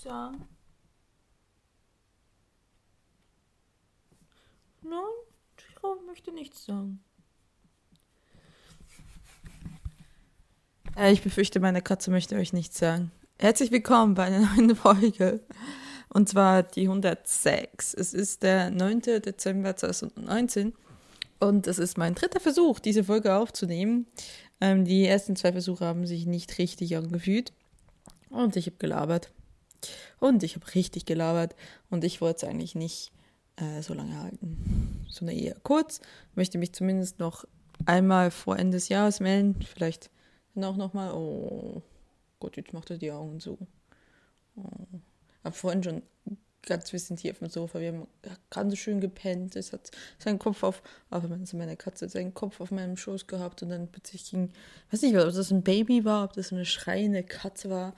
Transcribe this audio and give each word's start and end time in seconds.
sagen? 0.00 0.48
Nein, 4.82 5.00
Tira 5.56 5.94
möchte 6.06 6.32
nichts 6.32 6.64
sagen. 6.64 7.04
Äh, 10.96 11.12
ich 11.12 11.22
befürchte, 11.22 11.60
meine 11.60 11.82
Katze 11.82 12.10
möchte 12.10 12.36
euch 12.36 12.52
nichts 12.52 12.78
sagen. 12.78 13.12
Herzlich 13.38 13.70
willkommen 13.70 14.14
bei 14.14 14.24
einer 14.24 14.40
neuen 14.54 14.74
Folge. 14.76 15.40
Und 16.08 16.28
zwar 16.28 16.62
die 16.62 16.82
106. 16.82 17.94
Es 17.94 18.14
ist 18.14 18.42
der 18.42 18.70
9. 18.70 19.00
Dezember 19.00 19.76
2019 19.76 20.74
und 21.38 21.66
es 21.66 21.78
ist 21.78 21.98
mein 21.98 22.14
dritter 22.14 22.40
Versuch, 22.40 22.80
diese 22.80 23.04
Folge 23.04 23.34
aufzunehmen. 23.34 24.06
Ähm, 24.60 24.84
die 24.84 25.06
ersten 25.06 25.36
zwei 25.36 25.52
Versuche 25.52 25.84
haben 25.84 26.06
sich 26.06 26.26
nicht 26.26 26.58
richtig 26.58 26.96
angefühlt. 26.96 27.52
Und 28.28 28.56
ich 28.56 28.66
habe 28.66 28.76
gelabert. 28.76 29.32
Und 30.18 30.42
ich 30.42 30.56
habe 30.56 30.74
richtig 30.74 31.06
gelabert. 31.06 31.54
Und 31.90 32.04
ich 32.04 32.20
wollte 32.20 32.44
es 32.44 32.50
eigentlich 32.50 32.74
nicht 32.74 33.12
äh, 33.56 33.82
so 33.82 33.94
lange 33.94 34.18
halten, 34.18 35.06
sondern 35.08 35.36
eher 35.36 35.56
kurz. 35.62 36.00
Möchte 36.34 36.58
mich 36.58 36.72
zumindest 36.72 37.18
noch 37.18 37.44
einmal 37.86 38.30
vor 38.30 38.58
Ende 38.58 38.76
des 38.76 38.88
Jahres 38.88 39.20
melden. 39.20 39.60
Vielleicht 39.62 40.10
dann 40.54 40.64
auch 40.64 40.76
nochmal. 40.76 41.12
Oh 41.12 41.82
Gott, 42.38 42.56
jetzt 42.56 42.72
macht 42.72 42.90
er 42.90 42.98
die 42.98 43.12
Augen 43.12 43.40
zu. 43.40 43.58
Oh. 44.56 44.62
Hab 45.44 45.56
vorhin 45.56 45.82
schon 45.82 46.02
ganz 46.66 46.90
bisschen 46.90 47.16
tief 47.16 47.40
im 47.40 47.48
Sofa. 47.48 47.80
Wir 47.80 47.88
haben 47.88 48.06
ganz 48.50 48.76
schön 48.76 49.00
gepennt. 49.00 49.56
Es 49.56 49.72
hat 49.72 49.90
seinen 50.18 50.38
Kopf 50.38 50.62
auf, 50.62 50.82
aber 51.08 51.34
also 51.34 51.56
meine 51.56 51.76
Katze 51.76 52.06
hat 52.06 52.12
seinen 52.12 52.34
Kopf 52.34 52.60
auf 52.60 52.70
meinem 52.70 52.96
Schoß 52.96 53.26
gehabt 53.26 53.62
und 53.62 53.70
dann 53.70 53.88
plötzlich 53.88 54.30
ging, 54.30 54.52
weiß 54.90 55.02
nicht, 55.02 55.16
ob 55.16 55.32
das 55.32 55.50
ein 55.50 55.62
Baby 55.62 56.04
war, 56.04 56.24
ob 56.24 56.34
das 56.34 56.52
eine 56.52 56.64
schreiende 56.64 57.22
Katze 57.22 57.70
war, 57.70 57.94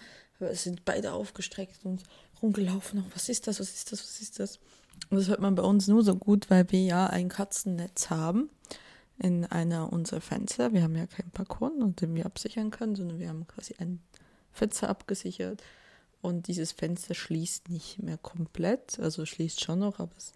sind 0.55 0.85
beide 0.85 1.13
aufgestreckt 1.13 1.85
und 1.85 2.03
rumgelaufen. 2.43 3.05
Oh, 3.07 3.11
was 3.15 3.29
ist 3.29 3.47
das? 3.47 3.61
Was 3.61 3.73
ist 3.75 3.93
das? 3.93 4.01
Was 4.01 4.21
ist 4.21 4.39
das? 4.39 4.59
Und 5.11 5.19
das 5.19 5.29
hört 5.29 5.41
man 5.41 5.55
bei 5.55 5.63
uns 5.63 5.89
nur 5.89 6.03
so 6.03 6.15
gut, 6.15 6.51
weil 6.51 6.71
wir 6.71 6.83
ja 6.83 7.07
ein 7.07 7.29
Katzennetz 7.29 8.11
haben 8.11 8.51
in 9.19 9.45
einer 9.45 9.93
unserer 9.93 10.21
Fenster. 10.21 10.73
Wir 10.73 10.83
haben 10.83 10.97
ja 10.97 11.07
keinen 11.07 11.31
Balkon, 11.31 11.83
und 11.83 12.01
den 12.01 12.15
wir 12.15 12.27
absichern 12.27 12.71
können, 12.71 12.97
sondern 12.97 13.19
wir 13.19 13.29
haben 13.29 13.47
quasi 13.47 13.75
ein 13.79 14.01
Fenster 14.53 14.89
abgesichert 14.89 15.63
und 16.23 16.47
dieses 16.47 16.73
Fenster 16.73 17.15
schließt 17.15 17.69
nicht 17.69 18.01
mehr 18.03 18.17
komplett, 18.17 18.99
also 19.01 19.27
schließt 19.27 19.61
schon 19.63 19.81
noch, 19.81 19.99
aber 19.99 20.17
es, 20.17 20.33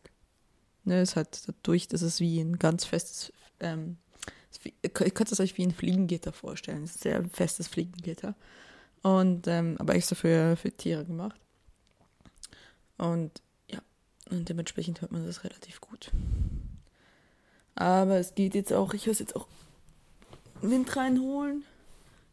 ne, 0.84 1.00
es 1.00 1.16
hat 1.16 1.46
dadurch, 1.46 1.86
dass 1.88 2.02
es 2.02 2.20
wie 2.20 2.40
ein 2.40 2.58
ganz 2.58 2.84
festes, 2.84 3.32
ähm, 3.60 3.96
ihr 4.64 4.90
könnt 4.90 5.30
es 5.30 5.40
euch 5.40 5.56
wie 5.56 5.64
ein 5.64 5.72
Fliegengitter 5.72 6.32
vorstellen, 6.32 6.84
ist 6.84 6.96
ein 6.96 7.02
sehr 7.02 7.24
festes 7.30 7.68
Fliegengitter. 7.68 8.34
Und, 9.06 9.46
ähm, 9.46 9.76
aber 9.78 9.94
extra 9.94 10.16
für, 10.16 10.56
für 10.56 10.72
Tiere 10.72 11.04
gemacht. 11.04 11.40
Und 12.98 13.40
ja, 13.70 13.78
und 14.30 14.48
dementsprechend 14.48 15.00
hört 15.00 15.12
man 15.12 15.24
das 15.24 15.44
relativ 15.44 15.80
gut. 15.80 16.10
Aber 17.76 18.16
es 18.16 18.34
geht 18.34 18.56
jetzt 18.56 18.72
auch, 18.72 18.94
ich 18.94 19.06
es 19.06 19.20
jetzt 19.20 19.36
auch 19.36 19.46
Wind 20.60 20.96
reinholen. 20.96 21.62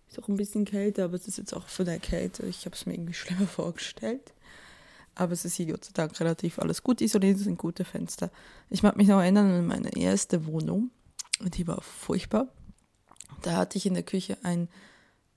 Ist 0.10 0.18
auch 0.18 0.28
ein 0.28 0.36
bisschen 0.36 0.66
kälter, 0.66 1.04
aber 1.04 1.14
es 1.14 1.28
ist 1.28 1.38
jetzt 1.38 1.54
auch 1.54 1.68
von 1.68 1.86
der 1.86 2.00
Kälte. 2.00 2.44
Ich 2.48 2.66
habe 2.66 2.76
es 2.76 2.88
mir 2.88 2.96
irgendwie 2.96 3.14
schlimmer 3.14 3.46
vorgestellt. 3.48 4.34
Aber 5.14 5.34
es 5.34 5.46
ist 5.46 5.54
hier 5.54 5.68
Gott 5.68 5.86
sei 5.86 5.92
Dank 5.94 6.20
relativ 6.20 6.58
alles 6.58 6.82
gut 6.82 7.02
isoliert, 7.02 7.38
es 7.38 7.44
sind 7.44 7.60
gute 7.60 7.86
Fenster. 7.86 8.32
Ich 8.72 8.82
mag 8.82 8.98
mich 8.98 9.10
noch 9.10 9.20
erinnern 9.20 9.52
an 9.52 9.68
meine 9.68 9.96
erste 9.96 10.48
Wohnung. 10.48 10.90
Und 11.40 11.56
die 11.56 11.68
war 11.68 11.84
furchtbar. 11.84 12.48
Da 13.44 13.58
hatte 13.58 13.78
ich 13.78 13.86
in 13.86 13.94
der 13.94 14.02
Küche 14.02 14.40
ein 14.42 14.70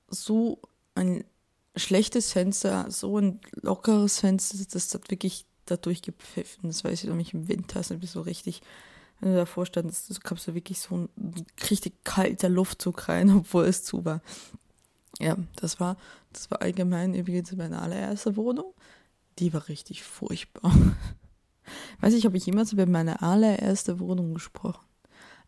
so 0.08 0.62
ein 0.96 1.24
schlechtes 1.76 2.32
Fenster, 2.32 2.90
so 2.90 3.18
ein 3.18 3.40
lockeres 3.52 4.20
Fenster, 4.20 4.58
das 4.70 4.94
hat 4.94 5.10
wirklich 5.10 5.46
dadurch 5.66 6.02
gepfiffen. 6.02 6.68
Das 6.68 6.84
weiß 6.84 7.02
ich 7.02 7.08
noch 7.08 7.16
nicht 7.16 7.34
im 7.34 7.48
Winter, 7.48 7.80
ist 7.80 7.92
so 8.12 8.20
richtig 8.22 8.62
wenn 9.20 9.30
du 9.30 9.36
davor 9.36 9.66
standest, 9.66 10.10
du 10.10 10.14
kamst 10.20 10.46
du 10.46 10.54
wirklich 10.54 10.80
so 10.80 10.96
ein 10.96 11.08
richtig 11.70 12.04
kalter 12.04 12.48
Luftzug 12.48 13.08
rein, 13.08 13.30
obwohl 13.36 13.64
es 13.64 13.84
zu 13.84 14.04
war. 14.04 14.20
Ja, 15.18 15.36
das 15.56 15.80
war, 15.80 15.96
das 16.32 16.50
war 16.50 16.60
allgemein 16.60 17.14
übrigens 17.14 17.54
meine 17.56 17.80
allererste 17.80 18.36
Wohnung. 18.36 18.74
Die 19.38 19.52
war 19.52 19.68
richtig 19.68 20.02
furchtbar. 20.02 20.72
Weiß 22.00 22.14
ich, 22.14 22.26
habe 22.26 22.36
ich 22.36 22.46
jemals 22.46 22.72
über 22.72 22.86
meine 22.86 23.22
allererste 23.22 23.98
Wohnung 23.98 24.34
gesprochen? 24.34 24.84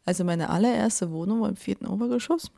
Also 0.05 0.25
meine 0.25 0.49
allererste 0.49 1.11
Wohnung 1.11 1.43
war 1.43 1.51
im 1.51 1.57
vierten 1.57 1.87
Obergeschoss 1.87 2.51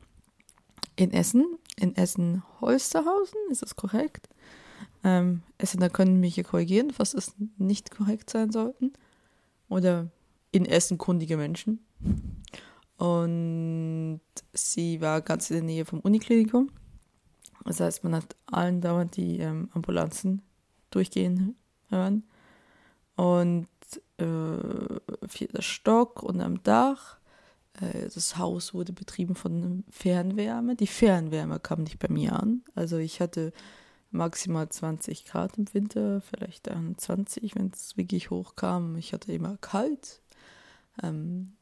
in 0.94 1.12
Essen, 1.12 1.44
in 1.80 1.96
Essen-Holsterhausen, 1.96 3.38
ist 3.50 3.62
das 3.62 3.76
korrekt? 3.76 4.28
Ähm, 5.02 5.42
Essen, 5.58 5.80
da 5.80 5.88
können 5.88 6.20
mich 6.20 6.34
hier 6.34 6.44
korrigieren, 6.44 6.90
falls 6.90 7.14
es 7.14 7.34
nicht 7.56 7.90
korrekt 7.90 8.30
sein 8.30 8.50
sollten. 8.50 8.92
Oder 9.68 10.10
in 10.52 10.66
Essen 10.66 10.98
kundige 10.98 11.36
Menschen. 11.36 11.84
Und 12.96 14.20
sie 14.52 15.00
war 15.00 15.22
ganz 15.22 15.50
in 15.50 15.56
der 15.56 15.64
Nähe 15.64 15.84
vom 15.84 16.00
Uniklinikum. 16.00 16.70
Das 17.64 17.80
heißt, 17.80 18.04
man 18.04 18.14
hat 18.14 18.36
allen 18.46 18.80
dauernd 18.80 19.16
die 19.16 19.38
ähm, 19.38 19.70
Ambulanzen 19.72 20.42
durchgehen 20.90 21.56
hören. 21.88 22.24
Und 23.16 23.68
äh, 24.18 25.28
vierter 25.28 25.62
Stock 25.62 26.22
und 26.22 26.40
am 26.40 26.62
Dach. 26.62 27.19
Äh, 27.74 28.08
das 28.12 28.36
Haus 28.36 28.74
wurde 28.74 28.92
betrieben 28.92 29.34
von 29.34 29.84
Fernwärme. 29.90 30.76
Die 30.76 30.86
Fernwärme 30.86 31.60
kam 31.60 31.82
nicht 31.82 31.98
bei 31.98 32.08
mir 32.08 32.38
an. 32.38 32.62
Also 32.74 32.96
ich 32.96 33.20
hatte 33.20 33.52
maximal 34.10 34.68
20 34.68 35.24
Grad 35.24 35.56
im 35.56 35.72
Winter, 35.72 36.20
vielleicht 36.20 36.68
21, 36.68 37.54
wenn 37.54 37.70
es 37.72 37.96
wirklich 37.96 38.30
hoch 38.30 38.56
kam. 38.56 38.96
Ich 38.96 39.12
hatte 39.12 39.32
immer 39.32 39.56
kalt. 39.58 40.20
Ähm, 41.02 41.52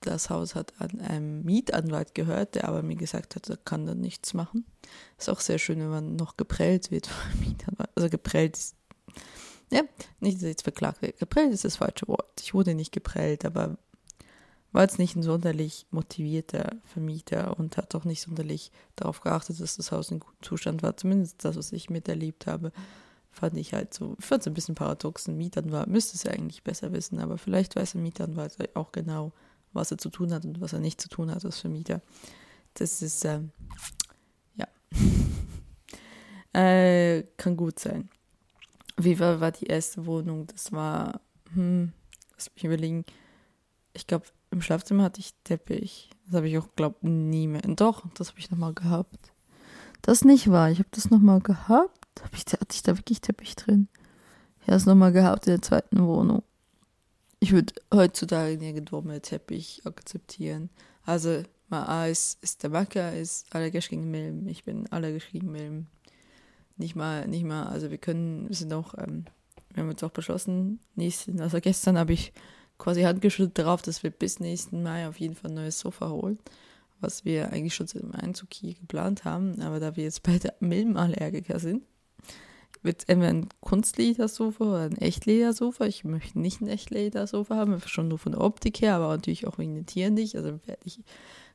das 0.00 0.30
Haus 0.30 0.54
hat 0.54 0.74
an 0.78 1.00
einem 1.00 1.42
Mietanwalt 1.44 2.14
gehört, 2.14 2.54
der 2.54 2.68
aber 2.68 2.82
mir 2.82 2.96
gesagt 2.96 3.34
hat, 3.34 3.48
er 3.48 3.56
kann 3.56 3.86
da 3.86 3.94
nichts 3.94 4.32
machen. 4.32 4.64
Ist 5.18 5.28
auch 5.28 5.40
sehr 5.40 5.58
schön, 5.58 5.80
wenn 5.80 5.88
man 5.88 6.16
noch 6.16 6.36
geprellt 6.36 6.90
wird 6.90 7.06
vom 7.08 7.40
Mietanwalt. 7.40 7.90
Also 7.96 8.08
geprellt 8.08 8.56
ist, 8.56 8.76
ja, 9.70 9.82
nicht, 10.20 10.36
dass 10.36 10.44
ich 10.44 10.50
jetzt 10.50 10.62
verklagt 10.62 11.02
werde. 11.02 11.18
Geprellt 11.18 11.52
ist 11.52 11.64
das 11.64 11.76
falsche 11.76 12.06
Wort. 12.08 12.40
Ich 12.40 12.54
wurde 12.54 12.74
nicht 12.74 12.92
geprellt, 12.92 13.44
aber 13.44 13.76
war 14.72 14.82
jetzt 14.82 14.98
nicht 14.98 15.16
ein 15.16 15.22
sonderlich 15.22 15.86
motivierter 15.90 16.76
Vermieter 16.84 17.58
und 17.58 17.76
hat 17.76 17.94
auch 17.94 18.04
nicht 18.04 18.22
sonderlich 18.22 18.70
darauf 18.96 19.20
geachtet, 19.20 19.60
dass 19.60 19.76
das 19.76 19.92
Haus 19.92 20.10
in 20.10 20.20
gutem 20.20 20.42
Zustand 20.42 20.82
war. 20.82 20.96
Zumindest 20.96 21.44
das, 21.44 21.56
was 21.56 21.72
ich 21.72 21.88
miterlebt 21.88 22.46
habe, 22.46 22.72
fand 23.30 23.56
ich 23.56 23.72
halt 23.72 23.94
so, 23.94 24.16
ich 24.18 24.24
fand 24.24 24.42
es 24.42 24.46
ein 24.46 24.54
bisschen 24.54 24.74
paradox. 24.74 25.26
Ein 25.26 25.38
Mietanwalt 25.38 25.88
müsste 25.88 26.16
es 26.16 26.24
ja 26.24 26.32
eigentlich 26.32 26.64
besser 26.64 26.92
wissen, 26.92 27.18
aber 27.20 27.38
vielleicht 27.38 27.76
weiß 27.76 27.94
ein 27.94 28.02
Mietanwalt 28.02 28.76
auch 28.76 28.92
genau, 28.92 29.32
was 29.72 29.90
er 29.90 29.98
zu 29.98 30.10
tun 30.10 30.32
hat 30.32 30.44
und 30.44 30.60
was 30.60 30.72
er 30.72 30.80
nicht 30.80 31.00
zu 31.00 31.08
tun 31.08 31.30
hat 31.30 31.44
als 31.44 31.60
Vermieter. 31.60 32.02
Das 32.74 33.00
ist, 33.00 33.24
ähm, 33.24 33.50
ja, 34.56 34.66
äh, 36.60 37.22
kann 37.36 37.56
gut 37.56 37.78
sein. 37.78 38.10
Wie 38.98 39.18
war, 39.18 39.40
war 39.40 39.52
die 39.52 39.66
erste 39.66 40.04
Wohnung? 40.06 40.46
Das 40.48 40.72
war, 40.72 41.20
hm, 41.54 41.92
lass 42.34 42.52
mich 42.54 42.64
überlegen. 42.64 43.04
Ich 43.94 44.06
glaube, 44.06 44.26
im 44.50 44.62
Schlafzimmer 44.62 45.04
hatte 45.04 45.20
ich 45.20 45.34
Teppich. 45.44 46.10
Das 46.26 46.36
habe 46.36 46.48
ich 46.48 46.58
auch, 46.58 46.68
glaube 46.76 47.08
nie 47.08 47.46
mehr. 47.46 47.62
Doch, 47.62 48.04
das 48.14 48.28
habe 48.28 48.38
ich 48.38 48.50
nochmal 48.50 48.74
gehabt. 48.74 49.32
Das 50.02 50.24
nicht 50.24 50.50
wahr. 50.50 50.70
Ich 50.70 50.78
habe 50.78 50.88
das 50.92 51.10
nochmal 51.10 51.40
gehabt. 51.40 52.22
Hab 52.22 52.34
ich, 52.34 52.44
hatte 52.52 52.74
ich 52.74 52.82
da 52.82 52.96
wirklich 52.96 53.20
Teppich 53.20 53.56
drin? 53.56 53.88
Ich 54.60 54.66
habe 54.68 54.76
es 54.76 54.86
nochmal 54.86 55.12
gehabt 55.12 55.46
in 55.46 55.52
der 55.52 55.62
zweiten 55.62 56.04
Wohnung 56.04 56.42
ich 57.40 57.52
würde 57.52 57.74
heutzutage 57.92 58.56
nirgendwo 58.56 59.00
Teppich 59.20 59.82
akzeptieren. 59.84 60.70
Also, 61.04 61.42
mal 61.68 61.84
A 61.84 62.06
ist, 62.06 62.62
der 62.62 62.70
Macker, 62.70 63.14
ist 63.14 63.54
allergisch 63.54 63.88
gegen 63.88 64.10
Milben. 64.10 64.48
Ich 64.48 64.64
bin 64.64 64.90
allergisch 64.90 65.30
gegen 65.30 65.52
Milben. 65.52 65.86
Nicht 66.76 66.96
mal, 66.96 67.26
nicht 67.26 67.44
mal, 67.44 67.66
also 67.66 67.90
wir 67.90 67.98
können, 67.98 68.48
wir 68.48 68.56
sind 68.56 68.72
auch, 68.72 68.94
ähm, 68.98 69.24
wir 69.72 69.82
haben 69.82 69.90
jetzt 69.90 70.04
auch 70.04 70.10
beschlossen, 70.10 70.80
nächsten, 70.94 71.40
also 71.40 71.60
gestern 71.60 71.98
habe 71.98 72.12
ich 72.12 72.32
quasi 72.78 73.02
handgeschüttelt 73.02 73.58
darauf, 73.58 73.82
dass 73.82 74.02
wir 74.02 74.10
bis 74.10 74.40
nächsten 74.40 74.82
Mai 74.82 75.06
auf 75.08 75.20
jeden 75.20 75.34
Fall 75.34 75.50
ein 75.50 75.56
neues 75.56 75.78
Sofa 75.78 76.08
holen, 76.10 76.38
was 77.00 77.24
wir 77.24 77.52
eigentlich 77.52 77.74
schon 77.74 77.86
dem 77.86 78.12
Einzug 78.14 78.48
hier 78.52 78.74
geplant 78.74 79.24
haben, 79.24 79.60
aber 79.60 79.80
da 79.80 79.96
wir 79.96 80.04
jetzt 80.04 80.22
beide 80.22 80.54
Milbenallergiker 80.60 81.58
sind, 81.58 81.84
wird 82.82 83.08
entweder 83.08 83.30
ein 83.30 83.48
Kunstledersofa 83.60 84.64
oder 84.64 84.82
ein 84.84 84.98
Echtledersofa. 84.98 85.86
Ich 85.86 86.04
möchte 86.04 86.38
nicht 86.38 86.60
ein 86.60 86.68
Echtledersofa 86.68 87.56
haben, 87.56 87.80
schon 87.86 88.06
nur 88.06 88.18
von 88.18 88.32
der 88.32 88.40
Optik 88.40 88.80
her, 88.80 88.94
aber 88.94 89.08
natürlich 89.08 89.48
auch 89.48 89.58
wegen 89.58 89.74
den 89.74 89.86
Tieren 89.86 90.14
nicht. 90.14 90.36
Also 90.36 90.60
werde 90.64 90.82
ich 90.84 91.00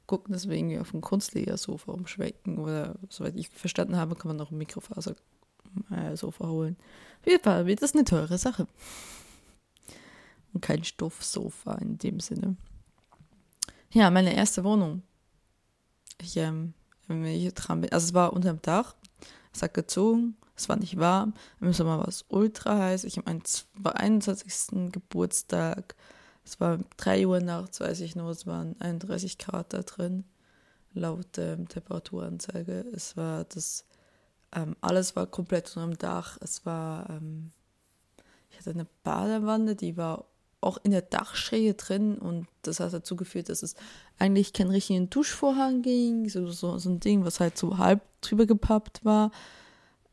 gucken, 0.05 0.33
dass 0.33 0.49
wir 0.49 0.57
irgendwie 0.57 0.79
auf 0.79 0.93
ein 0.93 0.99
Kunstledersofa 0.99 1.93
umschwenken 1.93 2.59
oder 2.59 2.95
soweit 3.07 3.37
ich 3.37 3.47
verstanden 3.47 3.95
habe, 3.95 4.15
kann 4.15 4.27
man 4.27 4.35
noch 4.35 4.51
ein 4.51 4.57
Mikrofasersofa 4.57 5.15
holen. 6.45 6.75
Wird 7.23 7.81
das 7.81 7.93
eine 7.93 8.03
teure 8.03 8.37
Sache. 8.37 8.67
Und 10.53 10.61
kein 10.61 10.83
Stoffsofa 10.83 11.73
in 11.75 11.97
dem 11.97 12.19
Sinne. 12.19 12.55
Ja, 13.91 14.09
meine 14.09 14.35
erste 14.35 14.63
Wohnung. 14.63 15.03
Ich, 16.21 16.37
ähm, 16.37 16.73
ich 17.07 17.53
dran 17.53 17.81
bin, 17.81 17.91
also 17.91 18.05
es 18.05 18.13
war 18.13 18.33
unterm 18.33 18.61
Dach, 18.61 18.95
es 19.53 19.61
hat 19.61 19.73
gezogen, 19.73 20.35
Es 20.55 20.69
war 20.69 20.75
nicht 20.75 20.97
warm. 20.97 21.33
Im 21.61 21.73
Sommer 21.73 21.97
war 21.97 22.07
es 22.07 22.25
ultra 22.29 22.77
heiß. 22.77 23.03
Ich 23.05 23.17
habe 23.17 23.25
meinen 23.31 23.43
21. 23.83 24.91
Geburtstag. 24.91 25.95
Es 26.45 26.59
war 26.59 26.79
3 26.97 27.27
Uhr 27.27 27.39
nachts, 27.39 27.79
weiß 27.79 28.01
ich 28.01 28.15
nur, 28.15 28.29
es 28.29 28.45
waren 28.45 28.79
31 28.79 29.37
Grad 29.37 29.73
da 29.73 29.81
drin, 29.81 30.25
laut 30.93 31.37
ähm, 31.37 31.69
Temperaturanzeige. 31.69 32.85
Es 32.93 33.15
war 33.15 33.45
das, 33.45 33.85
ähm, 34.53 34.75
alles 34.81 35.15
war 35.15 35.25
komplett 35.25 35.75
unter 35.75 35.87
dem 35.87 35.97
Dach. 35.97 36.37
Es 36.41 36.65
war, 36.65 37.09
ähm, 37.09 37.51
ich 38.49 38.59
hatte 38.59 38.71
eine 38.71 38.87
Badewanne, 39.03 39.75
die 39.75 39.95
war 39.95 40.25
auch 40.63 40.77
in 40.83 40.91
der 40.91 41.01
Dachschräge 41.01 41.73
drin 41.73 42.17
und 42.17 42.47
das 42.61 42.79
hat 42.79 42.93
dazu 42.93 43.15
geführt, 43.15 43.49
dass 43.49 43.63
es 43.63 43.75
eigentlich 44.17 44.53
keinen 44.53 44.71
richtigen 44.71 45.09
Duschvorhang 45.09 45.81
ging, 45.81 46.29
so, 46.29 46.49
so, 46.49 46.77
so 46.77 46.89
ein 46.89 46.99
Ding, 46.99 47.25
was 47.25 47.39
halt 47.39 47.57
so 47.57 47.77
halb 47.77 48.01
drüber 48.21 48.45
gepappt 48.45 49.03
war. 49.03 49.31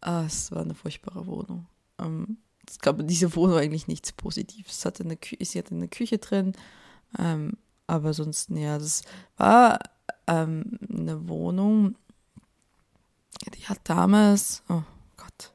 Ah, 0.01 0.25
es 0.27 0.51
war 0.53 0.63
eine 0.63 0.75
furchtbare 0.75 1.27
Wohnung. 1.27 1.67
Ähm, 1.99 2.39
es 2.69 2.79
gab 2.79 3.01
in 3.01 3.07
dieser 3.07 3.35
Wohnung 3.35 3.59
eigentlich 3.59 3.89
nichts 3.89 4.13
Positives. 4.13 4.79
Es 4.79 4.85
hatte 4.85 5.05
eine 5.05 5.17
Kü 5.17 5.37
sie 5.41 5.59
hatte 5.59 5.75
eine 5.75 5.89
Küche 5.89 6.19
drin, 6.19 6.53
ähm, 7.19 7.55
aber 7.87 8.15
sonst, 8.15 8.51
ja, 8.51 8.79
das 8.79 9.03
war 9.37 9.81
ähm, 10.27 10.79
eine 10.89 11.29
Wohnung, 11.29 11.97
die 13.55 13.67
hat 13.67 13.81
damals, 13.85 14.63
oh 14.69 14.83
Gott. 15.17 15.53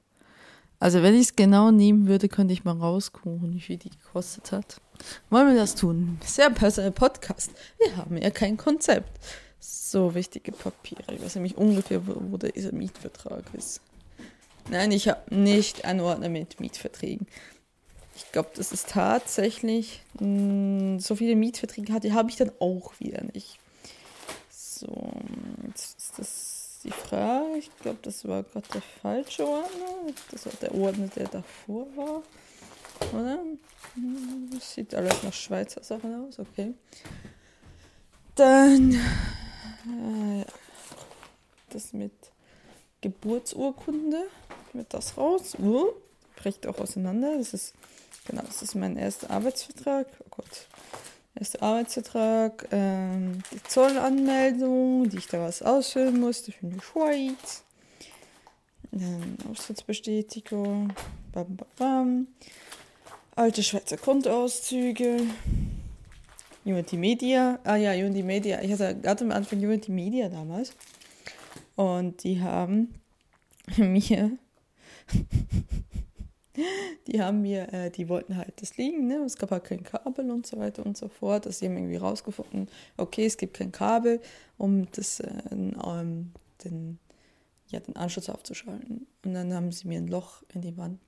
Also 0.80 1.02
wenn 1.02 1.16
ich 1.16 1.22
es 1.22 1.36
genau 1.36 1.72
nehmen 1.72 2.08
würde, 2.08 2.28
könnte 2.28 2.54
ich 2.54 2.66
mal 2.66 2.78
rausgucken, 2.78 3.54
wie 3.54 3.62
viel 3.62 3.78
die 3.78 3.90
gekostet 3.90 4.52
hat. 4.52 4.82
Wollen 5.30 5.54
wir 5.54 5.56
das 5.56 5.76
tun? 5.76 6.20
Sehr 6.24 6.50
personal 6.50 6.92
Podcast. 6.92 7.52
Wir 7.80 7.98
haben 7.98 8.18
ja 8.18 8.30
kein 8.30 8.58
Konzept. 8.58 9.20
So 9.60 10.14
wichtige 10.14 10.52
Papiere. 10.52 11.14
Ich 11.14 11.22
weiß 11.22 11.36
nämlich 11.36 11.58
ungefähr, 11.58 12.06
wo, 12.06 12.16
wo 12.30 12.38
dieser 12.38 12.72
Mietvertrag 12.72 13.44
ist. 13.54 13.82
Nein, 14.70 14.92
ich 14.92 15.08
habe 15.08 15.34
nicht 15.34 15.86
einen 15.86 16.02
Ordner 16.02 16.30
mit 16.30 16.60
Mietverträgen. 16.60 17.28
Ich 18.16 18.32
glaube, 18.32 18.50
das 18.56 18.72
ist 18.72 18.90
tatsächlich 18.90 20.02
mh, 20.20 20.22
hm, 20.22 21.00
so 21.00 21.16
viele 21.16 21.36
Mietverträge 21.36 21.94
hatte, 21.94 22.14
habe 22.14 22.30
ich 22.30 22.38
dann 22.38 22.52
auch 22.60 22.94
wieder 23.00 23.24
nicht. 23.34 23.60
So, 24.50 25.12
jetzt 25.68 25.98
ist 26.00 26.20
das 26.20 26.80
die 26.84 26.92
Frage. 26.92 27.58
Ich 27.58 27.70
glaube, 27.82 28.00
das 28.02 28.28
war 28.28 28.44
gerade 28.44 28.68
der 28.74 28.82
falsche 29.02 29.46
Ordner. 29.46 30.14
Das 30.32 30.46
war 30.46 30.54
der 30.62 30.74
Ordner, 30.74 31.08
der 31.08 31.28
davor 31.28 31.88
war. 31.96 32.24
Oder? 33.14 33.40
Das 34.52 34.74
sieht 34.74 34.94
alles 34.94 35.24
nach 35.24 35.34
Schweizer 35.34 35.84
Sachen 35.84 36.28
aus, 36.28 36.40
okay. 36.40 36.74
Dann 38.36 38.92
äh, 38.94 40.46
das 41.70 41.94
mit 41.94 42.14
Geburtsurkunde 43.02 44.26
mit 44.74 44.94
das 44.94 45.18
raus. 45.18 45.56
Uh, 45.60 45.88
bricht 46.36 46.68
auch 46.68 46.78
auseinander. 46.80 47.38
Das 47.38 47.54
ist, 47.54 47.74
genau, 48.28 48.44
das 48.44 48.62
ist 48.62 48.76
mein 48.76 48.98
erster 48.98 49.30
Arbeitsvertrag. 49.32 50.08
Oh 50.20 50.28
Gott. 50.32 50.68
Erster 51.38 51.64
Arbeitsvertrag, 51.64 52.68
ähm, 52.72 53.40
die 53.52 53.62
Zollanmeldung, 53.64 55.10
die 55.10 55.18
ich 55.18 55.28
da 55.28 55.42
was 55.42 55.62
ausfüllen 55.62 56.20
musste 56.20 56.54
für 56.54 56.68
die 56.68 56.80
Schweiz. 56.80 57.64
Dann 58.92 59.38
Austrittsbestätigung, 59.52 60.94
bam, 61.34 61.58
bam, 61.58 61.68
bam. 61.78 62.28
Alte 63.38 63.64
Schweizer 63.64 63.98
Kontoauszüge. 63.98 65.20
Unity 66.64 66.96
Media. 66.96 67.60
Ah 67.66 67.76
ja, 67.76 67.92
Unity 67.92 68.24
Media. 68.24 68.62
Ich 68.62 68.72
hatte 68.72 68.96
gerade 68.96 69.26
am 69.26 69.32
Anfang 69.32 69.60
Unity 69.60 69.92
Media 69.92 70.30
damals. 70.30 70.72
Und 71.76 72.24
die 72.24 72.42
haben 72.42 72.94
mir 73.78 74.38
die 77.08 77.22
haben 77.22 77.42
mir, 77.42 77.74
äh, 77.74 77.92
die 77.92 78.08
wollten 78.08 78.38
halt 78.38 78.54
das 78.62 78.78
liegen, 78.78 79.08
ne? 79.08 79.18
Es 79.26 79.38
gab 79.38 79.52
halt 79.52 79.66
kein 79.66 79.84
Kabel 79.84 80.32
und 80.32 80.48
so 80.48 80.58
weiter 80.58 80.86
und 80.86 80.98
so 80.98 81.10
fort. 81.10 81.46
Also 81.46 81.60
sie 81.60 81.66
haben 81.66 81.76
irgendwie 81.76 81.98
rausgefunden, 81.98 82.70
okay, 82.96 83.26
es 83.26 83.36
gibt 83.36 83.58
kein 83.58 83.74
Kabel, 83.74 84.22
um 84.58 84.90
das, 84.92 85.20
äh, 85.20 85.42
ähm, 85.52 86.32
den, 86.64 87.00
ja, 87.68 87.82
den 87.82 87.98
Anschluss 87.98 88.30
aufzuschalten. 88.30 89.08
Und 89.26 89.34
dann 89.34 89.54
haben 89.54 89.74
sie 89.74 89.90
mir 89.90 90.00
ein 90.00 90.08
Loch 90.08 90.42
in 90.54 90.62
die 90.62 90.78
Wand 90.78 91.02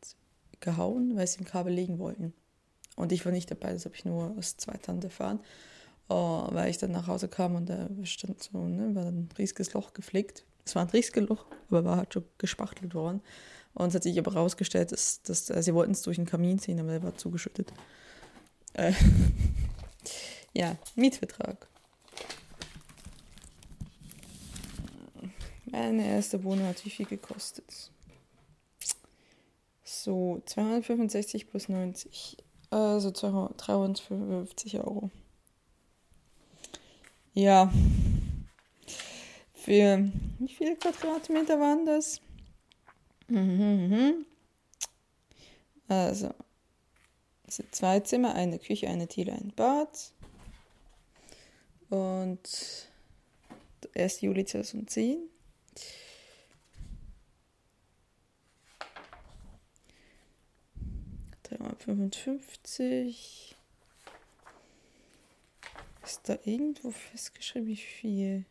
gehauen, 0.59 1.15
weil 1.15 1.27
sie 1.27 1.39
ein 1.39 1.45
Kabel 1.45 1.73
legen 1.73 1.99
wollten. 1.99 2.33
Und 2.95 3.11
ich 3.11 3.25
war 3.25 3.31
nicht 3.31 3.49
dabei, 3.51 3.73
das 3.73 3.85
habe 3.85 3.95
ich 3.95 4.05
nur 4.05 4.35
aus 4.37 4.57
zweiter 4.57 4.91
Hand 4.91 5.03
erfahren. 5.03 5.39
Oh, 6.09 6.47
weil 6.51 6.69
ich 6.69 6.77
dann 6.77 6.91
nach 6.91 7.07
Hause 7.07 7.27
kam 7.27 7.55
und 7.55 7.69
da 7.69 7.89
stand 8.03 8.41
so, 8.41 8.57
ne, 8.57 8.95
war 8.95 9.05
ein 9.05 9.29
riesiges 9.37 9.73
Loch 9.73 9.93
geflickt. 9.93 10.45
Es 10.65 10.73
war 10.73 10.83
ein 10.83 10.89
riesiges 10.89 11.27
Loch, 11.27 11.45
aber 11.69 11.83
war 11.83 11.97
halt 11.97 12.13
schon 12.13 12.23
gespachtelt 12.37 12.93
worden. 12.93 13.21
Und 13.73 13.89
es 13.89 13.95
hat 13.95 14.03
sich 14.03 14.17
aber 14.17 14.33
herausgestellt, 14.33 14.91
dass, 14.91 15.21
dass 15.21 15.49
äh, 15.49 15.61
sie 15.61 15.73
wollten 15.73 15.91
es 15.91 16.01
durch 16.01 16.15
den 16.15 16.25
Kamin 16.25 16.59
ziehen, 16.59 16.79
aber 16.79 16.91
der 16.91 17.03
war 17.03 17.15
zugeschüttet. 17.15 17.71
Äh, 18.73 18.93
ja, 20.53 20.77
Mietvertrag. 20.95 21.67
Meine 25.65 26.07
erste 26.07 26.43
Wohnung 26.43 26.65
hat 26.65 26.83
wie 26.85 26.89
viel 26.89 27.05
gekostet? 27.05 27.91
So, 30.03 30.41
265 30.45 31.49
plus 31.49 31.69
90. 31.69 32.37
Also 32.69 33.11
350 33.11 34.79
Euro. 34.79 35.09
Ja. 37.33 37.71
Für 39.53 40.09
wie 40.39 40.47
viele 40.47 40.75
Quadratmeter 40.75 41.59
waren 41.59 41.85
das? 41.85 42.21
Mhm, 43.27 43.89
mhm. 43.89 44.25
Also, 45.87 46.33
es 47.47 47.55
sind 47.57 47.73
zwei 47.73 47.99
Zimmer, 48.01 48.35
eine 48.35 48.59
Küche, 48.59 48.87
eine 48.87 49.07
Diele, 49.07 49.33
ein 49.33 49.53
Bad. 49.55 50.11
Und 51.89 52.87
1. 53.95 54.21
Juli 54.21 54.45
2010. 54.45 55.29
Fünfundfünfzig. 61.79 63.55
Ist 66.03 66.27
da 66.29 66.37
irgendwo 66.43 66.91
festgeschrieben, 66.91 67.67
wie 67.67 67.75
viel? 67.75 68.45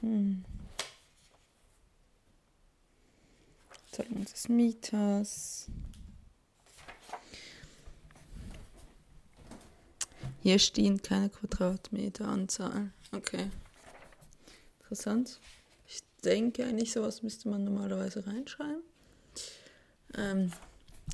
Hm. 0.00 0.44
Zahlung 3.90 4.24
des 4.24 4.48
Mieters. 4.48 5.68
Hier 10.42 10.58
stehen 10.58 11.00
keine 11.02 11.28
Quadratmeteranzahl. 11.30 12.90
Okay. 13.12 13.50
Interessant. 14.80 15.38
Ich 15.92 16.00
denke 16.24 16.64
eigentlich, 16.64 16.92
sowas 16.92 17.22
müsste 17.22 17.48
man 17.48 17.64
normalerweise 17.64 18.26
reinschreiben. 18.26 18.82
Ähm, 20.16 20.52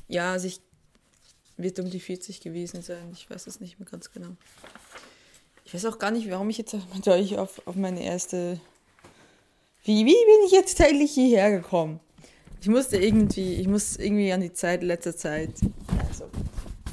ja, 0.07 0.33
also 0.33 0.47
ich 0.47 0.61
wird 1.57 1.79
um 1.79 1.89
die 1.89 1.99
40 1.99 2.41
gewesen 2.41 2.81
sein. 2.81 3.11
Ich 3.11 3.29
weiß 3.29 3.47
es 3.47 3.59
nicht 3.59 3.79
mehr 3.79 3.89
ganz 3.89 4.11
genau. 4.11 4.35
Ich 5.65 5.73
weiß 5.73 5.85
auch 5.85 5.99
gar 5.99 6.11
nicht, 6.11 6.29
warum 6.29 6.49
ich 6.49 6.57
jetzt 6.57 6.75
mit 6.93 7.07
euch 7.09 7.37
auf, 7.37 7.67
auf 7.67 7.75
meine 7.75 8.03
erste 8.03 8.59
wie, 9.83 10.05
wie 10.05 10.11
bin 10.11 10.45
ich 10.45 10.51
jetzt 10.51 10.75
täglich 10.75 11.11
hierher 11.11 11.51
gekommen? 11.51 11.99
Ich 12.61 12.67
musste 12.67 12.97
irgendwie, 12.97 13.55
ich 13.55 13.67
muss 13.67 13.95
irgendwie 13.95 14.31
an 14.31 14.41
die 14.41 14.51
Zeit, 14.51 14.83
letzter 14.83 15.15
Zeit. 15.15 15.53
Also, 16.07 16.25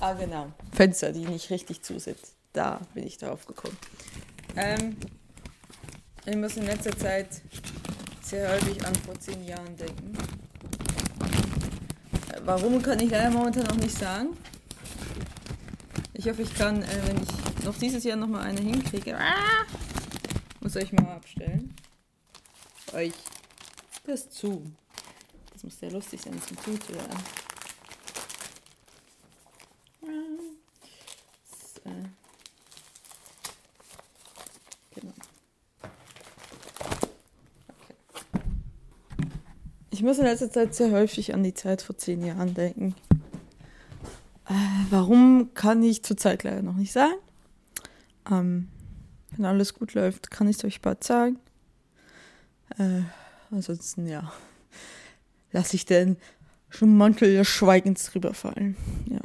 ah, 0.01 0.13
genau. 0.15 0.53
Fenster, 0.73 1.13
die 1.13 1.27
nicht 1.27 1.51
richtig 1.51 1.83
zusitzen. 1.83 2.35
Da 2.53 2.81
bin 2.95 3.07
ich 3.07 3.19
darauf 3.19 3.45
gekommen. 3.45 3.77
Ähm, 4.57 4.97
ich 6.25 6.37
muss 6.37 6.57
in 6.57 6.65
letzter 6.65 6.97
Zeit 6.97 7.29
sehr 8.27 8.51
häufig 8.51 8.85
an 8.85 8.95
vor 8.97 9.19
zehn 9.21 9.45
Jahren 9.45 9.77
denken. 9.77 10.13
Äh, 12.33 12.41
warum 12.45 12.83
kann 12.83 13.01
ich 13.01 13.11
leider 13.11 13.31
momentan 13.31 13.65
noch 13.65 13.77
nicht 13.77 13.97
sagen. 13.97 14.37
Ich 16.13 16.29
hoffe, 16.29 16.43
ich 16.43 16.55
kann, 16.55 16.83
äh, 16.83 16.87
wenn 17.07 17.23
ich 17.23 17.65
noch 17.65 17.77
dieses 17.77 18.05
Jahr 18.05 18.17
noch 18.17 18.29
mal 18.29 18.43
eine 18.43 18.61
hinkriege, 18.61 19.17
ah, 19.17 19.65
muss 20.61 20.77
ich 20.77 20.93
mal 20.93 21.17
abstellen 21.17 21.75
euch 22.97 23.13
das 24.05 24.31
zu. 24.31 24.63
Das 25.53 25.63
muss 25.65 25.79
sehr 25.79 25.91
lustig 25.91 26.21
sein, 26.23 26.41
zum 26.43 26.57
Zuzuhören. 26.59 27.11
So. 31.75 31.83
Genau. 34.95 35.13
Okay. 37.69 37.95
Ich 39.97 40.03
muss 40.03 40.19
in 40.19 40.25
letzter 40.25 40.51
Zeit 40.51 40.75
sehr 40.75 40.91
häufig 40.91 41.33
an 41.33 41.43
die 41.43 41.55
Zeit 41.55 41.81
vor 41.81 41.97
zehn 41.97 42.23
Jahren 42.23 42.53
denken. 42.53 42.95
Äh, 44.47 44.53
warum 44.91 45.55
kann 45.55 45.83
ich 45.83 46.03
zurzeit 46.03 46.45
leider 46.45 46.61
noch 46.61 46.75
nicht 46.75 46.93
sagen. 46.93 47.15
Ähm, 48.31 48.69
wenn 49.31 49.47
alles 49.47 49.73
gut 49.73 49.95
läuft, 49.95 50.31
kann 50.31 50.49
ich 50.49 50.59
es 50.59 50.65
euch 50.65 50.83
bald 50.83 51.03
sagen. 51.03 51.39
Äh, 52.77 53.05
ansonsten, 53.51 54.07
ja, 54.07 54.31
lasse 55.53 55.77
ich 55.77 55.87
den 55.87 56.19
Mantel 56.83 57.35
des 57.35 57.49
Schweigens 57.49 58.05
drüber 58.05 58.35
fallen. 58.35 58.77
Ja. 59.09 59.21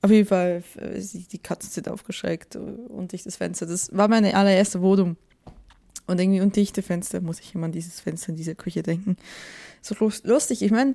Auf 0.00 0.10
jeden 0.10 0.28
Fall, 0.28 0.64
äh, 0.78 0.98
die 0.98 1.38
Katzen 1.38 1.68
sind 1.68 1.90
aufgeschreckt 1.90 2.56
und 2.56 3.12
ich 3.12 3.24
das 3.24 3.36
Fenster. 3.36 3.66
Das 3.66 3.94
war 3.94 4.08
meine 4.08 4.34
allererste 4.34 4.80
Wohnung. 4.80 5.18
Und 6.06 6.20
irgendwie 6.20 6.40
undichte 6.40 6.82
Fenster 6.82 7.20
muss 7.20 7.40
ich 7.40 7.54
immer 7.54 7.66
an 7.66 7.72
dieses 7.72 8.00
Fenster 8.00 8.30
in 8.30 8.36
dieser 8.36 8.54
Küche 8.54 8.82
denken. 8.82 9.16
So 9.80 9.94
lustig. 10.24 10.62
Ich 10.62 10.70
meine, 10.70 10.94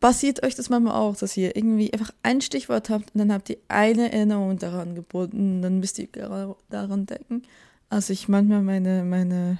passiert 0.00 0.42
euch 0.42 0.54
das 0.54 0.68
manchmal 0.68 0.94
auch, 0.94 1.16
dass 1.16 1.36
ihr 1.36 1.56
irgendwie 1.56 1.92
einfach 1.92 2.12
ein 2.22 2.40
Stichwort 2.40 2.90
habt 2.90 3.14
und 3.14 3.18
dann 3.18 3.32
habt 3.32 3.50
ihr 3.50 3.58
eine 3.68 4.12
Erinnerung 4.12 4.58
daran 4.58 4.94
gebunden, 4.94 5.62
dann 5.62 5.80
müsst 5.80 5.98
ihr 5.98 6.08
daran 6.68 7.06
denken. 7.06 7.42
Also 7.88 8.12
ich 8.12 8.28
manchmal 8.28 8.62
meine, 8.62 9.04
meine, 9.04 9.58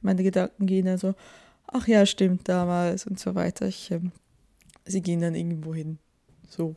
meine 0.00 0.22
Gedanken 0.22 0.66
gehen 0.66 0.86
dann 0.86 0.98
so, 0.98 1.14
ach 1.66 1.86
ja, 1.86 2.06
stimmt, 2.06 2.48
damals 2.48 3.06
und 3.06 3.18
so 3.18 3.34
weiter. 3.34 3.66
Ich, 3.66 3.90
ähm, 3.90 4.12
sie 4.84 5.00
gehen 5.00 5.20
dann 5.20 5.34
irgendwo 5.34 5.74
hin. 5.74 5.98
So. 6.48 6.74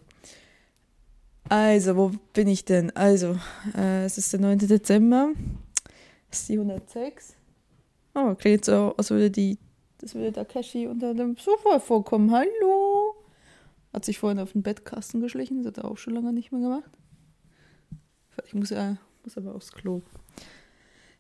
Also, 1.50 1.98
wo 1.98 2.12
bin 2.34 2.48
ich 2.48 2.66
denn? 2.66 2.96
Also, 2.96 3.38
äh, 3.76 4.06
es 4.06 4.18
ist 4.18 4.32
der 4.32 4.40
9. 4.40 4.60
Dezember. 4.60 5.32
Es 6.32 6.42
ist 6.42 6.50
die 6.50 6.54
106. 6.54 7.36
Oh, 8.16 8.34
klingt 8.36 8.66
so, 8.66 8.94
als 8.98 9.10
würde 9.10 9.30
die, 9.30 9.58
das 10.02 10.16
würde 10.16 10.32
Takeshi 10.34 10.88
unter 10.88 11.14
dem 11.14 11.36
Sofa 11.38 11.80
vorkommen. 11.80 12.32
Hallo! 12.32 13.16
Hat 13.94 14.06
sich 14.06 14.18
vorhin 14.18 14.40
auf 14.40 14.54
den 14.54 14.64
Bettkasten 14.64 15.22
geschlichen. 15.22 15.64
Das 15.64 15.68
hat 15.68 15.84
er 15.84 15.92
auch 15.92 15.98
schon 15.98 16.16
lange 16.16 16.34
nicht 16.34 16.52
mehr 16.52 16.62
gemacht. 16.62 16.90
Ich 18.48 18.54
muss, 18.54 18.72
äh, 18.72 18.96
muss 19.24 19.38
aber 19.38 19.54
aufs 19.54 19.72
Klo. 19.72 20.02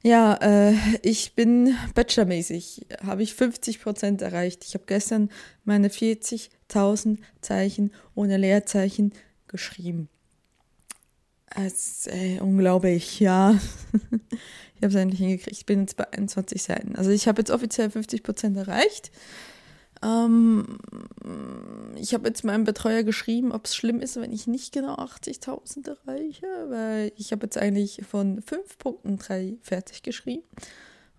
Ja, 0.03 0.33
äh, 0.41 0.73
ich 1.03 1.35
bin 1.35 1.75
bachelormäßig, 1.93 2.87
habe 3.03 3.21
ich 3.21 3.35
50 3.35 3.81
Prozent 3.81 4.21
erreicht. 4.23 4.65
Ich 4.65 4.73
habe 4.73 4.85
gestern 4.87 5.29
meine 5.63 5.89
40.000 5.89 7.19
Zeichen 7.41 7.91
ohne 8.15 8.37
Leerzeichen 8.37 9.13
geschrieben. 9.47 10.09
Es 11.55 11.73
ist 11.73 12.07
äh, 12.07 12.39
unglaublich, 12.39 13.19
ja. 13.19 13.51
ich 14.75 14.83
habe 14.83 14.87
es 14.87 14.95
endlich 14.95 15.19
hingekriegt. 15.19 15.57
Ich 15.57 15.65
bin 15.65 15.81
jetzt 15.81 15.97
bei 15.97 16.11
21 16.11 16.63
Seiten. 16.63 16.95
Also 16.95 17.11
ich 17.11 17.27
habe 17.27 17.41
jetzt 17.41 17.51
offiziell 17.51 17.89
50 17.89 18.23
Prozent 18.23 18.57
erreicht. 18.57 19.11
Ähm, 20.03 20.79
ich 21.95 22.13
habe 22.13 22.27
jetzt 22.27 22.43
meinem 22.43 22.63
Betreuer 22.63 23.03
geschrieben, 23.03 23.51
ob 23.51 23.65
es 23.65 23.75
schlimm 23.75 23.99
ist, 23.99 24.15
wenn 24.15 24.31
ich 24.31 24.47
nicht 24.47 24.73
genau 24.73 24.95
80.000 24.95 25.89
erreiche, 25.89 26.47
weil 26.69 27.11
ich 27.17 27.31
habe 27.31 27.45
jetzt 27.45 27.57
eigentlich 27.57 28.01
von 28.09 28.41
fünf 28.41 28.77
Punkten 28.77 29.17
drei 29.17 29.57
fertig 29.61 30.01
geschrieben. 30.03 30.43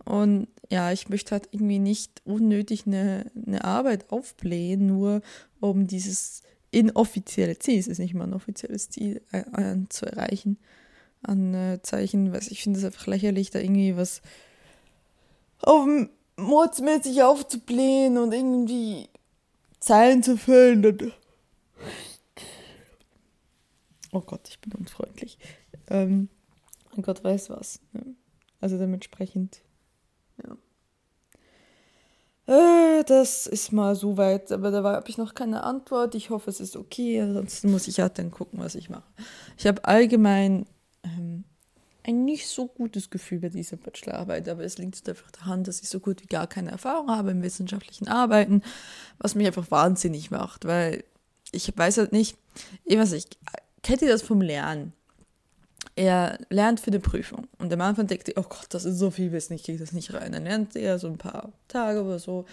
Und 0.04 0.48
ja, 0.68 0.90
ich 0.90 1.08
möchte 1.08 1.32
halt 1.32 1.48
irgendwie 1.52 1.78
nicht 1.78 2.22
unnötig 2.24 2.86
eine, 2.86 3.30
eine 3.46 3.64
Arbeit 3.64 4.10
aufblähen, 4.10 4.86
nur 4.86 5.22
um 5.60 5.86
dieses 5.86 6.42
inoffizielle 6.72 7.58
Ziel, 7.58 7.78
es 7.78 7.86
ist 7.86 7.98
nicht 7.98 8.14
mal 8.14 8.24
ein 8.24 8.34
offizielles 8.34 8.88
Ziel, 8.90 9.22
äh, 9.30 9.44
äh, 9.52 9.88
zu 9.88 10.06
erreichen 10.06 10.58
an 11.22 11.54
äh, 11.54 11.80
Zeichen, 11.82 12.32
was 12.32 12.48
ich 12.48 12.62
finde 12.62 12.80
es 12.80 12.84
einfach 12.84 13.06
lächerlich, 13.06 13.50
da 13.50 13.60
irgendwie 13.60 13.96
was 13.96 14.22
auf 15.60 15.86
mordsmäßig 16.36 17.22
aufzublähen 17.22 18.18
und 18.18 18.32
irgendwie 18.32 19.08
Zeilen 19.78 20.22
zu 20.22 20.36
füllen. 20.36 21.12
Oh 24.10 24.20
Gott, 24.20 24.48
ich 24.48 24.58
bin 24.60 24.72
unfreundlich. 24.72 25.38
Ähm, 25.88 26.28
Gott 27.00 27.22
weiß 27.22 27.50
was. 27.50 27.80
Ne? 27.92 28.16
Also 28.60 28.78
dementsprechend, 28.78 29.62
ja. 30.42 30.56
Äh, 32.52 33.04
das 33.04 33.46
ist 33.46 33.72
mal 33.72 33.94
so 33.94 34.18
weit, 34.18 34.52
aber 34.52 34.70
da 34.70 34.82
habe 34.82 35.08
ich 35.08 35.16
noch 35.16 35.34
keine 35.34 35.64
Antwort. 35.64 36.14
Ich 36.14 36.28
hoffe, 36.28 36.50
es 36.50 36.60
ist 36.60 36.76
okay. 36.76 37.20
Ansonsten 37.20 37.70
muss 37.70 37.88
ich 37.88 37.98
halt 38.00 38.18
dann 38.18 38.30
gucken, 38.30 38.58
was 38.58 38.74
ich 38.74 38.90
mache. 38.90 39.08
Ich 39.56 39.66
habe 39.66 39.84
allgemein 39.84 40.66
ähm, 41.02 41.44
ein 42.02 42.24
nicht 42.24 42.46
so 42.48 42.66
gutes 42.66 43.08
Gefühl 43.08 43.40
bei 43.40 43.48
dieser 43.48 43.76
Bachelorarbeit, 43.76 44.48
aber 44.48 44.64
es 44.64 44.76
liegt 44.76 45.08
einfach 45.08 45.30
daran, 45.30 45.64
dass 45.64 45.80
ich 45.80 45.88
so 45.88 46.00
gut 46.00 46.22
wie 46.22 46.26
gar 46.26 46.46
keine 46.46 46.72
Erfahrung 46.72 47.08
habe 47.08 47.30
im 47.30 47.42
wissenschaftlichen 47.42 48.08
Arbeiten, 48.08 48.62
was 49.18 49.34
mich 49.34 49.46
einfach 49.46 49.70
wahnsinnig 49.70 50.30
macht, 50.30 50.66
weil 50.66 51.04
ich 51.52 51.72
weiß 51.74 51.98
halt 51.98 52.12
nicht, 52.12 52.36
ich 52.84 52.98
weiß 52.98 53.12
nicht, 53.12 53.38
kennt 53.82 54.02
ihr 54.02 54.08
das 54.08 54.22
vom 54.22 54.42
Lernen? 54.42 54.92
Er 56.02 56.36
lernt 56.50 56.80
für 56.80 56.88
eine 56.88 56.98
Prüfung 56.98 57.46
und 57.58 57.72
am 57.72 57.80
Anfang 57.80 58.08
denkt 58.08 58.28
er, 58.28 58.36
oh 58.36 58.48
Gott, 58.48 58.66
das 58.70 58.84
ist 58.84 58.98
so 58.98 59.12
viel 59.12 59.30
Wissen, 59.30 59.52
ich 59.52 59.62
kriege 59.62 59.78
das 59.78 59.92
nicht 59.92 60.12
rein. 60.12 60.32
Dann 60.32 60.42
lernt 60.42 60.74
er 60.74 60.98
so 60.98 61.06
ein 61.06 61.16
paar 61.16 61.52
Tage 61.68 62.02
oder 62.02 62.18
so 62.18 62.44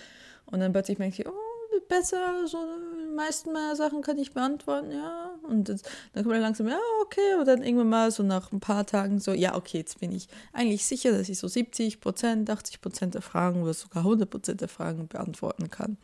und 0.45 0.59
dann 0.59 0.71
plötzlich 0.71 0.99
merkt 0.99 1.17
er, 1.17 1.33
oh, 1.33 1.79
besser, 1.87 2.45
so 2.45 2.59
die 3.01 3.15
meisten 3.15 3.51
meiner 3.51 3.75
Sachen 3.75 4.03
kann 4.03 4.19
ich 4.19 4.33
beantworten, 4.33 4.91
ja. 4.91 5.31
Und 5.41 5.67
das, 5.67 5.81
dann 6.13 6.23
kommt 6.23 6.35
er 6.35 6.41
langsam, 6.41 6.67
ja, 6.67 6.77
okay, 7.01 7.39
und 7.39 7.47
dann 7.47 7.63
irgendwann 7.63 7.89
mal 7.89 8.11
so 8.11 8.21
nach 8.21 8.51
ein 8.51 8.59
paar 8.59 8.85
Tagen 8.85 9.19
so, 9.19 9.33
ja, 9.33 9.55
okay, 9.55 9.79
jetzt 9.79 9.99
bin 9.99 10.11
ich 10.11 10.27
eigentlich 10.53 10.85
sicher, 10.85 11.11
dass 11.11 11.27
ich 11.27 11.39
so 11.39 11.47
70 11.47 12.01
Prozent, 12.01 12.51
80 12.51 12.81
Prozent 12.81 13.15
der 13.15 13.23
Fragen 13.23 13.63
oder 13.63 13.73
sogar 13.73 14.03
100 14.03 14.29
Prozent 14.29 14.61
der 14.61 14.67
Fragen 14.67 15.07
beantworten 15.07 15.71
kann, 15.71 15.97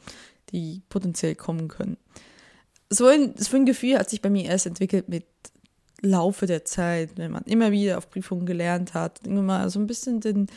die 0.50 0.82
potenziell 0.90 1.36
kommen 1.36 1.68
können. 1.68 1.98
So 2.90 3.06
ein, 3.06 3.36
so 3.38 3.56
ein 3.56 3.68
Gefühl 3.68 4.00
hat 4.00 4.10
sich 4.10 4.24
bei 4.24 4.32
mir 4.32 4.46
erst 4.46 4.66
entwickelt 4.66 5.10
mit 5.10 5.26
Laufe 6.06 6.46
der 6.46 6.66
Zeit, 6.66 7.18
wenn 7.18 7.32
man 7.32 7.44
immer 7.44 7.72
wieder 7.72 7.98
auf 7.98 8.10
Prüfungen 8.10 8.46
gelernt 8.46 8.94
hat, 8.94 9.26
mal 9.28 9.70
so 9.70 9.80
ein 9.80 9.88
bisschen 9.88 10.22
den, 10.22 10.48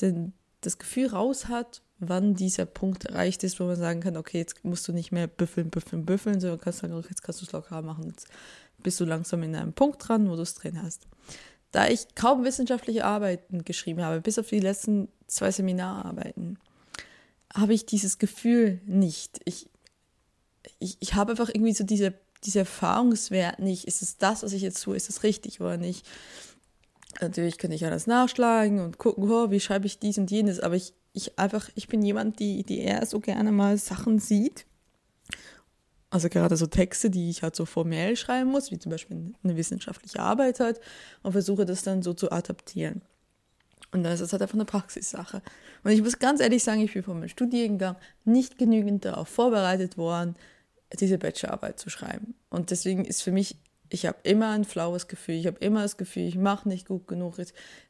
den, 0.00 0.32
das 0.60 0.78
Gefühl 0.78 1.08
raus 1.08 1.48
hat, 1.48 1.82
wann 1.98 2.34
dieser 2.34 2.66
Punkt 2.66 3.04
erreicht 3.04 3.44
ist, 3.44 3.60
wo 3.60 3.64
man 3.64 3.76
sagen 3.76 4.00
kann, 4.00 4.16
okay, 4.16 4.38
jetzt 4.38 4.64
musst 4.64 4.86
du 4.88 4.92
nicht 4.92 5.12
mehr 5.12 5.28
büffeln, 5.28 5.70
büffeln, 5.70 6.04
büffeln, 6.04 6.40
sondern 6.40 6.60
kannst 6.60 6.80
sagen, 6.80 6.94
okay, 6.94 7.08
jetzt 7.10 7.22
kannst 7.22 7.40
du 7.40 7.46
es 7.46 7.52
locker 7.52 7.80
machen. 7.82 8.06
Jetzt 8.08 8.26
bist 8.82 8.98
du 8.98 9.04
langsam 9.04 9.42
in 9.42 9.54
einem 9.54 9.72
Punkt 9.72 10.06
dran, 10.06 10.28
wo 10.28 10.34
du 10.34 10.42
es 10.42 10.54
drin 10.54 10.82
hast. 10.82 11.06
Da 11.70 11.88
ich 11.88 12.14
kaum 12.14 12.44
wissenschaftliche 12.44 13.04
Arbeiten 13.04 13.64
geschrieben 13.64 14.02
habe, 14.02 14.20
bis 14.20 14.38
auf 14.38 14.48
die 14.48 14.60
letzten 14.60 15.08
zwei 15.26 15.50
Seminararbeiten, 15.50 16.58
habe 17.54 17.72
ich 17.72 17.86
dieses 17.86 18.18
Gefühl 18.18 18.80
nicht. 18.84 19.40
Ich, 19.44 19.68
ich, 20.78 20.96
ich 21.00 21.14
habe 21.14 21.32
einfach 21.32 21.48
irgendwie 21.48 21.72
so 21.72 21.84
diese, 21.84 22.14
diese 22.44 22.60
Erfahrungswert 22.60 23.58
nicht. 23.58 23.86
Ist 23.86 24.02
es 24.02 24.18
das, 24.18 24.42
was 24.42 24.52
ich 24.52 24.62
jetzt 24.62 24.82
tue? 24.82 24.96
Ist 24.96 25.08
es 25.08 25.22
richtig 25.22 25.60
oder 25.60 25.76
nicht? 25.76 26.06
Natürlich 27.20 27.58
kann 27.58 27.72
ich 27.72 27.84
alles 27.84 28.06
nachschlagen 28.06 28.80
und 28.80 28.98
gucken, 28.98 29.30
oh, 29.30 29.50
wie 29.50 29.60
schreibe 29.60 29.86
ich 29.86 29.98
dies 29.98 30.18
und 30.18 30.30
jenes, 30.30 30.60
aber 30.60 30.76
ich, 30.76 30.94
ich 31.12 31.38
einfach, 31.38 31.68
ich 31.74 31.88
bin 31.88 32.02
jemand, 32.02 32.38
die, 32.38 32.62
die 32.62 32.80
eher 32.80 33.04
so 33.06 33.20
gerne 33.20 33.52
mal 33.52 33.76
Sachen 33.76 34.18
sieht. 34.18 34.64
Also 36.10 36.28
gerade 36.28 36.56
so 36.56 36.66
Texte, 36.66 37.10
die 37.10 37.30
ich 37.30 37.42
halt 37.42 37.56
so 37.56 37.64
formell 37.64 38.16
schreiben 38.16 38.50
muss, 38.50 38.70
wie 38.70 38.78
zum 38.78 38.90
Beispiel 38.90 39.34
eine 39.42 39.56
wissenschaftliche 39.56 40.20
Arbeit 40.20 40.60
halt, 40.60 40.80
und 41.22 41.32
versuche 41.32 41.64
das 41.64 41.82
dann 41.82 42.02
so 42.02 42.12
zu 42.12 42.32
adaptieren. 42.32 43.02
Und 43.92 44.02
dann 44.02 44.12
ist 44.12 44.20
das 44.20 44.32
halt 44.32 44.42
einfach 44.42 44.54
eine 44.54 44.64
Praxissache. 44.64 45.42
Und 45.84 45.90
ich 45.90 46.02
muss 46.02 46.18
ganz 46.18 46.40
ehrlich 46.40 46.64
sagen, 46.64 46.80
ich 46.80 46.92
bin 46.92 47.02
von 47.02 47.18
meinem 47.18 47.28
Studiengang 47.28 47.96
nicht 48.24 48.58
genügend 48.58 49.04
darauf 49.04 49.28
vorbereitet 49.28 49.98
worden, 49.98 50.34
diese 50.98 51.18
Bachelorarbeit 51.18 51.78
zu 51.78 51.90
schreiben. 51.90 52.34
Und 52.50 52.70
deswegen 52.70 53.04
ist 53.04 53.22
für 53.22 53.32
mich 53.32 53.56
ich 53.92 54.06
habe 54.06 54.18
immer 54.22 54.50
ein 54.50 54.64
flaues 54.64 55.06
Gefühl. 55.06 55.34
Ich 55.34 55.46
habe 55.46 55.58
immer 55.58 55.82
das 55.82 55.98
Gefühl, 55.98 56.26
ich 56.26 56.36
mache 56.36 56.68
nicht 56.68 56.88
gut 56.88 57.06
genug. 57.06 57.36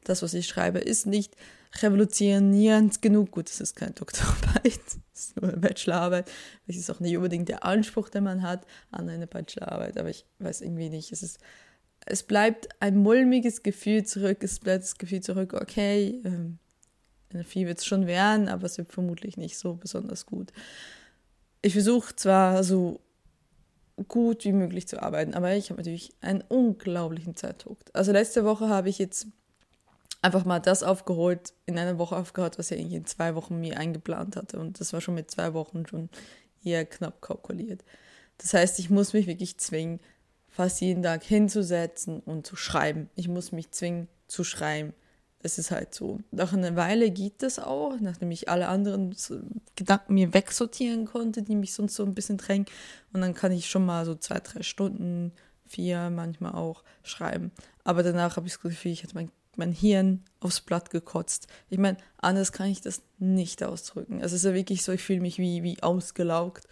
Das, 0.03 0.21
was 0.21 0.33
ich 0.33 0.47
schreibe, 0.47 0.79
ist 0.79 1.05
nicht 1.05 1.35
revolutionierend 1.81 3.01
genug. 3.01 3.31
Gut, 3.31 3.49
das 3.49 3.61
ist 3.61 3.75
keine 3.75 3.91
Doktorarbeit, 3.91 4.63
das 4.65 4.99
ist 5.13 5.41
nur 5.41 5.49
eine 5.49 5.61
Bachelorarbeit. 5.61 6.29
Das 6.67 6.75
ist 6.75 6.89
auch 6.89 6.99
nicht 6.99 7.15
unbedingt 7.15 7.49
der 7.49 7.63
Anspruch, 7.63 8.09
den 8.09 8.25
man 8.25 8.41
hat 8.41 8.65
an 8.91 9.09
eine 9.09 9.27
Bachelorarbeit. 9.27 9.97
Aber 9.97 10.09
ich 10.09 10.25
weiß 10.39 10.61
irgendwie 10.61 10.89
nicht. 10.89 11.11
Es, 11.13 11.23
ist, 11.23 11.39
es 12.05 12.23
bleibt 12.23 12.67
ein 12.81 12.97
mulmiges 12.97 13.63
Gefühl 13.63 14.03
zurück. 14.03 14.43
Es 14.43 14.59
bleibt 14.59 14.83
das 14.83 14.97
Gefühl 14.97 15.21
zurück, 15.21 15.53
okay, 15.53 16.21
ähm, 16.25 16.59
viel 17.45 17.65
wird 17.65 17.79
es 17.79 17.85
schon 17.85 18.05
werden, 18.07 18.49
aber 18.49 18.65
es 18.65 18.77
wird 18.77 18.91
vermutlich 18.91 19.37
nicht 19.37 19.57
so 19.57 19.75
besonders 19.75 20.25
gut. 20.25 20.51
Ich 21.63 21.73
versuche 21.73 22.15
zwar 22.15 22.63
so 22.63 22.99
gut 24.07 24.43
wie 24.43 24.51
möglich 24.51 24.87
zu 24.87 25.01
arbeiten. 25.01 25.33
Aber 25.33 25.55
ich 25.55 25.69
habe 25.69 25.79
natürlich 25.79 26.13
einen 26.21 26.41
unglaublichen 26.41 27.35
Zeitdruck. 27.35 27.77
Also 27.93 28.11
letzte 28.11 28.45
Woche 28.45 28.69
habe 28.69 28.89
ich 28.89 28.99
jetzt 28.99 29.27
einfach 30.21 30.45
mal 30.45 30.59
das 30.59 30.83
aufgeholt, 30.83 31.53
in 31.65 31.77
einer 31.77 31.97
Woche 31.97 32.15
aufgehört, 32.15 32.59
was 32.59 32.71
ich 32.71 32.79
eigentlich 32.79 32.93
in 32.93 33.05
zwei 33.05 33.35
Wochen 33.35 33.59
mir 33.59 33.77
eingeplant 33.77 34.35
hatte. 34.35 34.59
Und 34.59 34.79
das 34.79 34.93
war 34.93 35.01
schon 35.01 35.15
mit 35.15 35.31
zwei 35.31 35.53
Wochen 35.53 35.85
schon 35.85 36.09
eher 36.63 36.85
knapp 36.85 37.21
kalkuliert. 37.21 37.83
Das 38.37 38.53
heißt, 38.53 38.79
ich 38.79 38.89
muss 38.89 39.13
mich 39.13 39.27
wirklich 39.27 39.57
zwingen, 39.57 39.99
fast 40.49 40.81
jeden 40.81 41.03
Tag 41.03 41.23
hinzusetzen 41.23 42.19
und 42.19 42.45
zu 42.45 42.55
schreiben. 42.55 43.09
Ich 43.15 43.27
muss 43.27 43.51
mich 43.51 43.71
zwingen 43.71 44.07
zu 44.27 44.43
schreiben 44.43 44.93
es 45.43 45.57
ist 45.57 45.71
halt 45.71 45.93
so. 45.93 46.19
Nach 46.31 46.53
einer 46.53 46.75
Weile 46.75 47.11
geht 47.11 47.43
das 47.43 47.59
auch, 47.59 47.99
nachdem 47.99 48.31
ich 48.31 48.49
alle 48.49 48.67
anderen 48.67 49.15
Gedanken 49.75 50.13
mir 50.13 50.33
wegsortieren 50.33 51.05
konnte, 51.05 51.43
die 51.43 51.55
mich 51.55 51.73
sonst 51.73 51.95
so 51.95 52.03
ein 52.03 52.15
bisschen 52.15 52.37
drängen. 52.37 52.65
Und 53.11 53.21
dann 53.21 53.33
kann 53.33 53.51
ich 53.51 53.69
schon 53.69 53.85
mal 53.85 54.05
so 54.05 54.15
zwei, 54.15 54.39
drei 54.39 54.63
Stunden, 54.63 55.33
vier 55.67 56.09
manchmal 56.09 56.53
auch 56.53 56.83
schreiben. 57.03 57.51
Aber 57.83 58.03
danach 58.03 58.37
habe 58.37 58.47
ich 58.47 58.53
das 58.53 58.61
Gefühl, 58.61 58.91
ich 58.91 59.03
hatte 59.03 59.15
mein 59.15 59.29
mein 59.55 59.71
Hirn 59.71 60.23
aufs 60.39 60.61
Blatt 60.61 60.89
gekotzt. 60.89 61.47
Ich 61.69 61.77
meine, 61.77 61.97
anders 62.17 62.51
kann 62.51 62.69
ich 62.69 62.81
das 62.81 63.01
nicht 63.19 63.63
ausdrücken. 63.63 64.21
Also 64.21 64.35
es 64.35 64.43
ist 64.43 64.49
ja 64.49 64.53
wirklich 64.53 64.83
so, 64.83 64.91
ich 64.91 65.03
fühle 65.03 65.21
mich 65.21 65.37
wie, 65.37 65.63
wie 65.63 65.81
ausgelaugt, 65.83 66.67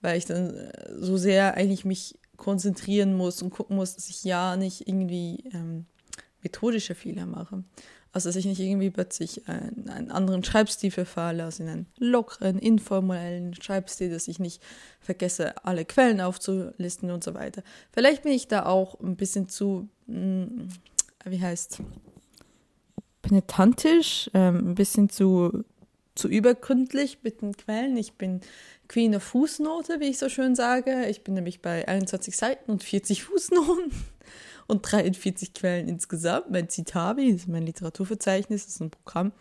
weil 0.00 0.18
ich 0.18 0.24
dann 0.24 0.54
äh, 0.54 0.92
so 0.98 1.16
sehr 1.16 1.54
eigentlich 1.54 1.84
mich 1.84 2.18
konzentrieren 2.36 3.14
muss 3.14 3.42
und 3.42 3.50
gucken 3.50 3.76
muss, 3.76 3.94
dass 3.94 4.08
ich 4.08 4.24
ja 4.24 4.56
nicht 4.56 4.88
irgendwie 4.88 5.44
ähm, 5.52 5.86
methodische 6.42 6.94
Fehler 6.94 7.26
mache. 7.26 7.62
Also 8.14 8.28
dass 8.28 8.36
ich 8.36 8.46
nicht 8.46 8.60
irgendwie 8.60 8.90
plötzlich 8.90 9.48
einen, 9.48 9.90
einen 9.90 10.10
anderen 10.12 10.44
Schreibstil 10.44 10.92
verfalle, 10.92 11.42
also 11.42 11.64
in 11.64 11.68
einen 11.68 11.86
lockeren, 11.98 12.60
informellen 12.60 13.54
Schreibstil, 13.54 14.08
dass 14.08 14.28
ich 14.28 14.38
nicht 14.38 14.62
vergesse, 15.00 15.66
alle 15.66 15.84
Quellen 15.84 16.20
aufzulisten 16.20 17.10
und 17.10 17.24
so 17.24 17.34
weiter. 17.34 17.64
Vielleicht 17.92 18.22
bin 18.22 18.30
ich 18.30 18.46
da 18.46 18.66
auch 18.66 19.00
ein 19.00 19.16
bisschen 19.16 19.48
zu, 19.48 19.88
mh, 20.06 20.46
hm, 20.46 20.68
wie 21.24 21.42
heißt, 21.42 21.80
penetantisch, 23.22 24.30
ähm, 24.32 24.70
ein 24.70 24.74
bisschen 24.76 25.08
zu, 25.08 25.64
zu 26.14 26.28
übergründlich 26.28 27.18
mit 27.24 27.42
den 27.42 27.56
Quellen. 27.56 27.96
Ich 27.96 28.12
bin 28.12 28.42
Queen 28.86 29.16
of 29.16 29.24
Fußnote, 29.24 29.98
wie 29.98 30.10
ich 30.10 30.18
so 30.18 30.28
schön 30.28 30.54
sage. 30.54 31.06
Ich 31.06 31.24
bin 31.24 31.34
nämlich 31.34 31.62
bei 31.62 31.88
21 31.88 32.36
Seiten 32.36 32.70
und 32.70 32.84
40 32.84 33.24
Fußnoten 33.24 33.90
und 34.66 34.82
43 34.82 35.54
Quellen 35.54 35.88
insgesamt. 35.88 36.50
Mein 36.50 36.68
Citavi, 36.68 37.32
das 37.32 37.42
ist 37.42 37.48
mein 37.48 37.64
Literaturverzeichnis, 37.64 38.66
das 38.66 38.74
ist 38.76 38.80
ein 38.80 38.90
Programm, 38.90 39.32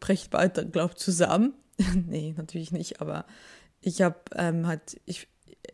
bricht 0.00 0.30
bald, 0.30 0.72
glaube 0.72 0.92
ich, 0.92 0.98
zusammen. 0.98 1.54
nee, 2.06 2.34
natürlich 2.36 2.72
nicht, 2.72 3.00
aber 3.00 3.26
ich 3.80 4.02
habe 4.02 4.16
ähm, 4.34 4.66
halt, 4.66 5.00
ich, 5.06 5.28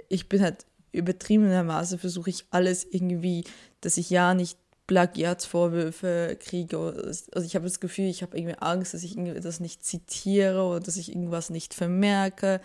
ich 0.08 0.28
bin 0.28 0.42
halt 0.42 0.66
übertriebenermaßen 0.92 1.98
versuche 1.98 2.30
ich 2.30 2.46
alles 2.50 2.84
irgendwie, 2.84 3.44
dass 3.80 3.96
ich 3.96 4.10
ja 4.10 4.34
nicht 4.34 4.58
Plagiatsvorwürfe 4.90 6.36
kriege. 6.40 6.76
Also 6.76 7.46
ich 7.46 7.54
habe 7.54 7.64
das 7.64 7.78
Gefühl, 7.78 8.06
ich 8.06 8.22
habe 8.22 8.36
irgendwie 8.36 8.58
Angst, 8.58 8.92
dass 8.92 9.04
ich 9.04 9.16
das 9.40 9.60
nicht 9.60 9.84
zitiere 9.84 10.64
oder 10.64 10.80
dass 10.80 10.96
ich 10.96 11.10
irgendwas 11.10 11.48
nicht 11.48 11.74
vermerke. 11.74 12.60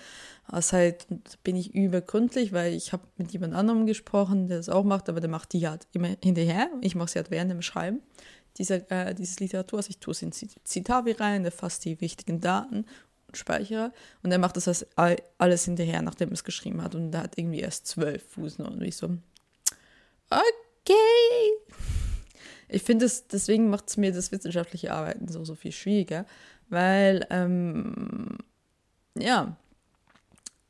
Also 0.48 0.78
halt 0.78 1.06
bin 1.44 1.56
ich 1.56 1.76
übergründlich, 1.76 2.52
weil 2.52 2.74
ich 2.74 2.94
habe 2.94 3.04
mit 3.18 3.32
jemand 3.32 3.54
anderem 3.54 3.86
gesprochen, 3.86 4.48
der 4.48 4.58
das 4.58 4.70
auch 4.70 4.84
macht, 4.84 5.08
aber 5.08 5.20
der 5.20 5.30
macht 5.30 5.54
die 5.54 5.68
halt 5.68 5.86
immer 5.94 6.16
hinterher. 6.24 6.72
Ich 6.82 6.96
mache 6.96 7.12
sie 7.12 7.20
halt 7.20 7.30
während 7.30 7.52
dem 7.52 7.62
Schreiben 7.62 8.02
dieser, 8.58 8.90
äh, 8.90 9.14
dieses 9.14 9.40
Literatur. 9.40 9.78
Also 9.78 9.92
ich 9.92 10.00
tue 10.00 10.14
es 10.14 10.24
in 10.24 10.32
Citavi 10.34 11.12
rein, 11.12 11.44
der 11.44 11.52
fasst 11.52 11.86
die 11.86 12.02
wichtigen 12.02 12.42
Daten 12.42 12.88
und 13.28 13.38
speichere. 13.38 13.94
Und 14.24 14.32
er 14.32 14.40
macht 14.40 14.58
das 14.58 14.88
alles 15.38 15.66
hinterher, 15.66 16.02
nachdem 16.02 16.30
er 16.30 16.34
es 16.34 16.44
geschrieben 16.44 16.82
hat. 16.82 16.96
Und 16.96 17.14
er 17.14 17.22
hat 17.22 17.38
irgendwie 17.38 17.60
erst 17.60 17.86
zwölf 17.86 18.24
Fußnoten. 18.30 18.80
Und 18.80 18.84
ich 18.84 18.98
so, 18.98 19.16
okay 20.32 21.86
ich 22.68 22.84
finde 22.84 23.06
es, 23.06 23.28
deswegen 23.28 23.70
macht 23.70 23.90
es 23.90 23.98
mir 23.98 24.12
das 24.12 24.32
wissenschaftliche 24.32 24.94
Arbeiten 24.94 25.28
so, 25.28 25.44
so 25.46 25.56
viel 25.56 25.72
schwieriger, 25.72 26.26
weil, 26.70 27.26
ähm, 27.30 28.38
ja, 29.18 29.56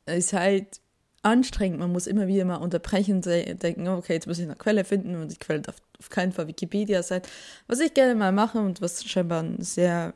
es 0.04 0.26
ist 0.26 0.32
halt 0.32 0.80
anstrengend. 1.22 1.80
Man 1.80 1.92
muss 1.92 2.06
immer 2.06 2.28
wieder 2.28 2.44
mal 2.44 2.56
unterbrechen 2.56 3.16
und 3.16 3.26
denken, 3.62 3.88
okay, 3.88 4.14
jetzt 4.14 4.26
muss 4.28 4.38
ich 4.38 4.44
eine 4.44 4.54
Quelle 4.54 4.84
finden 4.84 5.16
und 5.16 5.32
die 5.32 5.36
Quelle 5.36 5.60
darf 5.60 5.76
auf 5.98 6.08
keinen 6.08 6.32
Fall 6.32 6.46
Wikipedia 6.46 7.02
sein. 7.02 7.22
Was 7.66 7.80
ich 7.80 7.94
gerne 7.94 8.14
mal 8.14 8.32
mache 8.32 8.58
und 8.58 8.80
was 8.80 9.04
scheinbar 9.04 9.40
eine 9.40 9.64
sehr 9.64 10.14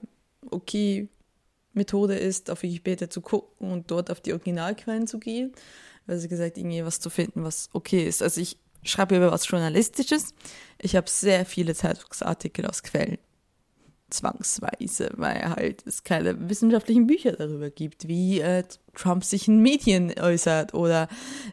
okay 0.50 1.08
Methode 1.72 2.16
ist, 2.16 2.50
auf 2.50 2.62
Wikipedia 2.62 3.10
zu 3.10 3.20
gucken 3.20 3.72
und 3.72 3.90
dort 3.90 4.10
auf 4.10 4.20
die 4.20 4.32
Originalquellen 4.32 5.06
zu 5.06 5.18
gehen. 5.18 5.52
Also 6.06 6.28
gesagt, 6.28 6.58
irgendwie 6.58 6.84
was 6.84 7.00
zu 7.00 7.10
finden, 7.10 7.44
was 7.44 7.70
okay 7.72 8.04
ist. 8.06 8.22
Also 8.22 8.40
ich 8.40 8.58
schreibe 8.82 9.16
über 9.16 9.32
was 9.32 9.48
Journalistisches. 9.48 10.34
Ich 10.78 10.96
habe 10.96 11.08
sehr 11.08 11.44
viele 11.44 11.74
Zeitungsartikel 11.74 12.66
aus 12.66 12.82
Quellen. 12.82 13.18
Zwangsweise, 14.10 15.12
weil 15.16 15.50
halt 15.50 15.86
es 15.86 16.02
keine 16.02 16.48
wissenschaftlichen 16.48 17.06
Bücher 17.06 17.32
darüber 17.32 17.70
gibt, 17.70 18.08
wie 18.08 18.40
äh, 18.40 18.64
Trump 18.94 19.24
sich 19.24 19.46
in 19.46 19.62
Medien 19.62 20.12
äußert 20.18 20.74
oder 20.74 21.08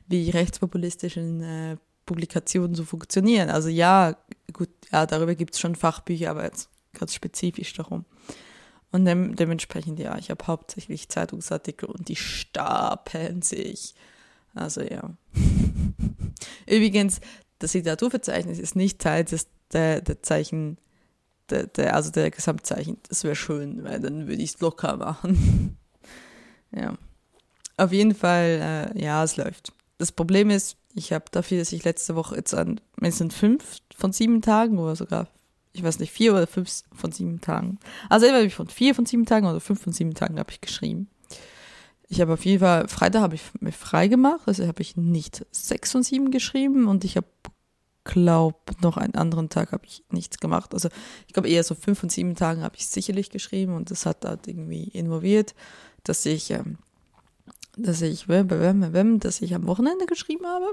wie 0.08 0.32
rechtspopulistische 0.32 1.20
äh, 1.20 1.78
Publikationen 2.08 2.74
so 2.74 2.84
funktionieren. 2.84 3.50
Also 3.50 3.70
ja, 3.70 4.18
gut, 4.54 4.70
ja, 4.92 5.06
darüber 5.06 5.36
gibt 5.36 5.54
es 5.54 5.60
schon 5.60 5.76
Fachbücher, 5.76 6.32
aber 6.32 6.46
jetzt 6.46 6.70
ganz 6.94 7.14
spezifisch 7.14 7.74
darum. 7.74 8.06
Und 8.92 9.06
dem, 9.06 9.36
dementsprechend, 9.36 10.00
ja, 10.00 10.18
ich 10.18 10.32
habe 10.32 10.48
hauptsächlich 10.48 11.10
Zeitungsartikel 11.10 11.90
und 11.90 12.08
die 12.08 12.16
stapeln 12.16 13.42
sich. 13.42 13.94
Also 14.56 14.82
ja. 14.82 15.16
Übrigens, 16.68 17.22
das 17.60 17.74
Literaturverzeichnis 17.74 18.60
ist 18.60 18.76
nicht 18.76 19.00
Teil 19.00 19.24
des, 19.24 19.48
der, 19.74 20.02
der 20.02 20.22
Zeichen, 20.22 20.78
der, 21.50 21.68
der, 21.68 21.96
also 21.96 22.12
der 22.12 22.30
Gesamtzeichen. 22.32 22.98
Das 23.10 23.24
wäre 23.24 23.36
schön, 23.36 23.84
weil 23.84 24.00
dann 24.00 24.28
würde 24.28 24.42
ich 24.42 24.56
es 24.56 24.60
locker 24.60 24.98
machen. 24.98 25.78
ja. 26.72 26.98
Auf 27.78 27.92
jeden 27.92 28.16
Fall, 28.16 28.94
äh, 28.96 29.04
ja, 29.04 29.24
es 29.24 29.38
läuft. 29.38 29.72
Das 29.98 30.12
Problem 30.12 30.50
ist, 30.50 30.78
ich 30.94 31.14
habe 31.14 31.26
dafür, 31.32 31.60
dass 31.60 31.72
ich 31.72 31.84
letzte 31.84 32.16
Woche 32.16 32.36
jetzt 32.36 32.54
an, 32.54 32.82
es 33.02 33.18
sind 33.18 33.34
fünf 33.34 33.78
von 33.96 34.12
sieben 34.12 34.42
Tagen 34.42 34.80
oder 34.80 34.96
sogar, 34.96 35.28
ich 35.74 35.84
weiß 35.84 36.00
nicht, 36.00 36.12
vier 36.12 36.34
oder 36.34 36.48
fünf 36.48 36.84
von 36.92 37.12
sieben 37.12 37.40
Tagen. 37.40 37.80
Also 38.10 38.26
entweder 38.26 38.50
von 38.50 38.68
vier 38.68 38.96
von 38.96 39.06
sieben 39.06 39.26
Tagen 39.26 39.46
oder 39.48 39.60
fünf 39.60 39.82
von 39.82 39.94
sieben 39.94 40.16
Tagen 40.16 40.40
habe 40.40 40.52
ich 40.52 40.62
geschrieben. 40.62 41.08
Ich 42.10 42.22
habe 42.22 42.34
auf 42.34 42.46
jeden 42.46 42.62
Fall, 42.62 42.88
Freitag 42.88 43.22
habe 43.22 43.36
ich 43.36 43.42
mir 43.60 43.72
frei 43.72 44.08
gemacht, 44.08 44.42
also 44.46 44.66
habe 44.66 44.82
ich 44.82 44.96
nicht 44.96 45.46
sechs 45.52 45.94
und 45.94 46.04
sieben 46.04 46.32
geschrieben 46.32 46.88
und 46.88 47.04
ich 47.04 47.18
habe, 47.18 47.28
glaube 48.06 48.58
noch 48.82 48.96
einen 48.96 49.16
anderen 49.16 49.50
Tag 49.50 49.74
habe 49.74 49.86
ich 49.86 50.02
nichts 50.12 50.38
gemacht. 50.38 50.74
Also 50.74 50.88
ich 51.28 51.34
glaube 51.34 51.50
eher 51.50 51.64
so 51.66 51.76
fünf 51.76 52.04
und 52.04 52.12
sieben 52.12 52.36
Tagen 52.36 52.64
habe 52.64 52.78
ich 52.78 52.88
sicherlich 52.88 53.30
geschrieben 53.30 53.76
und 53.76 53.92
das 53.92 54.06
hat 54.06 54.24
halt 54.24 54.48
irgendwie 54.48 54.86
involviert, 54.86 55.54
dass 56.06 56.26
ich, 56.26 56.52
ähm, 56.52 56.78
dass 57.76 58.02
ich, 58.02 58.26
dass 58.28 59.42
ich 59.42 59.56
am 59.56 59.68
Wochenende 59.68 60.06
geschrieben 60.06 60.46
habe 60.46 60.68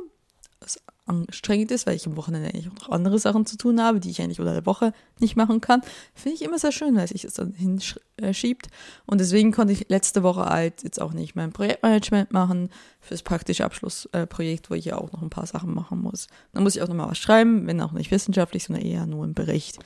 was 0.64 0.78
anstrengend 1.06 1.70
ist, 1.70 1.86
weil 1.86 1.96
ich 1.96 2.06
am 2.06 2.16
Wochenende 2.16 2.48
eigentlich 2.48 2.68
auch 2.68 2.80
noch 2.80 2.88
andere 2.90 3.18
Sachen 3.18 3.44
zu 3.44 3.56
tun 3.56 3.80
habe, 3.80 4.00
die 4.00 4.10
ich 4.10 4.22
eigentlich 4.22 4.40
unter 4.40 4.54
der 4.54 4.66
Woche 4.66 4.92
nicht 5.20 5.36
machen 5.36 5.60
kann, 5.60 5.82
finde 6.14 6.36
ich 6.36 6.42
immer 6.42 6.58
sehr 6.58 6.72
schön, 6.72 6.96
weil 6.96 7.08
sich 7.08 7.22
das 7.22 7.34
dann 7.34 7.52
hinschiebt. 7.52 8.68
Und 9.04 9.20
deswegen 9.20 9.52
konnte 9.52 9.74
ich 9.74 9.88
letzte 9.88 10.22
Woche 10.22 10.46
halt 10.46 10.82
jetzt 10.82 11.00
auch 11.00 11.12
nicht 11.12 11.36
mein 11.36 11.52
Projektmanagement 11.52 12.32
machen 12.32 12.70
fürs 13.00 13.22
praktische 13.22 13.64
Abschlussprojekt, 13.64 14.70
wo 14.70 14.74
ich 14.74 14.86
ja 14.86 14.96
auch 14.96 15.12
noch 15.12 15.22
ein 15.22 15.30
paar 15.30 15.46
Sachen 15.46 15.74
machen 15.74 16.00
muss. 16.00 16.26
Dann 16.52 16.62
muss 16.62 16.76
ich 16.76 16.82
auch 16.82 16.88
noch 16.88 16.94
mal 16.94 17.10
was 17.10 17.18
schreiben, 17.18 17.66
wenn 17.66 17.80
auch 17.80 17.92
nicht 17.92 18.10
wissenschaftlich, 18.10 18.64
sondern 18.64 18.84
eher 18.84 19.06
nur 19.06 19.24
im 19.24 19.34
Bericht. 19.34 19.78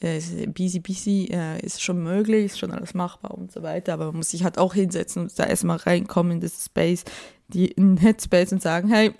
Busy, 0.00 0.78
busy 0.78 1.28
äh, 1.32 1.60
ist 1.60 1.82
schon 1.82 2.00
möglich, 2.04 2.46
ist 2.46 2.58
schon 2.60 2.70
alles 2.70 2.94
machbar 2.94 3.32
und 3.32 3.50
so 3.50 3.64
weiter, 3.64 3.94
aber 3.94 4.06
man 4.06 4.18
muss 4.18 4.30
sich 4.30 4.44
halt 4.44 4.56
auch 4.56 4.72
hinsetzen 4.72 5.22
und 5.22 5.36
da 5.36 5.44
erstmal 5.44 5.78
reinkommen 5.78 6.34
in 6.34 6.40
das 6.40 6.64
Space, 6.64 7.02
die 7.48 7.66
in 7.66 7.96
Headspace 7.96 8.52
und 8.52 8.62
sagen, 8.62 8.88
hey, 8.88 9.12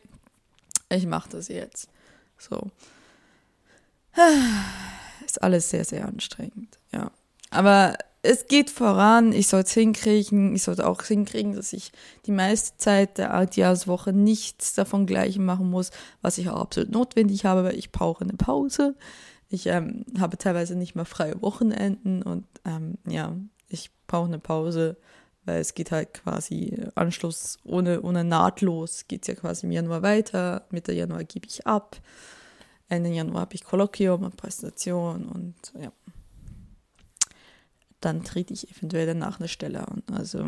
ich 0.91 1.07
mache 1.07 1.31
das 1.31 1.49
jetzt. 1.49 1.89
So. 2.39 2.71
Ist 5.25 5.43
alles 5.43 5.71
sehr, 5.71 5.85
sehr 5.85 6.07
anstrengend, 6.07 6.79
ja. 6.93 7.11
Aber 7.51 7.97
es 8.23 8.47
geht 8.47 8.71
voran, 8.71 9.33
ich 9.33 9.49
soll 9.49 9.63
es 9.63 9.73
hinkriegen, 9.73 10.55
ich 10.55 10.63
sollte 10.63 10.87
auch 10.87 11.03
hinkriegen, 11.03 11.55
dass 11.55 11.73
ich 11.73 11.93
die 12.27 12.33
meiste 12.33 12.77
Zeit 12.77 13.19
der 13.19 13.33
Altjahreswoche 13.33 14.13
nichts 14.13 14.75
davon 14.75 15.07
gleichen 15.07 15.45
machen 15.45 15.71
muss, 15.71 15.91
was 16.21 16.39
ich 16.39 16.49
auch 16.51 16.61
absolut 16.61 16.91
notwendig 16.91 17.45
habe, 17.45 17.65
weil 17.65 17.79
ich 17.79 17.93
brauche 17.93 18.25
eine 18.25 18.35
Pause. 18.35 18.97
Ich 19.49 19.67
ähm, 19.67 20.05
habe 20.19 20.37
teilweise 20.37 20.75
nicht 20.75 20.95
mal 20.95 21.05
freie 21.05 21.41
Wochenenden 21.41 22.23
und 22.23 22.45
ähm, 22.65 22.99
ja, 23.07 23.35
ich 23.69 23.91
brauche 24.07 24.27
eine 24.27 24.39
Pause 24.39 24.97
weil 25.49 25.61
es 25.61 25.73
geht 25.73 25.91
halt 25.91 26.13
quasi 26.13 26.77
Anschluss 26.95 27.59
ohne, 27.65 28.03
ohne 28.03 28.23
nahtlos, 28.23 29.07
geht 29.09 29.23
es 29.23 29.29
ja 29.29 29.35
quasi 29.35 29.65
im 29.65 29.73
Januar 29.73 30.03
weiter. 30.03 30.67
Mitte 30.71 30.93
Januar 30.93 31.25
gebe 31.25 31.47
ich 31.47 31.67
ab. 31.67 31.97
Ende 32.91 33.09
Januar 33.09 33.41
habe 33.41 33.55
ich 33.55 33.65
Kolloquium 33.65 34.25
und 34.25 34.37
Präsentation 34.37 35.25
und 35.25 35.55
ja. 35.81 35.91
Dann 38.01 38.25
trete 38.25 38.53
ich 38.53 38.71
eventuell 38.71 39.07
danach 39.07 39.41
eine 39.41 39.49
Stelle 39.49 39.89
an. 39.89 40.03
Also 40.13 40.47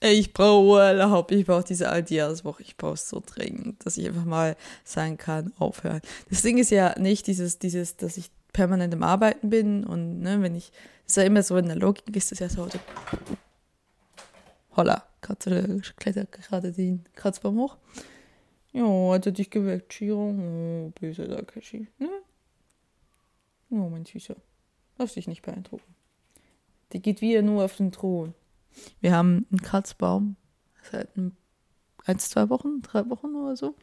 ich 0.00 0.32
brauche 0.32 0.66
Urlaub, 0.66 1.30
ich 1.30 1.44
brauche 1.44 1.64
diese 1.64 1.90
Altjahreswoche, 1.90 2.62
ich 2.62 2.78
brauche 2.78 2.94
es 2.94 3.08
so 3.08 3.22
dringend, 3.24 3.84
dass 3.84 3.98
ich 3.98 4.06
einfach 4.06 4.24
mal 4.24 4.56
sagen 4.84 5.18
kann, 5.18 5.52
aufhören. 5.58 6.00
Das 6.30 6.40
Ding 6.40 6.56
ist 6.56 6.70
ja 6.70 6.98
nicht 6.98 7.26
dieses, 7.26 7.58
dieses, 7.58 7.96
dass 7.96 8.16
ich 8.16 8.30
permanent 8.54 8.94
im 8.94 9.02
Arbeiten 9.02 9.50
bin 9.50 9.84
und 9.84 10.20
ne, 10.20 10.40
wenn 10.40 10.54
ich, 10.54 10.72
das 11.04 11.12
ist 11.12 11.16
ja 11.16 11.22
immer 11.24 11.42
so 11.42 11.58
in 11.58 11.66
der 11.66 11.76
Logik, 11.76 12.16
ist 12.16 12.32
das 12.32 12.38
ja 12.38 12.48
so, 12.48 12.66
Holla, 14.76 15.04
Katze 15.22 15.80
klettert 15.96 16.32
gerade 16.32 16.70
den 16.70 17.04
Kratzbaum 17.14 17.58
hoch. 17.58 17.78
Ja, 18.72 18.84
hat 19.14 19.24
er 19.24 19.32
dich 19.32 19.48
geweckt, 19.48 19.88
Chiro? 19.88 20.30
Oh, 20.30 20.92
böse 21.00 21.26
Takeshi. 21.26 21.88
Ne? 21.98 22.10
Oh, 23.70 23.88
mein 23.88 24.04
Süßer. 24.04 24.36
Lass 24.98 25.14
dich 25.14 25.28
nicht 25.28 25.40
beeindrucken. 25.40 25.94
Die 26.92 27.00
geht 27.00 27.22
wieder 27.22 27.40
nur 27.40 27.64
auf 27.64 27.76
den 27.76 27.90
Thron. 27.90 28.34
Wir 29.00 29.14
haben 29.14 29.46
einen 29.50 29.62
Kratzbaum 29.62 30.36
seit 30.90 31.16
ein, 31.16 31.34
eins, 32.04 32.28
zwei 32.28 32.50
Wochen, 32.50 32.82
drei 32.82 33.08
Wochen 33.08 33.34
oder 33.34 33.56
so. 33.56 33.74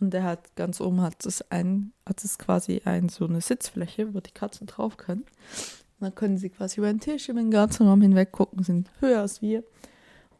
Und 0.00 0.10
der 0.10 0.24
hat 0.24 0.54
ganz 0.54 0.82
oben 0.82 1.00
hat 1.00 1.24
es 1.24 1.50
ein, 1.50 1.94
hat 2.04 2.22
es 2.22 2.38
quasi 2.38 2.82
ein, 2.84 3.08
so 3.08 3.26
eine 3.26 3.40
Sitzfläche, 3.40 4.12
wo 4.12 4.20
die 4.20 4.32
Katzen 4.32 4.66
drauf 4.66 4.98
können. 4.98 5.22
Und 5.22 6.00
dann 6.00 6.14
können 6.14 6.36
sie 6.36 6.50
quasi 6.50 6.80
über 6.80 6.92
den 6.92 7.00
Tisch 7.00 7.30
über 7.30 7.40
den 7.40 7.50
ganzen 7.50 7.86
Raum 7.86 8.02
hinweg 8.02 8.32
gucken, 8.32 8.62
sind 8.62 8.90
höher 9.00 9.22
als 9.22 9.40
wir. 9.40 9.64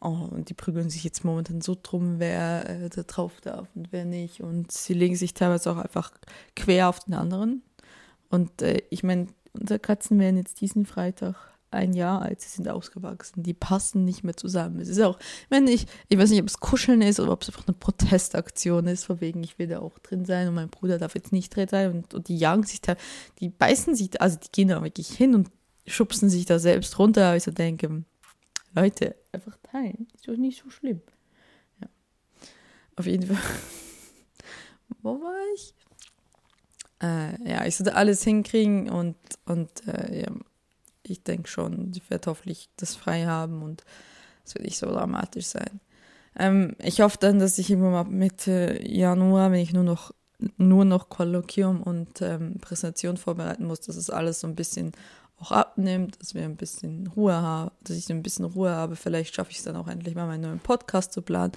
Oh, 0.00 0.28
und 0.30 0.50
die 0.50 0.54
prügeln 0.54 0.90
sich 0.90 1.04
jetzt 1.04 1.24
momentan 1.24 1.60
so 1.60 1.76
drum, 1.80 2.18
wer 2.18 2.68
äh, 2.68 2.88
da 2.88 3.02
drauf 3.02 3.40
darf 3.40 3.68
und 3.74 3.92
wer 3.92 4.04
nicht. 4.04 4.40
Und 4.40 4.70
sie 4.70 4.94
legen 4.94 5.16
sich 5.16 5.34
teilweise 5.34 5.72
auch 5.72 5.78
einfach 5.78 6.12
quer 6.54 6.88
auf 6.88 7.00
den 7.00 7.14
anderen. 7.14 7.62
Und 8.28 8.62
äh, 8.62 8.82
ich 8.90 9.02
meine, 9.02 9.28
unsere 9.58 9.78
Katzen 9.78 10.18
werden 10.18 10.36
jetzt 10.36 10.60
diesen 10.60 10.86
Freitag 10.86 11.36
ein 11.70 11.94
Jahr 11.94 12.22
alt, 12.22 12.40
sie 12.40 12.48
sind 12.48 12.68
ausgewachsen, 12.68 13.42
die 13.42 13.54
passen 13.54 14.04
nicht 14.04 14.24
mehr 14.24 14.36
zusammen. 14.36 14.80
Es 14.80 14.88
ist 14.88 15.00
auch, 15.00 15.18
wenn 15.48 15.66
ich, 15.66 15.86
ich 16.08 16.18
weiß 16.18 16.30
nicht, 16.30 16.40
ob 16.40 16.48
es 16.48 16.60
Kuscheln 16.60 17.02
ist 17.02 17.20
oder 17.20 17.32
ob 17.32 17.42
es 17.42 17.48
einfach 17.48 17.66
eine 17.66 17.76
Protestaktion 17.76 18.86
ist, 18.86 19.04
von 19.04 19.20
wegen, 19.20 19.42
ich 19.42 19.58
will 19.58 19.66
da 19.66 19.80
auch 19.80 19.98
drin 19.98 20.24
sein 20.24 20.48
und 20.48 20.54
mein 20.54 20.68
Bruder 20.68 20.98
darf 20.98 21.14
jetzt 21.14 21.32
nicht 21.32 21.54
drin 21.54 21.68
sein 21.68 21.92
und, 21.92 22.14
und 22.14 22.28
die 22.28 22.38
jagen 22.38 22.62
sich 22.62 22.80
da, 22.80 22.96
die 23.40 23.48
beißen 23.48 23.94
sich 23.94 24.20
also 24.20 24.38
die 24.38 24.50
gehen 24.52 24.68
da 24.68 24.82
wirklich 24.82 25.08
hin 25.08 25.34
und 25.34 25.50
schubsen 25.86 26.30
sich 26.30 26.46
da 26.46 26.58
selbst 26.58 26.98
runter, 26.98 27.26
aber 27.26 27.36
ich 27.36 27.44
so 27.44 27.50
denke, 27.50 28.04
Leute, 28.76 29.16
einfach 29.32 29.56
teilen, 29.62 30.06
ist 30.14 30.28
doch 30.28 30.36
nicht 30.36 30.62
so 30.62 30.70
schlimm. 30.70 31.00
Ja. 31.80 31.88
Auf 32.96 33.06
jeden 33.06 33.26
Fall. 33.26 33.42
Wo 35.02 35.20
war 35.20 35.54
ich? 35.54 35.74
Äh, 37.02 37.50
ja, 37.50 37.64
ich 37.66 37.76
sollte 37.76 37.94
alles 37.94 38.22
hinkriegen 38.22 38.90
und, 38.90 39.16
und 39.46 39.86
äh, 39.88 40.22
ja, 40.22 40.32
ich 41.02 41.22
denke 41.22 41.48
schon, 41.48 41.92
sie 41.92 42.02
wird 42.08 42.26
hoffentlich 42.26 42.68
das 42.76 42.96
frei 42.96 43.24
haben 43.26 43.62
und 43.62 43.82
es 44.44 44.54
wird 44.54 44.64
nicht 44.64 44.78
so 44.78 44.86
dramatisch 44.86 45.46
sein. 45.46 45.80
Ähm, 46.38 46.76
ich 46.78 47.00
hoffe 47.00 47.18
dann, 47.20 47.38
dass 47.38 47.58
ich 47.58 47.70
immer 47.70 47.90
mal 47.90 48.04
Mitte 48.04 48.80
Januar, 48.82 49.52
wenn 49.52 49.60
ich 49.60 49.72
nur 49.72 49.84
noch 49.84 50.12
nur 50.58 50.84
noch 50.84 51.08
Kolloquium 51.08 51.82
und 51.82 52.20
ähm, 52.20 52.58
Präsentation 52.60 53.16
vorbereiten 53.16 53.64
muss, 53.64 53.80
dass 53.80 53.96
es 53.96 54.10
alles 54.10 54.40
so 54.40 54.46
ein 54.46 54.54
bisschen 54.54 54.92
auch 55.40 55.52
abnimmt, 55.52 56.20
dass 56.20 56.34
wir 56.34 56.44
ein 56.44 56.56
bisschen 56.56 57.06
Ruhe 57.08 57.34
haben, 57.34 57.70
dass 57.82 57.96
ich 57.96 58.10
ein 58.10 58.22
bisschen 58.22 58.44
Ruhe 58.44 58.70
habe. 58.70 58.96
Vielleicht 58.96 59.34
schaffe 59.34 59.50
ich 59.50 59.58
es 59.58 59.64
dann 59.64 59.76
auch 59.76 59.88
endlich 59.88 60.14
mal, 60.14 60.26
meinen 60.26 60.42
neuen 60.42 60.60
Podcast 60.60 61.12
zu 61.12 61.22
planen. 61.22 61.52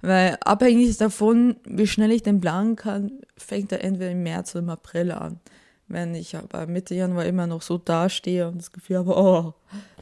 Weil 0.00 0.38
abhängig 0.40 0.96
davon, 0.96 1.56
wie 1.64 1.86
schnell 1.86 2.12
ich 2.12 2.22
den 2.22 2.40
planen 2.40 2.76
kann, 2.76 3.20
fängt 3.36 3.72
er 3.72 3.82
entweder 3.82 4.12
im 4.12 4.22
März 4.22 4.54
oder 4.54 4.62
im 4.62 4.70
April 4.70 5.10
an. 5.10 5.40
Wenn 5.88 6.14
ich 6.14 6.36
aber 6.36 6.66
Mitte 6.66 6.94
Januar 6.94 7.24
immer 7.24 7.46
noch 7.46 7.62
so 7.62 7.78
dastehe 7.78 8.46
und 8.46 8.58
das 8.58 8.72
Gefühl 8.72 8.98
habe, 8.98 9.16
oh, 9.16 9.54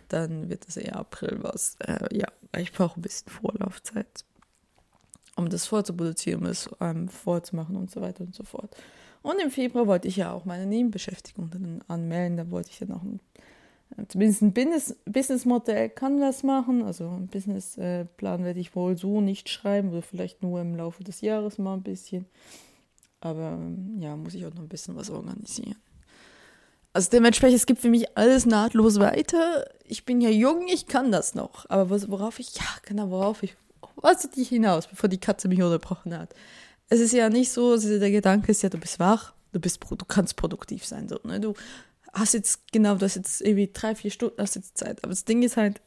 dann 0.09 0.51
wird 0.51 0.67
es 0.69 0.77
eher 0.77 0.97
April 0.97 1.39
was. 1.41 1.77
Äh, 1.79 2.15
ja, 2.15 2.27
ich 2.59 2.73
brauche 2.73 2.99
ein 2.99 3.03
bisschen 3.03 3.31
Vorlaufzeit, 3.31 4.25
um 5.37 5.49
das 5.49 5.67
vorzuproduzieren, 5.67 6.43
um 6.43 6.47
es 6.47 6.69
ähm, 6.81 7.09
vorzumachen 7.09 7.77
und 7.77 7.91
so 7.91 8.01
weiter 8.01 8.25
und 8.25 8.35
so 8.35 8.43
fort. 8.43 8.77
Und 9.27 9.41
im 9.41 9.51
Februar 9.51 9.89
wollte 9.89 10.07
ich 10.07 10.19
ja 10.19 10.31
auch 10.31 10.45
meine 10.45 10.67
Nebenbeschäftigung 10.67 11.51
dann 11.51 11.83
anmelden. 11.89 12.37
Da 12.37 12.49
wollte 12.53 12.71
ich 12.71 12.79
dann 12.79 12.93
auch 12.93 13.03
ein, 13.03 13.19
äh, 13.97 14.07
zumindest 14.07 14.41
ein 14.41 14.53
Business, 14.53 14.95
Businessmodell 15.05 15.89
kann 15.89 16.21
das 16.21 16.45
machen. 16.45 16.85
Also 16.85 17.09
ein 17.09 17.27
Businessplan 17.27 18.45
werde 18.45 18.61
ich 18.61 18.77
wohl 18.77 18.97
so 18.97 19.21
nicht 19.21 19.49
schreiben 19.49 19.91
oder 19.91 20.03
vielleicht 20.03 20.45
nur 20.45 20.61
im 20.61 20.77
Laufe 20.77 21.03
des 21.03 21.23
Jahres 21.23 21.59
mal 21.59 21.75
ein 21.75 21.83
bisschen. 21.83 22.27
Aber 23.21 23.59
ähm, 23.61 23.97
ja, 23.99 24.15
muss 24.15 24.35
ich 24.35 24.47
auch 24.47 24.55
noch 24.55 24.63
ein 24.63 24.69
bisschen 24.69 24.95
was 24.95 25.11
organisieren. 25.11 25.75
Also 26.93 27.11
dementsprechend, 27.11 27.57
es 27.57 27.67
gibt 27.67 27.81
für 27.81 27.91
mich 27.91 28.17
alles 28.17 28.47
nahtlos 28.47 29.01
weiter. 29.01 29.69
Ich 29.83 30.05
bin 30.05 30.21
ja 30.21 30.31
jung, 30.31 30.69
ich 30.69 30.87
kann 30.87 31.11
das 31.11 31.35
noch. 31.35 31.69
Aber 31.69 31.91
worauf 31.91 32.39
ich, 32.39 32.55
ja, 32.55 32.65
genau, 32.85 33.11
worauf 33.11 33.43
ich, 33.43 33.57
was 33.97 34.29
ich 34.37 34.51
hinaus, 34.51 34.87
bevor 34.87 35.09
die 35.09 35.19
Katze 35.19 35.49
mich 35.49 35.61
unterbrochen 35.61 36.17
hat. 36.17 36.33
Es 36.89 37.01
ist 37.01 37.13
ja 37.13 37.29
nicht 37.29 37.51
so, 37.51 37.77
der 37.77 38.11
Gedanke 38.11 38.53
ist 38.53 38.63
ja, 38.63 38.69
du 38.69 38.79
bist 38.79 38.99
wach, 38.99 39.35
du 39.53 39.61
bist, 39.61 39.81
du 39.89 40.05
kannst 40.05 40.37
produktiv 40.37 40.85
sein, 40.85 41.09
so, 41.09 41.19
ne? 41.25 41.41
Du 41.41 41.55
hast 42.13 42.35
jetzt, 42.35 42.73
genau, 42.73 42.95
du 42.95 43.05
hast 43.05 43.17
jetzt 43.17 43.41
irgendwie 43.41 43.71
drei, 43.73 43.95
vier 43.95 44.11
Stunden, 44.11 44.41
hast 44.41 44.55
jetzt 44.55 44.79
Zeit. 44.79 45.03
Aber 45.03 45.11
das 45.11 45.25
Ding 45.25 45.43
ist 45.43 45.57
halt, 45.57 45.81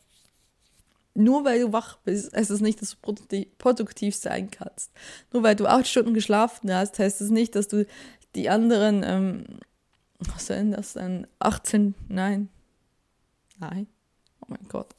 nur 1.16 1.44
weil 1.44 1.60
du 1.60 1.74
wach 1.74 1.98
bist, 1.98 2.36
heißt 2.36 2.50
das 2.50 2.62
nicht, 2.62 2.82
dass 2.82 2.98
du 3.02 3.16
produktiv 3.58 4.16
sein 4.16 4.52
kannst. 4.52 4.92
Nur 5.34 5.44
weil 5.44 5.56
du 5.56 5.68
acht 5.68 5.88
Stunden 5.88 6.14
geschlafen 6.14 6.72
hast, 6.74 7.00
heißt 7.00 7.22
das 7.22 7.30
nicht, 7.30 7.56
dass 7.56 7.68
du 7.68 7.86
die 8.36 8.50
anderen, 8.50 9.04
ähm, 9.04 9.46
was 10.20 10.48
denn 10.48 10.72
das 10.72 10.94
dann, 10.94 11.28
18, 11.40 11.96
nein, 12.08 12.50
nein, 13.60 13.88
oh 14.42 14.46
mein 14.50 14.68
Gott, 14.68 14.96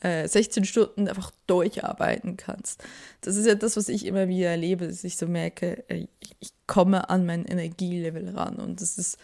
äh, 0.00 0.26
16 0.26 0.64
Stunden 0.64 1.08
einfach 1.08 1.30
durcharbeiten 1.46 2.36
kannst. 2.36 2.82
Das 3.20 3.36
ist 3.36 3.46
ja 3.46 3.54
das, 3.54 3.76
was 3.76 3.88
ich 3.88 4.06
immer 4.06 4.28
wieder 4.28 4.50
erlebe, 4.50 4.86
dass 4.86 5.04
ich 5.04 5.16
so 5.16 5.26
merke, 5.26 5.84
ich, 5.88 6.36
ich 6.40 6.52
komme 6.66 7.10
an 7.10 7.26
mein 7.26 7.44
Energielevel 7.44 8.30
ran 8.30 8.56
und 8.56 8.80
das 8.80 8.98
ist 8.98 9.18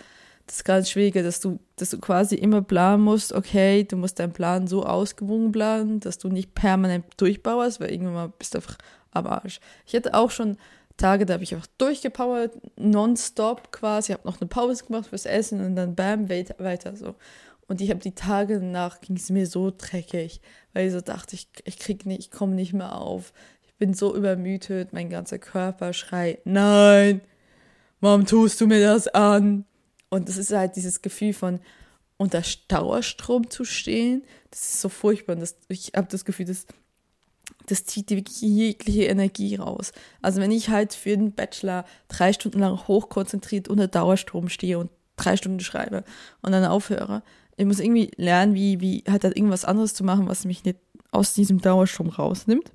das 0.46 0.62
ganz 0.62 0.90
Schwierige, 0.90 1.22
dass 1.22 1.40
du, 1.40 1.58
dass 1.76 1.90
du 1.90 1.98
quasi 1.98 2.36
immer 2.36 2.62
planen 2.62 3.02
musst, 3.02 3.32
okay, 3.32 3.82
du 3.82 3.96
musst 3.96 4.20
deinen 4.20 4.32
Plan 4.32 4.68
so 4.68 4.84
ausgewogen 4.84 5.50
planen, 5.50 6.00
dass 6.00 6.18
du 6.18 6.28
nicht 6.28 6.54
permanent 6.54 7.04
durchbauerst, 7.16 7.80
weil 7.80 7.90
irgendwann 7.90 8.14
mal 8.14 8.32
bist 8.38 8.54
du 8.54 8.58
einfach 8.58 8.78
am 9.10 9.26
Arsch. 9.26 9.60
Ich 9.86 9.94
hatte 9.94 10.14
auch 10.14 10.30
schon 10.30 10.56
Tage, 10.96 11.26
da 11.26 11.34
habe 11.34 11.44
ich 11.44 11.52
einfach 11.54 11.66
durchgepowert, 11.78 12.52
nonstop 12.76 13.70
quasi, 13.72 14.12
habe 14.12 14.26
noch 14.26 14.40
eine 14.40 14.48
Pause 14.48 14.84
gemacht 14.84 15.08
fürs 15.08 15.26
Essen 15.26 15.64
und 15.64 15.76
dann 15.76 15.94
bam, 15.94 16.28
weiter 16.28 16.96
so. 16.96 17.16
Und 17.68 17.80
ich 17.80 17.90
habe 17.90 18.00
die 18.00 18.14
Tage 18.14 18.60
danach 18.60 19.00
ging 19.00 19.16
es 19.16 19.30
mir 19.30 19.46
so 19.46 19.72
dreckig, 19.76 20.40
weil 20.72 20.86
ich 20.86 20.92
so 20.92 21.00
dachte, 21.00 21.34
ich, 21.34 21.48
ich 21.64 21.78
krieg 21.78 22.06
nicht, 22.06 22.20
ich 22.20 22.30
komme 22.30 22.54
nicht 22.54 22.72
mehr 22.72 22.96
auf. 22.96 23.32
Ich 23.62 23.74
bin 23.74 23.92
so 23.92 24.14
übermüdet, 24.14 24.92
mein 24.92 25.10
ganzer 25.10 25.38
Körper 25.38 25.92
schreit, 25.92 26.40
nein, 26.44 27.20
warum 28.00 28.24
tust 28.24 28.60
du 28.60 28.66
mir 28.66 28.80
das 28.80 29.08
an? 29.08 29.64
Und 30.08 30.28
das 30.28 30.36
ist 30.36 30.52
halt 30.52 30.76
dieses 30.76 31.02
Gefühl 31.02 31.32
von 31.32 31.60
unter 32.16 32.42
Dauerstrom 32.68 33.50
zu 33.50 33.64
stehen. 33.64 34.22
Das 34.50 34.60
ist 34.62 34.80
so 34.80 34.88
furchtbar. 34.88 35.34
Und 35.34 35.40
das, 35.40 35.56
ich 35.68 35.92
habe 35.96 36.06
das 36.10 36.24
Gefühl, 36.24 36.46
das, 36.46 36.66
das 37.66 37.84
zieht 37.84 38.10
wirklich 38.10 38.40
jegliche 38.40 39.04
Energie 39.04 39.56
raus. 39.56 39.92
Also 40.22 40.40
wenn 40.40 40.52
ich 40.52 40.70
halt 40.70 40.94
für 40.94 41.16
den 41.16 41.32
Bachelor 41.32 41.84
drei 42.08 42.32
Stunden 42.32 42.60
lang 42.60 42.86
hochkonzentriert 42.86 43.68
unter 43.68 43.88
Dauerstrom 43.88 44.48
stehe 44.48 44.78
und 44.78 44.90
drei 45.16 45.36
Stunden 45.36 45.60
schreibe 45.60 46.04
und 46.42 46.52
dann 46.52 46.64
aufhöre, 46.64 47.22
ich 47.56 47.66
muss 47.66 47.80
irgendwie 47.80 48.10
lernen, 48.16 48.54
wie, 48.54 48.80
wie 48.80 49.04
halt, 49.08 49.24
halt 49.24 49.36
irgendwas 49.36 49.64
anderes 49.64 49.94
zu 49.94 50.04
machen, 50.04 50.28
was 50.28 50.44
mich 50.44 50.64
nicht 50.64 50.78
aus 51.10 51.34
diesem 51.34 51.60
Dauerstrom 51.60 52.08
rausnimmt. 52.08 52.70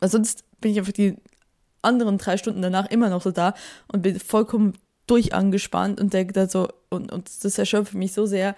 Weil 0.00 0.10
sonst 0.10 0.44
bin 0.60 0.72
ich 0.72 0.78
einfach 0.78 0.92
die 0.92 1.16
anderen 1.82 2.18
drei 2.18 2.36
Stunden 2.36 2.62
danach 2.62 2.90
immer 2.90 3.08
noch 3.08 3.22
so 3.22 3.30
da 3.30 3.54
und 3.88 4.02
bin 4.02 4.18
vollkommen 4.18 4.74
durchangespannt 5.06 6.00
und 6.00 6.12
denke 6.12 6.32
da 6.32 6.48
so, 6.48 6.68
und, 6.88 7.12
und 7.12 7.30
das 7.44 7.58
erschöpft 7.58 7.94
mich 7.94 8.12
so 8.12 8.26
sehr, 8.26 8.56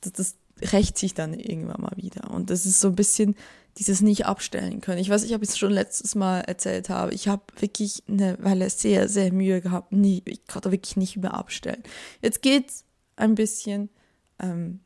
dass 0.00 0.12
das 0.12 0.36
rächt 0.72 0.96
sich 0.98 1.14
dann 1.14 1.34
irgendwann 1.34 1.82
mal 1.82 1.96
wieder. 1.96 2.30
Und 2.30 2.50
das 2.50 2.64
ist 2.66 2.80
so 2.80 2.88
ein 2.88 2.96
bisschen 2.96 3.34
dieses 3.78 4.00
nicht 4.00 4.24
abstellen 4.24 4.80
können. 4.80 4.98
Ich 4.98 5.10
weiß, 5.10 5.22
ich 5.24 5.34
habe 5.34 5.44
es 5.44 5.58
schon 5.58 5.70
letztes 5.70 6.14
Mal 6.14 6.40
erzählt 6.40 6.88
habe, 6.88 7.12
ich 7.12 7.28
habe 7.28 7.42
wirklich 7.58 8.02
eine 8.08 8.38
Weile 8.42 8.70
sehr, 8.70 9.08
sehr 9.08 9.32
Mühe 9.32 9.60
gehabt. 9.60 9.92
Nie, 9.92 10.22
ich 10.24 10.46
konnte 10.46 10.72
wirklich 10.72 10.96
nicht 10.96 11.18
mehr 11.18 11.34
abstellen. 11.34 11.82
Jetzt 12.22 12.40
geht's 12.40 12.84
ein 13.16 13.34
bisschen. 13.34 13.90
Ähm, 14.38 14.80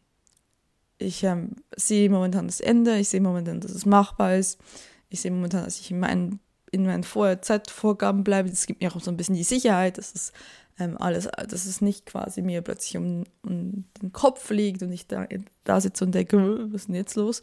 ich 1.00 1.24
ähm, 1.24 1.56
sehe 1.74 2.10
momentan 2.10 2.46
das 2.46 2.60
Ende, 2.60 2.98
ich 2.98 3.08
sehe 3.08 3.20
momentan, 3.20 3.60
dass 3.60 3.70
es 3.70 3.86
machbar 3.86 4.36
ist. 4.36 4.60
Ich 5.08 5.20
sehe 5.22 5.30
momentan, 5.30 5.64
dass 5.64 5.80
ich 5.80 5.90
in 5.90 5.98
meinen, 5.98 6.40
in 6.70 6.84
meinen 6.84 7.04
Vor 7.04 7.40
Zeitvorgaben 7.40 8.22
bleibe. 8.22 8.50
Das 8.50 8.66
gibt 8.66 8.82
mir 8.82 8.94
auch 8.94 9.00
so 9.00 9.10
ein 9.10 9.16
bisschen 9.16 9.34
die 9.34 9.42
Sicherheit, 9.42 9.98
dass 9.98 10.14
es 10.14 10.32
ähm, 10.78 10.98
alles, 10.98 11.26
dass 11.48 11.64
es 11.64 11.80
nicht 11.80 12.06
quasi 12.06 12.42
mir 12.42 12.60
plötzlich 12.60 12.98
um, 12.98 13.24
um 13.42 13.84
den 14.00 14.12
Kopf 14.12 14.50
liegt 14.50 14.82
und 14.82 14.92
ich 14.92 15.06
da, 15.06 15.26
da 15.64 15.80
sitze 15.80 16.04
und 16.04 16.14
denke, 16.14 16.36
was 16.70 16.82
ist 16.82 16.88
denn 16.88 16.94
jetzt 16.94 17.16
los? 17.16 17.42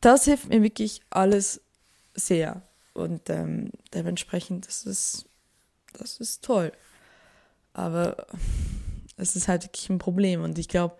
Das 0.00 0.24
hilft 0.26 0.48
mir 0.48 0.62
wirklich 0.62 1.00
alles 1.08 1.62
sehr. 2.14 2.62
Und 2.92 3.30
ähm, 3.30 3.70
dementsprechend, 3.94 4.66
das 4.66 4.84
ist, 4.84 5.24
das 5.94 6.18
ist 6.18 6.44
toll. 6.44 6.72
Aber 7.72 8.26
es 9.16 9.36
ist 9.36 9.48
halt 9.48 9.64
wirklich 9.64 9.88
ein 9.88 9.98
Problem. 9.98 10.42
Und 10.42 10.58
ich 10.58 10.68
glaube, 10.68 10.96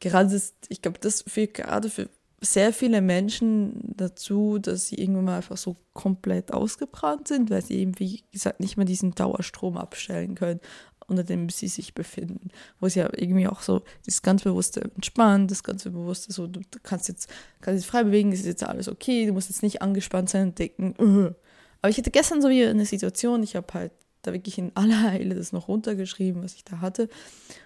gerade 0.00 0.34
ist, 0.34 0.54
ich 0.68 0.82
glaube, 0.82 0.98
das 1.00 1.22
führt 1.22 1.54
gerade 1.54 1.90
für 1.90 2.08
sehr 2.40 2.72
viele 2.72 3.00
Menschen 3.00 3.94
dazu, 3.96 4.58
dass 4.58 4.88
sie 4.88 4.96
irgendwann 4.96 5.24
mal 5.24 5.36
einfach 5.36 5.56
so 5.56 5.76
komplett 5.92 6.52
ausgebrannt 6.52 7.28
sind, 7.28 7.50
weil 7.50 7.62
sie 7.62 7.74
eben, 7.78 7.98
wie 7.98 8.22
gesagt, 8.32 8.60
nicht 8.60 8.76
mehr 8.76 8.86
diesen 8.86 9.14
Dauerstrom 9.14 9.76
abstellen 9.76 10.34
können, 10.34 10.60
unter 11.06 11.24
dem 11.24 11.48
sie 11.48 11.68
sich 11.68 11.94
befinden. 11.94 12.50
Wo 12.80 12.88
sie 12.88 13.00
ja 13.00 13.08
irgendwie 13.12 13.46
auch 13.46 13.62
so 13.62 13.82
das 14.04 14.22
ganz 14.22 14.42
bewusste 14.42 14.82
Entspannen, 14.82 15.48
das 15.48 15.62
ganze 15.62 15.90
bewusste 15.90 16.32
so, 16.32 16.46
du, 16.46 16.60
kannst 16.82 17.08
jetzt, 17.08 17.30
kannst 17.60 17.82
jetzt 17.82 17.90
frei 17.90 18.04
bewegen, 18.04 18.32
es 18.32 18.40
ist 18.40 18.46
jetzt 18.46 18.64
alles 18.64 18.88
okay, 18.88 19.26
du 19.26 19.32
musst 19.32 19.48
jetzt 19.48 19.62
nicht 19.62 19.82
angespannt 19.82 20.30
sein 20.30 20.48
und 20.48 20.58
denken, 20.58 20.94
uh. 20.98 21.34
aber 21.80 21.90
ich 21.90 21.98
hatte 21.98 22.10
gestern 22.10 22.42
so 22.42 22.48
wieder 22.48 22.70
eine 22.70 22.86
Situation, 22.86 23.42
ich 23.42 23.56
habe 23.56 23.72
halt 23.72 23.92
da 24.26 24.32
wirklich 24.32 24.58
in 24.58 24.72
aller 24.74 25.10
Eile 25.10 25.34
das 25.34 25.52
noch 25.52 25.68
runtergeschrieben, 25.68 26.42
was 26.42 26.54
ich 26.54 26.64
da 26.64 26.80
hatte. 26.80 27.08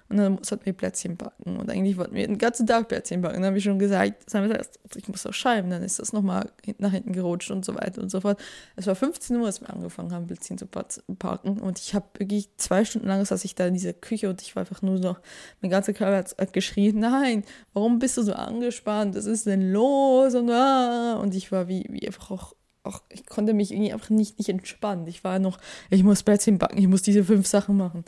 Und 0.08 0.16
dann 0.16 0.38
sollten 0.42 0.64
wir 0.64 0.72
Plätzchen 0.72 1.16
backen. 1.16 1.58
Und 1.58 1.70
eigentlich 1.70 1.98
wollten 1.98 2.14
wir 2.14 2.26
den 2.26 2.38
ganzen 2.38 2.66
Tag 2.66 2.88
Plätzchen 2.88 3.20
backen. 3.20 3.36
Dann 3.36 3.46
habe 3.46 3.58
ich 3.58 3.64
schon 3.64 3.78
gesagt, 3.78 4.26
gesagt, 4.26 4.78
ich 4.96 5.08
muss 5.08 5.26
auch 5.26 5.34
schreiben. 5.34 5.68
Dann 5.68 5.82
ist 5.82 5.98
das 5.98 6.14
nochmal 6.14 6.50
nach 6.78 6.92
hinten 6.92 7.12
gerutscht 7.12 7.50
und 7.50 7.64
so 7.64 7.74
weiter 7.74 8.00
und 8.00 8.10
so 8.10 8.20
fort. 8.20 8.40
Es 8.76 8.86
war 8.86 8.94
15 8.94 9.36
Uhr, 9.36 9.46
als 9.46 9.60
wir 9.60 9.68
angefangen 9.68 10.12
haben, 10.12 10.26
Plätzchen 10.26 10.56
zu 10.56 10.66
backen. 10.66 11.58
Und 11.60 11.78
ich 11.78 11.94
habe 11.94 12.06
wirklich 12.16 12.48
zwei 12.56 12.86
Stunden 12.86 13.06
lang 13.06 13.24
saß 13.24 13.44
ich 13.44 13.54
da 13.54 13.66
in 13.66 13.74
dieser 13.74 13.92
Küche 13.92 14.30
und 14.30 14.40
ich 14.40 14.56
war 14.56 14.62
einfach 14.62 14.80
nur 14.80 14.96
so, 14.96 15.16
mein 15.60 15.70
ganzer 15.70 15.92
Körper 15.92 16.16
hat 16.38 16.52
geschrien, 16.54 17.00
nein, 17.00 17.44
warum 17.74 17.98
bist 17.98 18.16
du 18.16 18.22
so 18.22 18.32
angespannt? 18.32 19.14
Was 19.14 19.26
ist 19.26 19.46
denn 19.46 19.72
los? 19.72 20.34
Und, 20.34 20.50
ah. 20.50 21.18
und 21.20 21.34
ich 21.34 21.52
war 21.52 21.68
wie, 21.68 21.84
wie 21.90 22.06
einfach 22.06 22.30
auch 22.30 22.54
auch, 22.88 23.02
ich 23.10 23.26
konnte 23.26 23.52
mich 23.54 23.72
irgendwie 23.72 23.92
einfach 23.92 24.10
nicht, 24.10 24.38
nicht 24.38 24.48
entspannen. 24.48 25.06
Ich 25.06 25.24
war 25.24 25.38
noch, 25.38 25.58
ich 25.90 26.02
muss 26.02 26.22
Plätzchen 26.22 26.58
backen, 26.58 26.78
ich 26.78 26.88
muss 26.88 27.02
diese 27.02 27.24
fünf 27.24 27.46
Sachen 27.46 27.76
machen. 27.76 28.04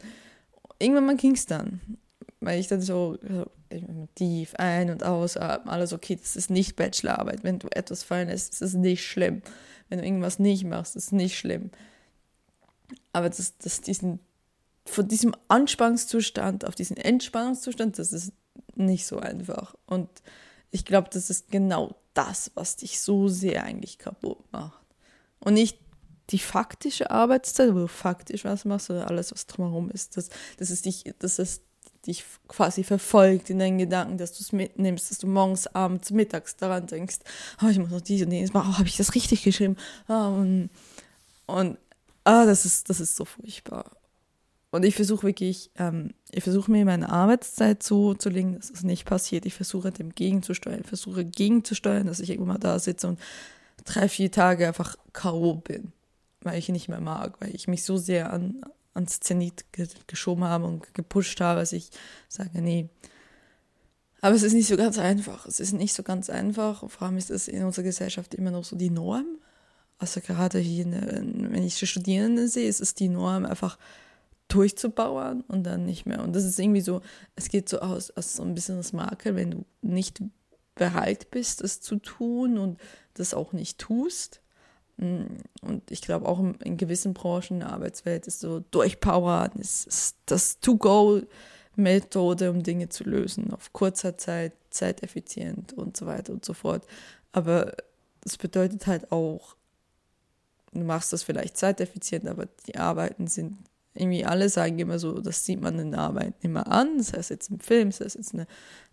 Irgendwann 0.78 1.16
ging 1.16 1.34
es 1.34 1.46
dann, 1.46 1.80
weil 2.40 2.58
ich 2.58 2.68
dann 2.68 2.80
so, 2.80 3.18
so 3.22 3.46
tief 4.14 4.54
ein- 4.56 4.90
und 4.90 5.04
ausatmen, 5.04 5.72
alles 5.72 5.92
okay, 5.92 6.16
das 6.16 6.36
ist 6.36 6.50
nicht 6.50 6.76
Bachelorarbeit. 6.76 7.44
Wenn 7.44 7.58
du 7.58 7.68
etwas 7.68 8.02
fallen 8.02 8.28
lässt, 8.28 8.52
ist 8.54 8.62
es 8.62 8.74
nicht 8.74 9.04
schlimm. 9.04 9.42
Wenn 9.88 9.98
du 9.98 10.04
irgendwas 10.04 10.38
nicht 10.38 10.64
machst, 10.64 10.96
ist 10.96 11.06
es 11.06 11.12
nicht 11.12 11.38
schlimm. 11.38 11.70
Aber 13.12 13.28
das, 13.28 13.58
das 13.58 13.80
diesen, 13.80 14.20
von 14.86 15.06
diesem 15.06 15.34
Anspannungszustand 15.48 16.64
auf 16.64 16.74
diesen 16.74 16.96
Entspannungszustand, 16.96 17.98
das 17.98 18.12
ist 18.12 18.32
nicht 18.74 19.06
so 19.06 19.18
einfach. 19.18 19.74
Und 19.86 20.08
ich 20.70 20.84
glaube, 20.84 21.08
das 21.12 21.30
ist 21.30 21.50
genau 21.50 21.96
das, 22.14 22.50
was 22.54 22.76
dich 22.76 23.00
so 23.00 23.28
sehr 23.28 23.64
eigentlich 23.64 23.98
kaputt 23.98 24.40
macht. 24.52 24.84
Und 25.38 25.54
nicht 25.54 25.78
die 26.30 26.38
faktische 26.38 27.10
Arbeitszeit, 27.10 27.74
wo 27.74 27.80
du 27.80 27.88
faktisch 27.88 28.44
was 28.44 28.64
machst, 28.64 28.86
sondern 28.86 29.08
alles, 29.08 29.32
was 29.32 29.46
drumherum 29.46 29.90
ist. 29.90 30.16
Das, 30.16 30.28
das 30.58 30.70
ist 30.70 30.84
dich, 30.84 31.04
das 31.18 31.38
ist 31.38 31.62
dich 32.06 32.24
quasi 32.48 32.84
verfolgt 32.84 33.50
in 33.50 33.58
deinen 33.58 33.78
Gedanken, 33.78 34.16
dass 34.16 34.32
du 34.32 34.42
es 34.42 34.52
mitnimmst, 34.52 35.10
dass 35.10 35.18
du 35.18 35.26
morgens, 35.26 35.66
abends, 35.66 36.10
mittags 36.10 36.56
daran 36.56 36.86
denkst, 36.86 37.18
oh, 37.62 37.68
ich 37.68 37.78
muss 37.78 37.90
noch 37.90 38.00
diese 38.00 38.24
und 38.24 38.32
jenes 38.32 38.52
machen, 38.52 38.70
oh, 38.72 38.78
habe 38.78 38.88
ich 38.88 38.96
das 38.96 39.14
richtig 39.14 39.42
geschrieben? 39.42 39.76
Oh, 40.08 40.14
und, 40.14 40.70
und 41.46 41.78
ah, 42.24 42.46
das 42.46 42.64
ist, 42.64 42.88
das 42.88 43.00
ist 43.00 43.16
so 43.16 43.24
furchtbar. 43.24 43.90
Und 44.70 44.84
ich 44.84 44.94
versuche 44.94 45.24
wirklich, 45.24 45.70
ähm, 45.76 46.14
ich 46.30 46.44
versuche 46.44 46.70
mir 46.70 46.84
meine 46.84 47.10
Arbeitszeit 47.10 47.82
so 47.82 48.14
zu 48.14 48.28
legen, 48.28 48.54
dass 48.54 48.70
es 48.70 48.84
nicht 48.84 49.04
passiert. 49.04 49.44
Ich 49.44 49.54
versuche 49.54 49.90
dem 49.90 50.14
gegenzusteuern, 50.14 50.80
ich 50.82 50.86
versuche 50.86 51.24
gegenzusteuern, 51.24 52.06
dass 52.06 52.20
ich 52.20 52.30
irgendwann 52.30 52.54
mal 52.54 52.58
da 52.58 52.78
sitze 52.78 53.08
und 53.08 53.18
drei, 53.84 54.08
vier 54.08 54.30
Tage 54.30 54.68
einfach 54.68 54.96
K.O. 55.12 55.54
bin, 55.54 55.92
weil 56.42 56.58
ich 56.58 56.68
nicht 56.68 56.88
mehr 56.88 57.00
mag, 57.00 57.40
weil 57.40 57.54
ich 57.54 57.66
mich 57.66 57.82
so 57.82 57.96
sehr 57.96 58.32
an, 58.32 58.60
ans 58.94 59.18
Zenit 59.20 59.72
ge 59.72 59.88
geschoben 60.06 60.44
habe 60.44 60.66
und 60.66 60.94
gepusht 60.94 61.40
habe, 61.40 61.60
dass 61.60 61.72
ich 61.72 61.90
sage, 62.28 62.62
nee. 62.62 62.88
Aber 64.20 64.36
es 64.36 64.42
ist 64.42 64.52
nicht 64.52 64.68
so 64.68 64.76
ganz 64.76 64.98
einfach. 64.98 65.46
Es 65.46 65.60
ist 65.60 65.72
nicht 65.72 65.94
so 65.94 66.02
ganz 66.02 66.28
einfach. 66.30 66.88
Vor 66.88 67.06
allem 67.06 67.16
ist 67.16 67.30
es 67.30 67.48
in 67.48 67.64
unserer 67.64 67.84
Gesellschaft 67.84 68.34
immer 68.34 68.50
noch 68.50 68.64
so 68.64 68.76
die 68.76 68.90
Norm. 68.90 69.38
Also 69.98 70.20
gerade 70.20 70.58
hier, 70.58 70.84
wenn 70.86 71.62
ich 71.62 71.78
Studierende 71.78 72.48
sehe, 72.48 72.68
ist 72.68 72.80
es 72.80 72.94
die 72.94 73.08
Norm 73.08 73.46
einfach 73.46 73.78
durchzubauern 74.50 75.42
und 75.42 75.64
dann 75.64 75.86
nicht 75.86 76.06
mehr. 76.06 76.22
Und 76.22 76.34
das 76.34 76.44
ist 76.44 76.58
irgendwie 76.58 76.80
so, 76.80 77.00
es 77.36 77.48
geht 77.48 77.68
so 77.68 77.80
aus, 77.80 78.10
aus 78.10 78.36
so 78.36 78.42
ein 78.42 78.54
bisschen 78.54 78.76
das 78.76 78.92
Makel, 78.92 79.36
wenn 79.36 79.50
du 79.50 79.64
nicht 79.80 80.20
bereit 80.74 81.30
bist, 81.30 81.62
es 81.62 81.80
zu 81.80 81.96
tun 81.96 82.58
und 82.58 82.80
das 83.14 83.34
auch 83.34 83.52
nicht 83.52 83.78
tust. 83.78 84.40
Mm, 84.96 85.24
und 85.62 85.90
ich 85.90 86.02
glaube, 86.02 86.26
auch 86.26 86.40
in 86.40 86.76
gewissen 86.76 87.14
Branchen 87.14 87.54
in 87.54 87.60
der 87.60 87.72
Arbeitswelt 87.72 88.26
ist 88.26 88.40
so 88.40 88.60
durchpowern, 88.70 89.52
ist, 89.58 89.86
ist 89.86 90.16
das 90.26 90.58
To-Go-Methode, 90.60 92.50
um 92.50 92.62
Dinge 92.62 92.88
zu 92.88 93.04
lösen, 93.04 93.52
auf 93.52 93.72
kurzer 93.72 94.18
Zeit, 94.18 94.52
zeiteffizient 94.70 95.72
und 95.72 95.96
so 95.96 96.06
weiter 96.06 96.32
und 96.32 96.44
so 96.44 96.54
fort. 96.54 96.86
Aber 97.32 97.72
das 98.22 98.36
bedeutet 98.36 98.86
halt 98.86 99.12
auch, 99.12 99.54
du 100.72 100.80
machst 100.80 101.12
das 101.12 101.22
vielleicht 101.22 101.56
zeiteffizient, 101.56 102.26
aber 102.26 102.46
die 102.66 102.76
Arbeiten 102.76 103.26
sind 103.26 103.58
irgendwie 104.00 104.24
alle 104.24 104.48
sagen 104.48 104.78
immer 104.78 104.98
so, 104.98 105.20
das 105.20 105.44
sieht 105.44 105.60
man 105.60 105.78
in 105.78 105.92
der 105.92 106.00
Arbeit 106.00 106.34
immer 106.40 106.66
an, 106.66 106.98
das 106.98 107.12
heißt 107.12 107.30
jetzt 107.30 107.50
im 107.50 107.60
Film, 107.60 107.90
das 107.90 108.00
heißt 108.00 108.16
jetzt 108.16 108.34
eine, 108.34 108.46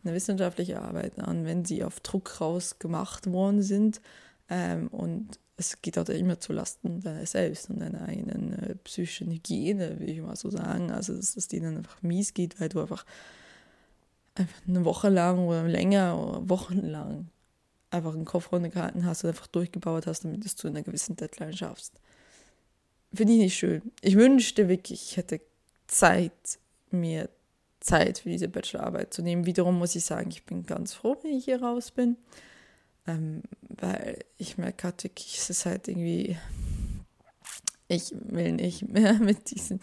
eine 0.03 0.13
wissenschaftliche 0.13 0.81
Arbeit 0.81 1.19
an, 1.19 1.45
wenn 1.45 1.65
sie 1.65 1.83
auf 1.83 1.99
Druck 2.01 2.41
raus 2.41 2.79
gemacht 2.79 3.31
worden 3.31 3.61
sind. 3.61 4.01
Ähm, 4.49 4.87
und 4.89 5.39
es 5.57 5.81
geht 5.81 5.97
auch 5.97 6.07
immer 6.07 6.39
zu 6.39 6.53
Lasten 6.53 7.01
deiner 7.01 7.25
selbst 7.25 7.69
und 7.69 7.79
deiner 7.79 8.03
eigenen 8.03 8.53
äh, 8.53 8.75
psychischen 8.75 9.31
Hygiene, 9.31 9.99
würde 9.99 10.11
ich 10.11 10.21
mal 10.21 10.35
so 10.35 10.49
sagen. 10.49 10.91
Also, 10.91 11.15
dass 11.15 11.35
es 11.35 11.47
denen 11.47 11.77
einfach 11.77 12.01
mies 12.03 12.33
geht, 12.33 12.59
weil 12.61 12.69
du 12.69 12.79
einfach, 12.79 13.05
einfach 14.35 14.61
eine 14.67 14.85
Woche 14.85 15.09
lang 15.09 15.47
oder 15.47 15.63
länger 15.67 16.21
oder 16.21 16.49
wochenlang 16.49 17.29
einfach 17.89 18.13
einen 18.13 18.25
Kopf 18.25 18.51
runtergehalten 18.51 19.05
hast 19.05 19.23
und 19.23 19.29
einfach 19.29 19.47
durchgebaut 19.47 20.07
hast, 20.07 20.25
damit 20.25 20.45
es 20.45 20.55
zu 20.55 20.67
einer 20.67 20.83
gewissen 20.83 21.15
Deadline 21.15 21.53
schaffst. 21.53 21.99
Finde 23.17 23.33
ich 23.33 23.39
nicht 23.39 23.57
schön. 23.57 23.81
Ich 24.01 24.15
wünschte 24.15 24.69
wirklich, 24.69 25.01
ich 25.09 25.17
hätte 25.17 25.41
Zeit, 25.87 26.59
mir 26.91 27.29
Zeit 27.79 28.19
für 28.19 28.29
diese 28.29 28.47
Bachelorarbeit 28.47 29.11
zu 29.11 29.23
nehmen. 29.23 29.47
Wiederum 29.47 29.79
muss 29.79 29.95
ich 29.95 30.05
sagen, 30.05 30.29
ich 30.29 30.45
bin 30.45 30.67
ganz 30.67 30.93
froh, 30.93 31.17
wenn 31.23 31.31
ich 31.31 31.45
hier 31.45 31.59
raus 31.59 31.89
bin. 31.89 32.15
Ähm, 33.07 33.41
weil 33.61 34.23
ich 34.37 34.59
merke 34.59 34.83
gerade 34.83 35.03
wirklich, 35.05 35.35
es 35.39 35.49
ist 35.49 35.65
halt 35.65 35.87
irgendwie, 35.87 36.37
ich 37.87 38.13
will 38.13 38.51
nicht 38.51 38.87
mehr 38.87 39.13
mit 39.19 39.49
diesen, 39.49 39.79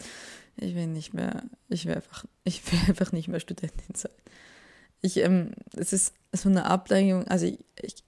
ich 0.55 0.73
will 0.73 0.87
nicht 0.87 1.13
mehr, 1.13 1.43
ich 1.67 1.85
will 1.87 1.95
einfach, 1.95 2.23
ich 2.45 2.71
will 2.71 2.79
einfach 2.87 3.11
nicht 3.11 3.27
mehr 3.27 3.41
Studentin 3.41 3.95
sein. 3.95 4.13
Ich, 5.01 5.17
ähm, 5.17 5.51
es 5.75 5.91
ist 5.91 6.13
so 6.31 6.47
eine 6.47 6.67
Ablenkung, 6.67 7.27
also 7.27 7.47
ich, 7.47 7.59
ich 7.81 8.01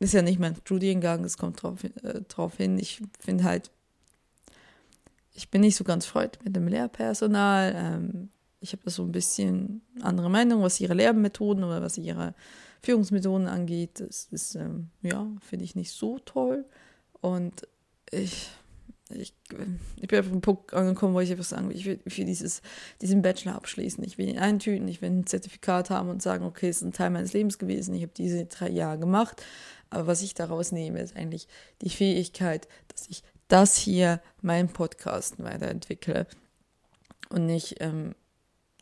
ist 0.00 0.12
ja 0.12 0.20
nicht 0.20 0.38
mein 0.38 0.54
Studiengang, 0.54 1.24
es 1.24 1.38
kommt 1.38 1.62
drauf, 1.62 1.82
äh, 1.82 2.20
drauf 2.28 2.58
hin. 2.58 2.78
Ich 2.78 3.00
finde 3.18 3.44
halt, 3.44 3.70
ich 5.36 5.50
bin 5.50 5.60
nicht 5.60 5.76
so 5.76 5.84
ganz 5.84 6.06
freut 6.06 6.38
mit 6.44 6.56
dem 6.56 6.66
Lehrpersonal. 6.66 7.74
Ähm, 7.76 8.30
ich 8.60 8.72
habe 8.72 8.82
da 8.84 8.90
so 8.90 9.02
ein 9.02 9.12
bisschen 9.12 9.82
andere 10.00 10.30
Meinung, 10.30 10.62
was 10.62 10.80
ihre 10.80 10.94
Lehrmethoden 10.94 11.62
oder 11.62 11.82
was 11.82 11.98
ihre 11.98 12.34
Führungsmethoden 12.82 13.46
angeht. 13.46 14.00
Das 14.00 14.28
ist, 14.30 14.54
ähm, 14.54 14.88
ja, 15.02 15.26
finde 15.40 15.64
ich 15.64 15.76
nicht 15.76 15.92
so 15.92 16.18
toll. 16.20 16.64
Und 17.20 17.68
ich, 18.10 18.48
ich, 19.10 19.34
ich 20.00 20.08
bin 20.08 20.18
auf 20.18 20.26
einen 20.26 20.40
Punkt 20.40 20.72
angekommen, 20.72 21.14
wo 21.14 21.20
ich 21.20 21.30
einfach 21.30 21.44
sagen 21.44 21.68
will, 21.68 21.76
ich 21.76 21.84
will, 21.84 22.00
ich 22.04 22.16
will 22.16 22.24
dieses, 22.24 22.62
diesen 23.02 23.20
Bachelor 23.20 23.56
abschließen. 23.56 24.02
Ich 24.04 24.16
will 24.16 24.28
ihn 24.28 24.38
eintüten, 24.38 24.88
ich 24.88 25.02
will 25.02 25.10
ein 25.10 25.26
Zertifikat 25.26 25.90
haben 25.90 26.08
und 26.08 26.22
sagen, 26.22 26.44
okay, 26.46 26.70
es 26.70 26.78
ist 26.78 26.82
ein 26.82 26.92
Teil 26.92 27.10
meines 27.10 27.34
Lebens 27.34 27.58
gewesen, 27.58 27.94
ich 27.94 28.02
habe 28.02 28.12
diese 28.16 28.46
drei 28.46 28.70
Jahre 28.70 28.98
gemacht. 28.98 29.42
Aber 29.90 30.06
was 30.06 30.22
ich 30.22 30.34
daraus 30.34 30.72
nehme, 30.72 31.00
ist 31.00 31.14
eigentlich 31.14 31.46
die 31.82 31.90
Fähigkeit, 31.90 32.66
dass 32.88 33.06
ich 33.08 33.22
das 33.48 33.76
hier 33.76 34.20
mein 34.42 34.68
Podcast 34.68 35.42
weiterentwickle 35.42 36.26
und 37.28 37.46
nicht, 37.46 37.76
ähm, 37.80 38.14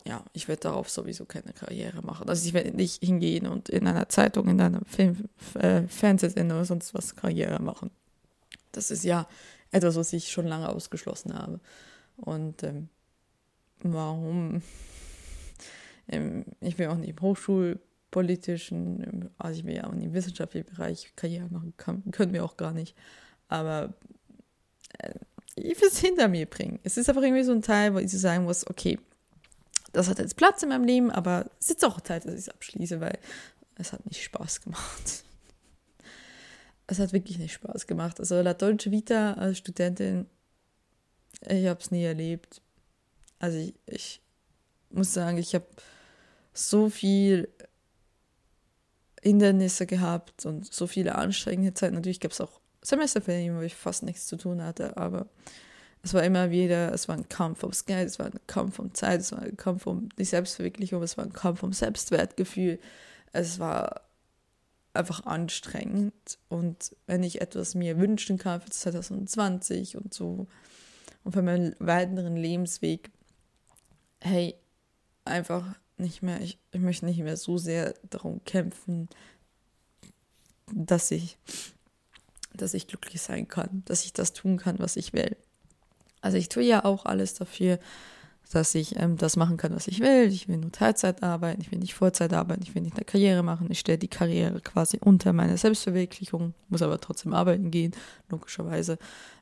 ja, 0.07 0.25
ich 0.33 0.49
werde 0.49 0.63
darauf 0.63 0.91
sowieso 0.91 1.25
keine 1.25 1.53
Karriere 1.53 2.03
machen. 2.03 2.29
Also 2.29 2.47
ich 2.47 2.53
werde 2.53 2.73
nicht 2.73 3.03
hingehen 3.03 3.47
und 3.47 3.69
in 3.69 3.87
einer 3.87 4.09
Zeitung, 4.09 4.49
in 4.49 4.61
einer 4.61 4.83
Film, 4.87 5.29
äh, 5.55 5.87
Fernsehsendung 5.89 6.59
oder 6.59 6.67
sonst 6.67 6.95
was 6.95 7.17
Karriere 7.17 7.63
machen. 7.63 7.91
Das 8.73 8.91
ist 8.91 9.05
ja 9.05 9.27
etwas, 9.71 9.97
was 9.97 10.13
ich 10.13 10.31
schon 10.31 10.47
lange 10.47 10.69
ausgeschlossen 10.69 11.35
habe. 11.35 11.61
Und 12.17 12.63
ähm, 12.63 12.89
warum? 13.81 14.63
Ähm, 16.09 16.45
ich 16.61 16.79
will 16.79 16.89
auch 16.89 16.97
nicht 16.97 17.11
im 17.11 17.21
hochschulpolitischen, 17.21 19.31
also 19.39 19.59
ich 19.59 19.67
will 19.67 19.77
ja 19.77 19.87
auch 19.87 19.93
nicht 19.93 20.07
im 20.07 20.15
wissenschaftlichen 20.15 20.67
Bereich 20.67 21.13
Karriere 21.17 21.49
machen, 21.49 21.75
kann, 21.77 22.11
können 22.11 22.33
wir 22.33 22.45
auch 22.45 22.57
gar 22.57 22.73
nicht. 22.73 22.97
Aber 23.49 23.95
ich 25.57 25.81
will 25.81 25.89
es 25.89 25.99
hinter 25.99 26.29
mir 26.29 26.47
bringen. 26.47 26.81
Es 26.83 26.97
ist 26.97 27.09
einfach 27.09 27.23
irgendwie 27.23 27.45
so 27.45 27.53
ein 27.53 27.63
Teil, 27.63 27.95
wo 27.95 27.99
ich 27.99 28.11
so 28.11 28.19
sagen 28.19 28.45
muss, 28.45 28.67
okay, 28.67 28.99
das 29.93 30.09
hat 30.09 30.19
jetzt 30.19 30.37
Platz 30.37 30.63
in 30.63 30.71
meinem 30.71 30.85
Leben, 30.85 31.11
aber 31.11 31.47
es 31.61 31.71
ist 31.71 31.85
auch 31.85 32.01
Zeit, 32.01 32.25
dass 32.25 32.35
ich 32.35 32.41
es 32.41 32.49
abschließe, 32.49 33.01
weil 33.01 33.19
es 33.77 33.93
hat 33.93 34.05
nicht 34.07 34.23
Spaß 34.23 34.63
gemacht. 34.63 35.25
Es 36.87 36.99
hat 36.99 37.15
wirklich 37.15 37.39
nicht 37.39 37.55
Spaß 37.55 37.87
gemacht. 37.87 38.21
Also 38.21 38.43
La 38.43 38.53
Dolce 38.53 38.91
Vita 38.91 39.33
als 39.33 39.57
Studentin, 39.57 40.27
ich 41.41 41.67
habe 41.67 41.81
es 41.81 41.91
nie 41.91 42.05
erlebt. 42.05 42.61
Also 43.39 43.57
ich, 43.57 43.75
ich 43.87 44.21
muss 44.91 45.15
sagen, 45.15 45.39
ich 45.39 45.55
habe 45.55 45.65
so 46.53 46.91
viel 46.91 47.49
Hindernisse 49.23 49.87
gehabt 49.87 50.45
und 50.45 50.71
so 50.71 50.87
viele 50.87 51.15
anstrengende 51.15 51.73
Zeiten. 51.73 51.95
Natürlich 51.95 52.21
gab 52.21 52.33
es 52.33 52.43
auch 52.43 52.61
Semesterferien, 52.85 53.57
wo 53.57 53.63
ich 53.63 53.75
fast 53.75 54.03
nichts 54.03 54.27
zu 54.27 54.37
tun 54.37 54.63
hatte, 54.63 54.97
aber 54.97 55.27
es 56.03 56.13
war 56.13 56.23
immer 56.23 56.51
wieder, 56.51 56.93
es 56.93 57.09
war 57.09 57.17
ein 57.17 57.29
Kampf 57.29 57.63
ums 57.63 57.87
Geld, 57.87 58.09
es 58.09 58.19
war 58.19 58.27
ein 58.27 58.39
Kampf 58.47 58.79
um 58.79 58.93
Zeit, 58.93 59.21
es 59.21 59.33
war 59.33 59.41
ein 59.41 59.57
Kampf 59.57 59.87
um 59.87 60.11
die 60.19 60.25
Selbstverwirklichung, 60.25 61.03
es 61.03 61.17
war 61.17 61.25
ein 61.25 61.33
Kampf 61.33 61.63
um 61.63 61.73
Selbstwertgefühl. 61.73 62.79
Es 63.33 63.59
war 63.59 64.03
einfach 64.93 65.25
anstrengend 65.27 66.39
und 66.49 66.95
wenn 67.07 67.23
ich 67.23 67.41
etwas 67.41 67.75
mir 67.75 67.99
wünschen 67.99 68.39
kann 68.39 68.61
für 68.61 68.71
2020 68.71 69.97
und 69.97 70.15
so 70.15 70.47
und 71.25 71.33
für 71.33 71.43
meinen 71.43 71.75
weiteren 71.81 72.37
Lebensweg, 72.37 73.11
hey, 74.21 74.55
einfach 75.25 75.75
nicht 75.97 76.23
mehr, 76.23 76.41
ich, 76.41 76.59
ich 76.71 76.81
möchte 76.81 77.07
nicht 77.07 77.19
mehr 77.19 77.37
so 77.37 77.59
sehr 77.59 77.95
darum 78.11 78.45
kämpfen, 78.45 79.09
dass 80.73 81.11
ich, 81.11 81.39
dass 82.57 82.75
ich 82.75 82.87
glücklich 82.87 83.21
sein 83.21 83.49
kann, 83.49 83.83
dass 83.85 84.05
ich 84.05 84.13
das 84.13 84.33
tun 84.33 84.57
kann, 84.59 84.79
was 84.79 84.97
ich 84.97 85.13
will. 85.13 85.37
Also 86.21 86.37
ich 86.39 86.49
tue 86.49 86.63
ja 86.63 86.85
auch 86.85 87.05
alles 87.05 87.35
dafür, 87.35 87.79
dass 88.53 88.75
ich 88.75 88.97
ähm, 89.01 89.17
das 89.17 89.37
machen 89.37 89.57
kann, 89.57 89.75
was 89.75 89.89
ich 89.89 90.01
will. 90.01 90.29
Ich 90.29 90.49
will 90.49 90.59
nur 90.59 90.73
Teilzeit 90.73 91.23
arbeiten, 91.23 91.61
ich 91.61 91.71
will 91.71 91.79
nicht 91.79 91.95
Vollzeit 91.95 92.33
arbeiten, 92.33 92.63
ich 92.63 92.75
will 92.75 92.83
nicht 92.83 92.97
eine 92.97 93.05
Karriere 93.05 93.43
machen. 93.43 93.71
Ich 93.71 93.81
stelle 93.81 93.99
die 93.99 94.09
Karriere 94.09 94.61
quasi 94.61 94.99
unter 95.01 95.33
meine 95.33 95.57
Selbstverwirklichung, 95.57 96.55
muss 96.69 96.83
aber 96.83 97.01
trotzdem 97.01 97.35
arbeiten 97.35 97.71
gehen, 97.71 97.93
logischerweise. 98.29 98.99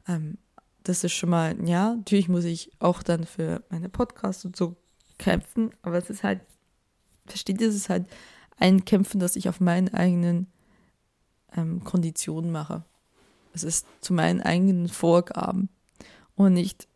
Ähm, 0.08 0.38
das 0.84 1.04
ist 1.04 1.12
schon 1.12 1.30
mal, 1.30 1.56
ja, 1.68 1.94
natürlich 1.94 2.28
muss 2.28 2.44
ich 2.44 2.70
auch 2.78 3.02
dann 3.02 3.24
für 3.24 3.62
meine 3.70 3.88
Podcasts 3.88 4.44
und 4.44 4.56
so 4.56 4.76
kämpfen, 5.18 5.70
aber 5.82 5.98
es 5.98 6.10
ist 6.10 6.24
halt, 6.24 6.40
versteht 7.26 7.60
ihr, 7.60 7.68
es 7.68 7.76
ist 7.76 7.88
halt 7.88 8.06
ein 8.58 8.84
Kämpfen, 8.84 9.20
das 9.20 9.36
ich 9.36 9.48
auf 9.48 9.60
meinen 9.60 9.92
eigenen 9.94 10.48
ähm, 11.56 11.84
Konditionen 11.84 12.50
mache. 12.50 12.84
Es 13.52 13.64
ist 13.64 13.86
zu 14.00 14.12
meinen 14.12 14.40
eigenen 14.40 14.88
Vorgaben 14.88 15.68
und 16.34 16.54
nicht, 16.54 16.88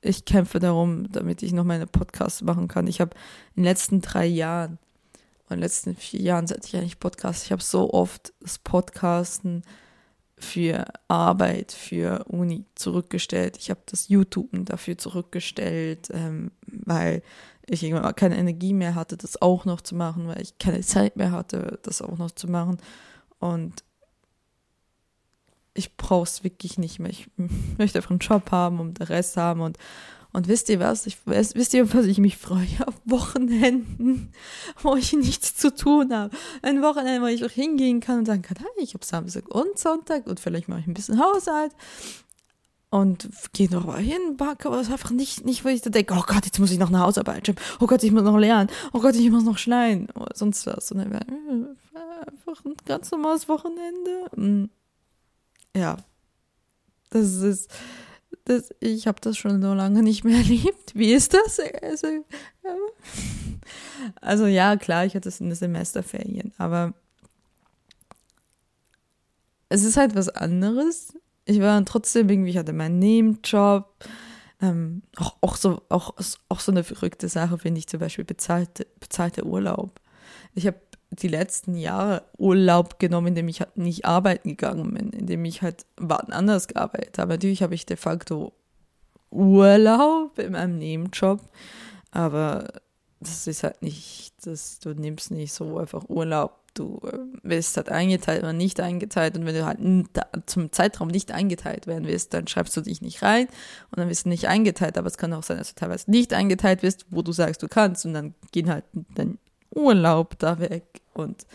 ich 0.00 0.24
kämpfe 0.24 0.58
darum, 0.58 1.10
damit 1.12 1.42
ich 1.42 1.52
noch 1.52 1.64
meine 1.64 1.86
Podcasts 1.86 2.42
machen 2.42 2.68
kann. 2.68 2.86
Ich 2.86 3.00
habe 3.00 3.14
in 3.54 3.62
den 3.62 3.64
letzten 3.64 4.00
drei 4.00 4.26
Jahren, 4.26 4.78
in 5.48 5.56
den 5.56 5.60
letzten 5.60 5.94
vier 5.94 6.20
Jahren, 6.20 6.46
seit 6.46 6.66
ich 6.66 6.76
eigentlich 6.76 6.98
Podcasts, 6.98 7.44
ich 7.44 7.52
habe 7.52 7.62
so 7.62 7.92
oft 7.92 8.32
das 8.40 8.58
Podcasten 8.58 9.62
für 10.38 10.86
Arbeit, 11.08 11.72
für 11.72 12.24
Uni 12.24 12.64
zurückgestellt. 12.74 13.56
Ich 13.58 13.70
habe 13.70 13.80
das 13.86 14.08
YouTube 14.08 14.48
dafür 14.52 14.98
zurückgestellt, 14.98 16.08
ähm, 16.12 16.50
weil 16.66 17.22
ich 17.66 17.84
irgendwann 17.84 18.14
keine 18.16 18.36
Energie 18.36 18.74
mehr 18.74 18.94
hatte, 18.94 19.16
das 19.16 19.40
auch 19.40 19.64
noch 19.64 19.80
zu 19.80 19.94
machen, 19.94 20.26
weil 20.26 20.42
ich 20.42 20.58
keine 20.58 20.80
Zeit 20.80 21.16
mehr 21.16 21.30
hatte, 21.30 21.78
das 21.82 22.02
auch 22.02 22.18
noch 22.18 22.32
zu 22.32 22.48
machen. 22.48 22.78
Und 23.38 23.84
ich 25.74 25.96
brauche 25.96 26.24
es 26.24 26.44
wirklich 26.44 26.78
nicht 26.78 26.98
mehr. 26.98 27.10
Ich 27.10 27.28
möchte 27.78 27.98
einfach 27.98 28.10
einen 28.10 28.18
Job 28.20 28.50
haben 28.50 28.80
und 28.80 28.98
den 28.98 29.06
Rest 29.06 29.36
haben 29.36 29.60
und 29.60 29.78
und 30.34 30.48
wisst 30.48 30.70
ihr 30.70 30.80
was? 30.80 31.06
Ich, 31.06 31.18
wisst 31.26 31.74
ihr, 31.74 31.92
was 31.92 32.06
ich 32.06 32.16
mich 32.16 32.38
freue? 32.38 32.66
Auf 32.86 32.94
Wochenenden, 33.04 34.32
wo 34.82 34.96
ich 34.96 35.12
nichts 35.12 35.54
zu 35.54 35.74
tun 35.74 36.10
habe. 36.14 36.34
Ein 36.62 36.80
Wochenende, 36.80 37.20
wo 37.20 37.26
ich 37.26 37.44
auch 37.44 37.50
hingehen 37.50 38.00
kann 38.00 38.20
und 38.20 38.24
sagen 38.24 38.40
kann, 38.40 38.56
hey, 38.56 38.84
ich 38.84 38.94
habe 38.94 39.04
Samstag 39.04 39.54
und 39.54 39.78
Sonntag 39.78 40.26
und 40.26 40.40
vielleicht 40.40 40.68
mache 40.68 40.80
ich 40.80 40.86
ein 40.86 40.94
bisschen 40.94 41.20
Haushalt 41.20 41.72
und 42.88 43.28
gehe 43.52 43.70
noch 43.70 43.86
mal 43.86 44.00
hin, 44.00 44.36
backe, 44.36 44.68
aber 44.68 44.78
es 44.78 44.86
ist 44.86 44.92
einfach 44.92 45.10
nicht, 45.10 45.44
nicht, 45.44 45.64
wo 45.64 45.68
ich 45.68 45.80
da 45.80 45.90
denke, 45.90 46.14
oh 46.14 46.24
Gott, 46.26 46.44
jetzt 46.44 46.58
muss 46.58 46.70
ich 46.70 46.78
noch 46.78 46.88
eine 46.88 47.00
Hausarbeit 47.00 47.46
schreiben, 47.46 47.60
oh 47.80 47.86
Gott, 47.86 48.02
ich 48.02 48.12
muss 48.12 48.22
noch 48.22 48.36
lernen, 48.36 48.70
oh 48.92 49.00
Gott, 49.00 49.14
ich 49.14 49.30
muss 49.30 49.44
noch 49.44 49.56
schneiden, 49.56 50.08
oder 50.14 50.34
sonst 50.34 50.66
was. 50.66 50.92
Und 50.92 50.98
dann 50.98 51.12
einfach 51.12 52.64
ein 52.64 52.74
ganz 52.84 53.10
normales 53.10 53.48
Wochenende. 53.48 54.68
Ja, 55.76 55.96
das 57.10 57.34
ist, 57.34 57.70
das, 58.44 58.70
ich 58.80 59.06
habe 59.06 59.20
das 59.20 59.36
schon 59.36 59.62
so 59.62 59.74
lange 59.74 60.02
nicht 60.02 60.24
mehr 60.24 60.36
erlebt. 60.38 60.94
Wie 60.94 61.12
ist 61.12 61.34
das? 61.34 61.60
Also 61.82 62.06
ja, 62.06 62.76
also, 64.20 64.46
ja 64.46 64.76
klar, 64.76 65.04
ich 65.06 65.14
hatte 65.14 65.28
es 65.28 65.40
in 65.40 65.48
den 65.48 65.54
Semesterferien, 65.54 66.52
aber 66.58 66.94
es 69.68 69.84
ist 69.84 69.96
halt 69.96 70.14
was 70.14 70.28
anderes. 70.28 71.14
Ich 71.44 71.60
war 71.60 71.82
trotzdem 71.84 72.28
irgendwie, 72.28 72.50
ich 72.50 72.58
hatte 72.58 72.72
meinen 72.72 72.98
Nebenjob. 72.98 74.04
Ähm, 74.60 75.02
auch, 75.16 75.36
auch, 75.40 75.56
so, 75.56 75.82
auch, 75.88 76.14
auch 76.48 76.60
so 76.60 76.70
eine 76.70 76.84
verrückte 76.84 77.28
Sache 77.28 77.58
finde 77.58 77.78
ich 77.80 77.88
zum 77.88 77.98
Beispiel 77.98 78.24
bezahlte, 78.24 78.86
bezahlte 79.00 79.44
Urlaub. 79.44 80.00
Ich 80.54 80.66
habe 80.66 80.78
die 81.12 81.28
letzten 81.28 81.76
Jahre 81.76 82.22
Urlaub 82.38 82.98
genommen, 82.98 83.28
indem 83.28 83.48
ich 83.48 83.60
halt 83.60 83.76
nicht 83.76 84.04
arbeiten 84.06 84.48
gegangen 84.48 84.94
bin, 84.94 85.10
indem 85.10 85.44
ich 85.44 85.62
halt 85.62 85.84
wann 85.96 86.32
anders 86.32 86.68
gearbeitet 86.68 87.18
habe. 87.18 87.32
Natürlich 87.32 87.62
habe 87.62 87.74
ich 87.74 87.84
de 87.84 87.96
facto 87.96 88.52
Urlaub 89.30 90.38
in 90.38 90.52
meinem 90.52 90.78
Nebenjob, 90.78 91.40
aber 92.10 92.68
das 93.20 93.46
ist 93.46 93.62
halt 93.62 93.82
nicht, 93.82 94.32
das, 94.44 94.78
du 94.80 94.94
nimmst 94.94 95.30
nicht 95.30 95.52
so 95.52 95.78
einfach 95.78 96.08
Urlaub. 96.08 96.58
Du 96.74 97.00
äh, 97.04 97.18
wirst 97.42 97.76
halt 97.76 97.90
eingeteilt 97.90 98.42
oder 98.42 98.54
nicht 98.54 98.80
eingeteilt 98.80 99.36
und 99.36 99.44
wenn 99.44 99.54
du 99.54 99.66
halt 99.66 99.78
zum 100.46 100.72
Zeitraum 100.72 101.08
nicht 101.08 101.30
eingeteilt 101.30 101.86
werden 101.86 102.06
wirst, 102.06 102.32
dann 102.32 102.48
schreibst 102.48 102.74
du 102.74 102.80
dich 102.80 103.02
nicht 103.02 103.22
rein 103.22 103.46
und 103.90 103.98
dann 103.98 104.08
wirst 104.08 104.24
du 104.24 104.30
nicht 104.30 104.48
eingeteilt, 104.48 104.96
aber 104.96 105.08
es 105.08 105.18
kann 105.18 105.34
auch 105.34 105.42
sein, 105.42 105.58
dass 105.58 105.74
du 105.74 105.78
teilweise 105.78 106.10
nicht 106.10 106.32
eingeteilt 106.32 106.82
wirst, 106.82 107.04
wo 107.10 107.20
du 107.20 107.32
sagst, 107.32 107.62
du 107.62 107.68
kannst 107.68 108.06
und 108.06 108.14
dann 108.14 108.34
gehen 108.52 108.70
halt 108.70 108.84
dann 109.14 109.38
Urlaub 109.74 110.38
da 110.38 110.58
weg 110.60 111.01
und 111.14 111.46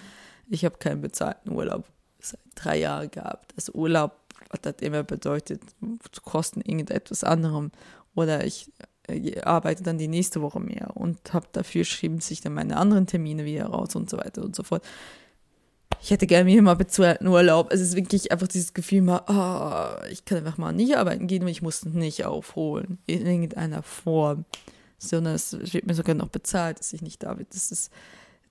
ich 0.50 0.65
habe 0.65 0.78
keinen 0.78 1.02
bezahlten 1.02 1.52
Urlaub 1.52 1.86
seit 2.20 2.39
drei 2.56 2.80
Jahren 2.80 3.12
gehabt. 3.12 3.54
Also 3.56 3.74
Urlaub 3.74 4.13
hat 4.50 4.82
immer 4.82 5.04
bedeutet, 5.04 5.62
zu 6.12 6.22
kosten 6.22 6.62
irgendetwas 6.62 7.24
anderem 7.24 7.72
oder 8.15 8.46
ich 8.46 8.72
äh, 9.08 9.39
arbeite 9.41 9.84
dann 9.84 9.98
die 9.98 10.08
nächste 10.08 10.41
Woche 10.41 10.60
mehr 10.60 10.96
und 10.96 11.34
habe 11.34 11.48
dafür 11.52 11.84
schrieben 11.84 12.20
sich 12.20 12.41
dann 12.41 12.54
meine 12.54 12.78
anderen 12.78 13.08
Termine 13.08 13.46
wieder 13.46 13.67
raus 13.67 13.96
und 13.96 14.10
so 14.10 14.17
weiter 14.17 14.43
und 14.43 14.56
so 14.56 14.63
fort. 14.63 14.84
Ich 16.02 16.12
hätte 16.12 16.28
gerne 16.28 16.46
mir 16.46 16.62
mal 16.62 16.76
bezahlten 16.76 17.28
Urlaub. 17.28 17.72
Es 17.72 17.82
ist 17.82 17.96
wirklich 17.96 18.32
einfach 18.32 18.48
dieses 18.48 18.74
Gefühl 18.74 19.02
mal, 19.02 19.24
oh, 19.28 20.08
ich 20.12 20.26
kann 20.26 20.39
einfach 20.39 20.58
mal 20.58 20.72
nicht 20.72 20.96
arbeiten 20.96 21.28
gehen 21.28 21.41
und 21.41 21.50
ich 21.50 21.62
muss 21.62 21.86
nicht 21.86 22.24
aufholen 22.26 23.00
in 23.08 23.26
irgendeiner 23.26 23.82
Form, 23.82 24.46
sondern 25.00 25.36
es 25.36 25.54
wird 25.74 25.88
mir 25.88 25.96
sogar 25.96 26.15
noch 26.15 26.30
bezahlt, 26.30 26.80
dass 26.80 26.93
ich 26.93 27.02
nicht 27.02 27.24
da 27.24 27.34
bin. 27.34 27.48
Das 27.52 27.72
ist 27.72 27.91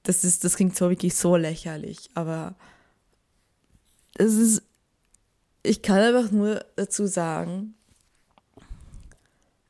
das 0.07 0.23
ist, 0.23 0.45
das 0.45 0.57
klingt 0.57 0.77
so 0.77 0.89
wirklich 0.89 1.17
so 1.17 1.37
lächerlich, 1.37 2.11
aber 2.15 2.55
es 4.15 4.35
ist, 4.35 4.63
ich 5.63 5.83
kann 5.83 5.99
einfach 5.99 6.31
nur 6.31 6.65
dazu 6.77 7.07
sagen, 7.07 7.75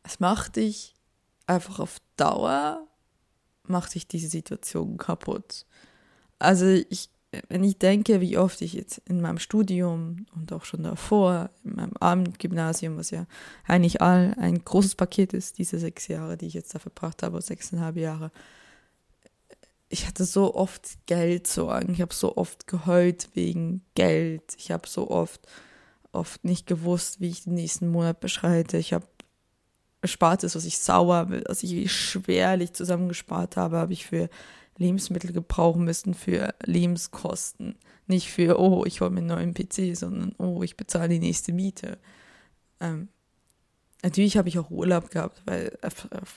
es 0.03 0.21
macht 0.21 0.57
dich 0.57 0.95
einfach 1.47 1.81
auf 1.81 1.99
Dauer, 2.17 2.87
macht 3.65 3.95
dich 3.95 4.07
diese 4.07 4.29
Situation 4.29 4.99
kaputt. 4.99 5.65
Also 6.39 6.67
ich, 6.67 7.09
wenn 7.49 7.65
ich 7.65 7.79
denke, 7.79 8.21
wie 8.21 8.37
oft 8.37 8.61
ich 8.61 8.75
jetzt 8.75 8.99
in 9.07 9.23
meinem 9.23 9.39
Studium 9.39 10.27
und 10.35 10.53
auch 10.53 10.65
schon 10.65 10.83
davor, 10.83 11.51
in 11.65 11.77
meinem 11.77 11.97
Abendgymnasium, 11.99 12.99
was 12.99 13.11
ja 13.11 13.27
eigentlich 13.67 14.03
all 14.03 14.35
ein 14.39 14.63
großes 14.63 14.97
Paket 14.97 15.33
ist, 15.33 15.59
diese 15.59 15.79
sechs 15.79 16.09
Jahre, 16.09 16.37
die 16.37 16.47
ich 16.47 16.55
jetzt 16.55 16.75
da 16.75 16.79
verbracht 16.79 17.23
habe, 17.23 17.41
sechseinhalb 17.41 17.97
Jahre, 17.97 18.31
ich 19.89 20.07
hatte 20.07 20.25
so 20.25 20.55
oft 20.55 21.07
Geldsorgen. 21.07 21.95
Ich 21.95 22.01
habe 22.01 22.15
so 22.15 22.37
oft 22.37 22.67
geheult 22.67 23.29
wegen 23.35 23.83
Geld. 23.95 24.55
Ich 24.59 24.71
habe 24.71 24.89
so 24.89 25.11
oft, 25.11 25.47
oft 26.13 26.45
nicht 26.45 26.67
gewusst, 26.67 27.21
wie 27.21 27.29
ich 27.29 27.45
den 27.45 27.55
nächsten 27.55 27.89
Monat 27.89 28.21
beschreite. 28.21 28.79
Ich 28.79 28.93
habe 28.93 29.07
Erspartes, 30.03 30.55
was 30.55 30.65
ich 30.65 30.79
sauer 30.79 31.29
was 31.47 31.63
ich 31.63 31.91
schwerlich 31.93 32.73
zusammengespart 32.73 33.57
habe, 33.57 33.79
habe 33.79 33.93
ich 33.93 34.07
für 34.07 34.29
Lebensmittel 34.77 35.33
gebrauchen 35.33 35.85
müssen, 35.85 36.15
für 36.15 36.55
Lebenskosten. 36.65 37.77
Nicht 38.07 38.31
für, 38.31 38.61
oh, 38.61 38.85
ich 38.85 39.01
hole 39.01 39.11
mir 39.11 39.19
einen 39.19 39.27
neuen 39.27 39.55
PC, 39.55 39.97
sondern, 39.97 40.33
oh, 40.39 40.63
ich 40.63 40.77
bezahle 40.77 41.09
die 41.09 41.19
nächste 41.19 41.53
Miete. 41.53 41.99
Ähm, 42.81 43.09
Natürlich 44.07 44.37
habe 44.37 44.49
ich 44.49 44.57
auch 44.61 44.71
Urlaub 44.71 45.11
gehabt, 45.11 45.43
weil, 45.47 45.77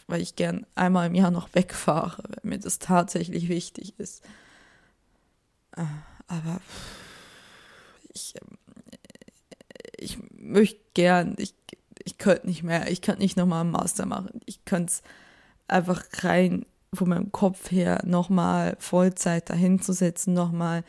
weil 0.08 0.22
ich 0.22 0.36
gern 0.36 0.66
einmal 0.74 1.06
im 1.06 1.14
Jahr 1.14 1.30
noch 1.30 1.54
wegfahre, 1.54 2.24
wenn 2.42 2.50
mir 2.50 2.58
das 2.58 2.80
tatsächlich 2.80 3.48
wichtig 3.48 3.94
ist. 4.00 4.26
Äh, 5.78 5.84
aber 6.28 6.62
ich, 8.12 8.34
ähm, 8.42 8.58
ich 9.96 10.18
möchte 10.32 10.80
gern, 10.96 11.36
ich, 11.38 11.54
ich 12.04 12.18
könnte 12.18 12.48
nicht 12.48 12.64
mehr, 12.64 12.90
ich 12.90 13.04
könnte 13.04 13.22
nicht 13.22 13.38
nochmal 13.38 13.62
einen 13.62 13.70
Master 13.70 14.08
machen. 14.08 14.42
Ich 14.48 14.66
könnte 14.66 14.94
es 14.94 15.04
einfach 15.68 16.04
rein 16.24 16.66
von 16.92 17.08
meinem 17.08 17.32
Kopf 17.32 17.70
her 17.70 18.02
nochmal 18.04 18.78
Vollzeit 18.80 19.48
dahin 19.48 19.80
zu 19.80 19.94
setzen, 19.94 20.34
nochmal 20.34 20.84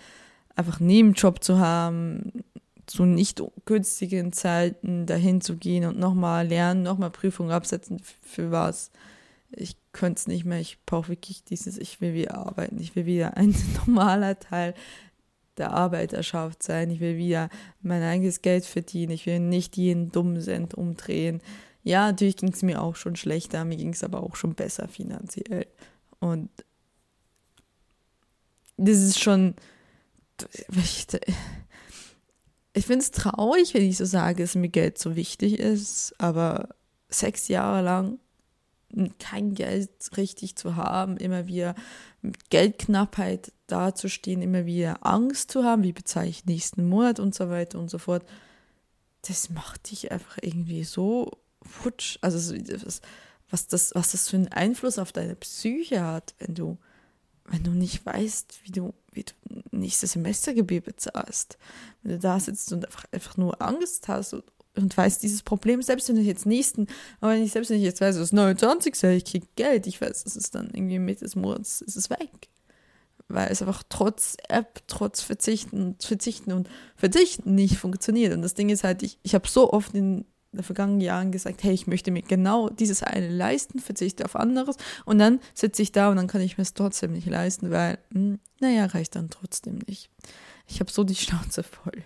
einfach 0.56 0.80
einen 0.80 0.86
Nebenjob 0.86 1.44
zu 1.44 1.58
haben, 1.58 2.42
zu 2.90 3.04
nicht 3.04 3.40
günstigen 3.66 4.32
Zeiten 4.32 5.06
dahin 5.06 5.40
zu 5.40 5.56
gehen 5.56 5.84
und 5.84 5.98
nochmal 5.98 6.48
lernen, 6.48 6.82
nochmal 6.82 7.10
Prüfungen 7.10 7.52
absetzen, 7.52 8.02
für 8.20 8.50
was. 8.50 8.90
Ich 9.52 9.76
könnte 9.92 10.18
es 10.18 10.26
nicht 10.26 10.44
mehr. 10.44 10.58
Ich 10.58 10.78
brauche 10.86 11.08
wirklich 11.08 11.44
dieses, 11.44 11.78
ich 11.78 12.00
will 12.00 12.14
wieder 12.14 12.34
arbeiten. 12.34 12.80
Ich 12.80 12.96
will 12.96 13.06
wieder 13.06 13.36
ein 13.36 13.54
normaler 13.86 14.40
Teil 14.40 14.74
der 15.56 15.72
Arbeiterschaft 15.72 16.64
sein. 16.64 16.90
Ich 16.90 16.98
will 16.98 17.16
wieder 17.16 17.48
mein 17.80 18.02
eigenes 18.02 18.42
Geld 18.42 18.64
verdienen. 18.64 19.12
Ich 19.12 19.24
will 19.24 19.38
nicht 19.38 19.76
jeden 19.76 20.10
dummen 20.10 20.40
Cent 20.40 20.74
umdrehen. 20.74 21.40
Ja, 21.84 22.06
natürlich 22.06 22.38
ging 22.38 22.52
es 22.52 22.62
mir 22.62 22.82
auch 22.82 22.96
schon 22.96 23.14
schlechter. 23.14 23.64
Mir 23.64 23.76
ging 23.76 23.92
es 23.92 24.02
aber 24.02 24.22
auch 24.22 24.34
schon 24.34 24.54
besser 24.54 24.88
finanziell. 24.88 25.66
Und 26.18 26.50
das 28.76 28.98
ist 28.98 29.20
schon 29.20 29.54
finde 32.78 33.00
es 33.00 33.10
traurig, 33.10 33.74
wenn 33.74 33.82
ich 33.82 33.98
so 33.98 34.04
sage, 34.04 34.42
dass 34.42 34.54
mir 34.54 34.68
Geld 34.68 34.98
so 34.98 35.16
wichtig 35.16 35.58
ist, 35.58 36.14
aber 36.18 36.68
sechs 37.08 37.48
Jahre 37.48 37.82
lang 37.82 38.18
kein 39.18 39.54
Geld 39.54 39.90
richtig 40.16 40.56
zu 40.56 40.76
haben, 40.76 41.16
immer 41.16 41.46
wieder 41.46 41.74
mit 42.22 42.50
Geldknappheit 42.50 43.52
dazustehen, 43.66 44.42
immer 44.42 44.66
wieder 44.66 45.06
Angst 45.06 45.50
zu 45.52 45.64
haben, 45.64 45.82
wie 45.84 45.92
bezahle 45.92 46.28
ich 46.28 46.44
nächsten 46.44 46.88
Monat 46.88 47.20
und 47.20 47.34
so 47.34 47.48
weiter 47.50 47.78
und 47.78 47.88
so 47.88 47.98
fort. 47.98 48.24
Das 49.22 49.50
macht 49.50 49.90
dich 49.90 50.10
einfach 50.10 50.38
irgendwie 50.42 50.84
so 50.84 51.30
futsch. 51.62 52.18
Also 52.20 52.54
was 53.48 53.68
das, 53.68 53.94
was 53.94 54.12
das 54.12 54.28
für 54.28 54.36
einen 54.36 54.48
Einfluss 54.48 54.98
auf 54.98 55.12
deine 55.12 55.36
Psyche 55.36 56.04
hat, 56.04 56.34
wenn 56.38 56.54
du, 56.54 56.78
wenn 57.50 57.64
du 57.64 57.72
nicht 57.72 58.06
weißt, 58.06 58.60
wie 58.64 58.70
du, 58.70 58.94
wie 59.12 59.24
du 59.24 59.32
nächstes 59.72 60.12
Semestergebühr 60.12 60.80
bezahlst. 60.80 61.58
Wenn 62.02 62.12
du 62.12 62.18
da 62.18 62.38
sitzt 62.38 62.72
und 62.72 62.86
einfach, 62.86 63.04
einfach 63.12 63.36
nur 63.36 63.60
Angst 63.60 64.08
hast 64.08 64.34
und, 64.34 64.44
und 64.76 64.96
weißt, 64.96 65.22
dieses 65.22 65.42
Problem, 65.42 65.82
selbst 65.82 66.08
wenn 66.08 66.16
ich 66.16 66.26
jetzt 66.26 66.46
nächsten, 66.46 66.86
aber 67.20 67.32
wenn 67.32 67.42
ich 67.42 67.52
selbst 67.52 67.70
wenn 67.70 67.78
ich 67.78 67.82
jetzt 67.82 68.00
weiß, 68.00 68.14
es 68.16 68.22
ist 68.22 68.32
29. 68.32 69.02
ich 69.02 69.24
kriege 69.24 69.46
Geld, 69.56 69.86
ich 69.88 70.00
weiß, 70.00 70.24
es 70.24 70.36
ist 70.36 70.54
dann 70.54 70.70
irgendwie 70.72 70.98
Mitte 71.00 71.24
des 71.24 71.34
Monats, 71.34 71.80
ist 71.80 71.96
es 71.96 72.08
weg. 72.08 72.48
Weil 73.26 73.50
es 73.50 73.62
einfach 73.62 73.82
trotz 73.88 74.36
App, 74.48 74.82
trotz 74.88 75.20
Verzichten, 75.20 75.96
Verzichten 76.00 76.52
und 76.52 76.68
Verzichten 76.96 77.54
nicht 77.54 77.76
funktioniert. 77.76 78.32
Und 78.32 78.42
das 78.42 78.54
Ding 78.54 78.70
ist 78.70 78.82
halt, 78.82 79.02
ich, 79.02 79.18
ich 79.22 79.34
habe 79.34 79.46
so 79.46 79.72
oft 79.72 79.94
in 79.94 80.24
den 80.52 80.64
vergangenen 80.64 81.00
Jahren 81.00 81.32
gesagt, 81.32 81.62
hey, 81.62 81.72
ich 81.72 81.86
möchte 81.86 82.10
mir 82.10 82.22
genau 82.22 82.68
dieses 82.68 83.02
eine 83.02 83.28
leisten, 83.28 83.78
verzichte 83.78 84.24
auf 84.24 84.36
anderes. 84.36 84.76
Und 85.04 85.18
dann 85.18 85.40
sitze 85.54 85.82
ich 85.82 85.92
da 85.92 86.10
und 86.10 86.16
dann 86.16 86.26
kann 86.26 86.40
ich 86.40 86.58
mir 86.58 86.62
es 86.62 86.74
trotzdem 86.74 87.12
nicht 87.12 87.26
leisten, 87.26 87.70
weil, 87.70 87.98
hm, 88.12 88.40
naja, 88.60 88.86
reicht 88.86 89.16
dann 89.16 89.30
trotzdem 89.30 89.78
nicht. 89.86 90.10
Ich 90.66 90.80
habe 90.80 90.90
so 90.90 91.04
die 91.04 91.14
Schnauze 91.14 91.62
voll. 91.62 92.04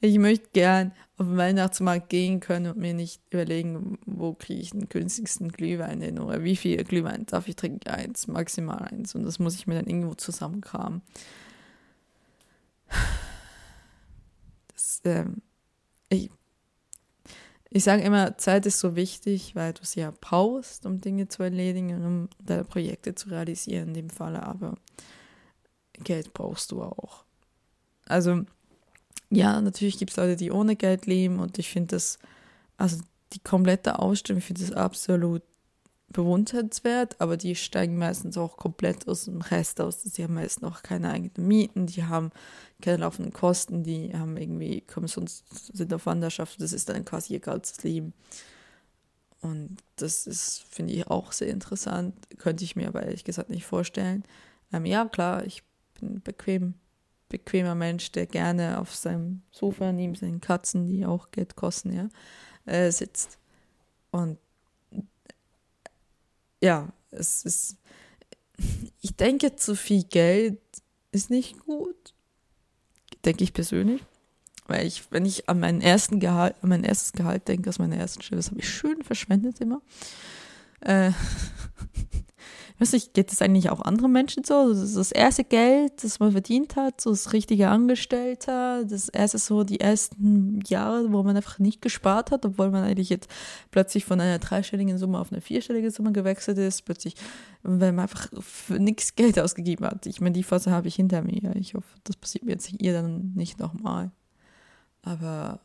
Ich 0.00 0.18
möchte 0.18 0.48
gern 0.52 0.92
auf 1.16 1.26
den 1.26 1.36
Weihnachtsmarkt 1.36 2.08
gehen 2.08 2.40
können 2.40 2.72
und 2.72 2.78
mir 2.78 2.94
nicht 2.94 3.22
überlegen, 3.30 3.98
wo 4.06 4.32
kriege 4.32 4.60
ich 4.60 4.70
den 4.70 4.88
günstigsten 4.88 5.50
Glühwein 5.50 6.00
hin 6.00 6.18
oder 6.18 6.42
wie 6.42 6.56
viel 6.56 6.82
Glühwein 6.84 7.26
darf 7.26 7.48
ich 7.48 7.56
trinken? 7.56 7.88
Eins, 7.88 8.26
maximal 8.28 8.78
eins. 8.78 9.14
Und 9.14 9.24
das 9.24 9.38
muss 9.38 9.54
ich 9.54 9.66
mir 9.66 9.74
dann 9.74 9.86
irgendwo 9.86 10.14
zusammenkramen. 10.14 11.02
Das, 14.72 15.02
ähm, 15.04 15.42
ich, 16.08 16.30
ich 17.74 17.84
sage 17.84 18.02
immer, 18.02 18.36
Zeit 18.36 18.66
ist 18.66 18.80
so 18.80 18.96
wichtig, 18.96 19.54
weil 19.54 19.72
du 19.72 19.84
sie 19.84 20.00
ja 20.00 20.12
brauchst, 20.20 20.84
um 20.84 21.00
Dinge 21.00 21.28
zu 21.28 21.42
erledigen 21.42 21.94
und 21.94 22.04
um 22.04 22.28
deine 22.44 22.64
Projekte 22.64 23.14
zu 23.14 23.30
realisieren 23.30 23.88
in 23.88 23.94
dem 23.94 24.10
Falle, 24.10 24.42
aber 24.42 24.74
Geld 25.94 26.34
brauchst 26.34 26.70
du 26.70 26.82
auch. 26.82 27.24
Also 28.06 28.42
ja, 29.30 29.58
natürlich 29.60 29.98
gibt 29.98 30.10
es 30.10 30.18
Leute, 30.18 30.36
die 30.36 30.50
ohne 30.50 30.76
Geld 30.76 31.06
leben 31.06 31.40
und 31.40 31.58
ich 31.58 31.70
finde 31.70 31.96
das, 31.96 32.18
also 32.76 32.98
die 33.32 33.38
komplette 33.38 33.98
Ausstellung, 33.98 34.40
ich 34.40 34.44
finde 34.44 34.60
das 34.60 34.72
absolut 34.72 35.42
bewundernswert, 36.12 37.20
aber 37.20 37.36
die 37.36 37.54
steigen 37.54 37.96
meistens 37.98 38.36
auch 38.38 38.56
komplett 38.56 39.08
aus 39.08 39.24
dem 39.24 39.40
Rest 39.40 39.80
aus. 39.80 40.02
Sie 40.02 40.22
haben 40.22 40.34
meist 40.34 40.62
noch 40.62 40.82
keine 40.82 41.10
eigenen 41.10 41.46
Mieten, 41.48 41.86
die 41.86 42.04
haben 42.04 42.30
keine 42.80 42.98
laufenden 42.98 43.32
Kosten, 43.32 43.82
die 43.82 44.16
haben 44.16 44.36
irgendwie, 44.36 44.82
kommen 44.82 45.08
sonst, 45.08 45.44
sind 45.76 45.92
auf 45.94 46.06
Wanderschaft, 46.06 46.60
das 46.60 46.72
ist 46.72 46.88
dann 46.88 47.04
quasi 47.04 47.34
ihr 47.34 47.40
ganzes 47.40 47.82
Leben. 47.82 48.12
Und 49.40 49.78
das 49.96 50.26
ist, 50.26 50.64
finde 50.70 50.92
ich, 50.92 51.08
auch 51.08 51.32
sehr 51.32 51.48
interessant. 51.48 52.14
Könnte 52.38 52.62
ich 52.62 52.76
mir 52.76 52.86
aber 52.86 53.02
ehrlich 53.02 53.24
gesagt 53.24 53.50
nicht 53.50 53.66
vorstellen. 53.66 54.22
Ähm, 54.72 54.86
ja, 54.86 55.04
klar, 55.04 55.44
ich 55.44 55.64
bin 55.98 56.22
bequem 56.22 56.74
bequemer 57.32 57.74
Mensch, 57.74 58.12
der 58.12 58.26
gerne 58.26 58.78
auf 58.78 58.94
seinem 58.94 59.42
Sofa 59.50 59.90
neben 59.90 60.14
seinen 60.14 60.40
Katzen, 60.40 60.86
die 60.86 61.06
auch 61.06 61.30
Geld 61.30 61.56
kosten, 61.56 61.92
ja, 61.92 62.08
äh, 62.66 62.92
sitzt. 62.92 63.38
Und 64.10 64.38
ja, 66.62 66.88
es 67.10 67.44
ist, 67.44 67.76
ich 69.00 69.16
denke, 69.16 69.56
zu 69.56 69.74
viel 69.76 70.04
Geld 70.04 70.60
ist 71.10 71.28
nicht 71.28 71.58
gut, 71.58 72.14
denke 73.24 73.44
ich 73.44 73.52
persönlich. 73.52 74.02
Weil 74.68 74.86
ich, 74.86 75.10
wenn 75.10 75.26
ich 75.26 75.48
an 75.48 75.58
meinen 75.58 75.80
ersten 75.80 76.20
Gehalt, 76.20 76.54
an 76.62 76.68
mein 76.68 76.84
erstes 76.84 77.12
Gehalt 77.12 77.48
denke, 77.48 77.68
aus 77.68 77.80
meiner 77.80 77.96
ersten 77.96 78.22
Stelle, 78.22 78.38
das 78.38 78.50
habe 78.50 78.60
ich 78.60 78.68
schön 78.68 79.02
verschwendet 79.02 79.60
immer. 79.60 79.82
Äh, 80.80 81.10
weiß 82.78 82.92
nicht, 82.92 83.14
geht 83.14 83.30
das 83.30 83.42
eigentlich 83.42 83.70
auch 83.70 83.80
anderen 83.80 84.12
Menschen 84.12 84.44
so? 84.44 84.68
Das, 84.68 84.80
ist 84.80 84.96
das 84.96 85.12
erste 85.12 85.44
Geld, 85.44 86.04
das 86.04 86.20
man 86.20 86.32
verdient 86.32 86.76
hat, 86.76 87.00
so 87.00 87.10
das 87.10 87.32
richtige 87.32 87.68
Angestellter, 87.68 88.84
das 88.84 89.08
erste 89.08 89.38
so 89.38 89.64
die 89.64 89.80
ersten 89.80 90.60
Jahre, 90.66 91.12
wo 91.12 91.22
man 91.22 91.36
einfach 91.36 91.58
nicht 91.58 91.82
gespart 91.82 92.30
hat, 92.30 92.44
obwohl 92.44 92.70
man 92.70 92.84
eigentlich 92.84 93.08
jetzt 93.08 93.30
plötzlich 93.70 94.04
von 94.04 94.20
einer 94.20 94.38
dreistelligen 94.38 94.98
Summe 94.98 95.18
auf 95.18 95.32
eine 95.32 95.40
vierstellige 95.40 95.90
Summe 95.90 96.12
gewechselt 96.12 96.58
ist, 96.58 96.84
plötzlich, 96.84 97.14
wenn 97.62 97.94
man 97.94 98.04
einfach 98.04 98.28
für 98.40 98.78
nichts 98.78 99.14
Geld 99.14 99.38
ausgegeben 99.38 99.86
hat. 99.86 100.06
Ich 100.06 100.20
meine, 100.20 100.32
die 100.32 100.42
Phase 100.42 100.70
habe 100.70 100.88
ich 100.88 100.94
hinter 100.96 101.22
mir. 101.22 101.54
Ich 101.56 101.74
hoffe, 101.74 101.86
das 102.04 102.16
passiert 102.16 102.44
mir 102.44 102.52
jetzt 102.52 102.66
hier 102.66 102.92
dann 102.92 103.32
nicht 103.34 103.58
nochmal. 103.58 104.10
Aber 105.02 105.60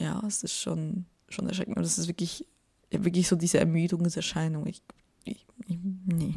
ja, 0.00 0.22
es 0.26 0.42
ist 0.42 0.58
schon, 0.58 1.06
schon 1.28 1.48
erschreckend. 1.48 1.76
Und 1.76 1.84
es 1.84 1.98
ist 1.98 2.08
wirklich, 2.08 2.46
wirklich 2.90 3.28
so 3.28 3.36
diese 3.36 3.58
Ermüdungserscheinung. 3.58 4.66
Ich 4.66 4.82
ich, 5.26 5.46
nee. 5.68 6.34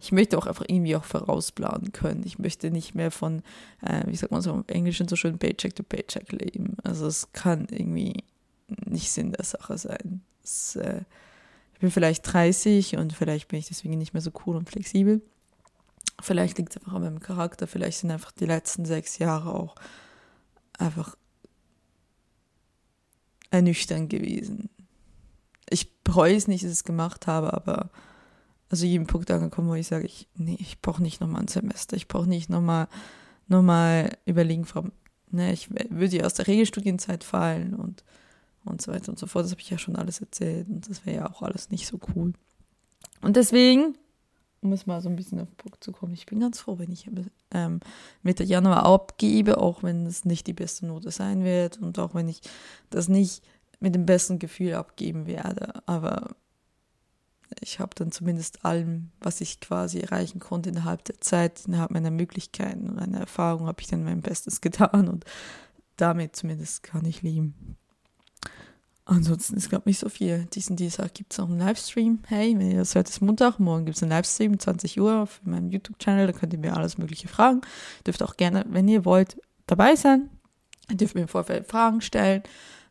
Ich 0.00 0.12
möchte 0.12 0.38
auch 0.38 0.46
einfach 0.46 0.64
irgendwie 0.68 0.96
auch 0.96 1.04
vorausplanen 1.04 1.92
können. 1.92 2.22
Ich 2.24 2.38
möchte 2.38 2.70
nicht 2.70 2.94
mehr 2.94 3.10
von, 3.10 3.42
äh, 3.82 4.02
wie 4.06 4.16
sagt 4.16 4.32
man 4.32 4.42
so 4.42 4.52
im 4.52 4.64
Englischen 4.66 5.08
so 5.08 5.16
schön, 5.16 5.38
Paycheck 5.38 5.74
to 5.74 5.82
Paycheck 5.82 6.32
leben. 6.32 6.76
Also 6.82 7.06
es 7.06 7.32
kann 7.32 7.66
irgendwie 7.70 8.24
nicht 8.84 9.10
Sinn 9.10 9.32
der 9.32 9.44
Sache 9.44 9.78
sein. 9.78 10.22
Es, 10.42 10.76
äh, 10.76 11.02
ich 11.74 11.80
bin 11.80 11.90
vielleicht 11.90 12.32
30 12.32 12.96
und 12.96 13.12
vielleicht 13.12 13.48
bin 13.48 13.58
ich 13.58 13.66
deswegen 13.66 13.98
nicht 13.98 14.14
mehr 14.14 14.22
so 14.22 14.32
cool 14.46 14.56
und 14.56 14.68
flexibel. 14.68 15.20
Vielleicht 16.22 16.56
liegt 16.56 16.70
es 16.70 16.78
einfach 16.78 16.94
an 16.94 17.02
meinem 17.02 17.20
Charakter, 17.20 17.66
vielleicht 17.66 17.98
sind 17.98 18.10
einfach 18.10 18.32
die 18.32 18.46
letzten 18.46 18.86
sechs 18.86 19.18
Jahre 19.18 19.52
auch 19.52 19.74
einfach 20.78 21.14
ernüchternd 23.50 24.08
gewesen 24.08 24.70
ich 25.68 26.02
bereue 26.02 26.36
es 26.36 26.48
nicht, 26.48 26.64
dass 26.64 26.70
ich 26.70 26.78
es 26.78 26.84
gemacht 26.84 27.26
habe, 27.26 27.52
aber 27.52 27.90
also 28.68 28.86
jeden 28.86 29.06
Punkt 29.06 29.30
angekommen, 29.30 29.68
wo 29.68 29.74
ich 29.74 29.86
sage, 29.86 30.06
ich, 30.06 30.28
nee, 30.34 30.56
ich 30.58 30.80
brauche 30.80 31.02
nicht 31.02 31.20
nochmal 31.20 31.42
ein 31.42 31.48
Semester, 31.48 31.96
ich 31.96 32.08
brauche 32.08 32.28
nicht 32.28 32.50
nochmal 32.50 32.88
noch 33.48 33.62
mal 33.62 34.16
überlegen, 34.24 34.64
vom, 34.64 34.92
ne, 35.30 35.52
ich 35.52 35.70
würde 35.70 36.16
ja 36.16 36.24
aus 36.24 36.34
der 36.34 36.46
Regelstudienzeit 36.46 37.24
fallen 37.24 37.74
und, 37.74 38.04
und 38.64 38.82
so 38.82 38.92
weiter 38.92 39.10
und 39.10 39.18
so 39.18 39.26
fort. 39.26 39.44
Das 39.44 39.52
habe 39.52 39.60
ich 39.60 39.70
ja 39.70 39.78
schon 39.78 39.96
alles 39.96 40.20
erzählt 40.20 40.68
und 40.68 40.88
das 40.88 41.06
wäre 41.06 41.16
ja 41.16 41.30
auch 41.30 41.42
alles 41.42 41.70
nicht 41.70 41.86
so 41.86 42.00
cool. 42.14 42.32
Und 43.22 43.36
deswegen, 43.36 43.96
um 44.62 44.72
es 44.72 44.86
mal 44.86 45.00
so 45.00 45.08
ein 45.08 45.16
bisschen 45.16 45.40
auf 45.40 45.48
den 45.48 45.56
Punkt 45.56 45.82
zu 45.82 45.92
kommen, 45.92 46.12
ich 46.12 46.26
bin 46.26 46.40
ganz 46.40 46.58
froh, 46.58 46.78
wenn 46.78 46.90
ich 46.90 47.08
ähm, 47.52 47.80
Mitte 48.22 48.42
Januar 48.42 48.84
abgebe, 48.84 49.58
auch 49.58 49.82
wenn 49.82 50.06
es 50.06 50.24
nicht 50.24 50.46
die 50.46 50.52
beste 50.52 50.86
Note 50.86 51.10
sein 51.12 51.44
wird 51.44 51.80
und 51.80 51.98
auch 51.98 52.14
wenn 52.14 52.28
ich 52.28 52.40
das 52.90 53.08
nicht 53.08 53.44
mit 53.78 53.94
dem 53.94 54.06
besten 54.06 54.38
Gefühl 54.38 54.74
abgeben 54.74 55.26
werde. 55.26 55.86
Aber 55.86 56.34
ich 57.66 57.80
habe 57.80 57.90
dann 57.96 58.12
zumindest 58.12 58.64
allem, 58.64 59.10
was 59.18 59.40
ich 59.40 59.58
quasi 59.58 59.98
erreichen 59.98 60.38
konnte 60.38 60.70
innerhalb 60.70 61.04
der 61.04 61.20
Zeit, 61.20 61.64
innerhalb 61.66 61.90
meiner 61.90 62.12
Möglichkeiten 62.12 62.88
und 62.88 62.94
meiner 62.96 63.18
Erfahrung, 63.18 63.66
habe 63.66 63.80
ich 63.80 63.88
dann 63.88 64.04
mein 64.04 64.22
Bestes 64.22 64.60
getan 64.60 65.08
und 65.08 65.24
damit 65.96 66.36
zumindest 66.36 66.84
kann 66.84 67.04
ich 67.04 67.22
leben. 67.22 67.76
Ansonsten 69.04 69.56
ist, 69.56 69.68
glaube 69.68 69.82
ich, 69.82 69.86
nicht 69.86 69.98
so 69.98 70.08
viel. 70.08 70.46
Diesen 70.52 70.76
Dienstag 70.76 71.14
gibt 71.14 71.32
es 71.32 71.38
noch 71.38 71.48
einen 71.48 71.58
Livestream. 71.58 72.20
Hey, 72.26 72.56
wenn 72.56 72.70
ihr 72.70 72.78
das 72.78 72.94
hört, 72.94 73.08
ist 73.08 73.20
Montag. 73.20 73.58
Morgen 73.58 73.84
gibt 73.84 73.96
es 73.96 74.02
einen 74.02 74.10
Livestream, 74.10 74.58
20 74.58 75.00
Uhr 75.00 75.22
auf 75.22 75.40
meinem 75.44 75.70
YouTube-Channel. 75.70 76.26
Da 76.26 76.32
könnt 76.32 76.52
ihr 76.52 76.58
mir 76.58 76.76
alles 76.76 76.98
Mögliche 76.98 77.28
fragen. 77.28 77.60
Dürft 78.04 78.22
auch 78.22 78.36
gerne, 78.36 78.64
wenn 78.68 78.88
ihr 78.88 79.04
wollt, 79.04 79.40
dabei 79.66 79.94
sein. 79.94 80.28
Ihr 80.90 80.96
dürft 80.96 81.14
mir 81.14 81.22
im 81.22 81.28
Vorfeld 81.28 81.68
Fragen 81.68 82.00
stellen. 82.00 82.42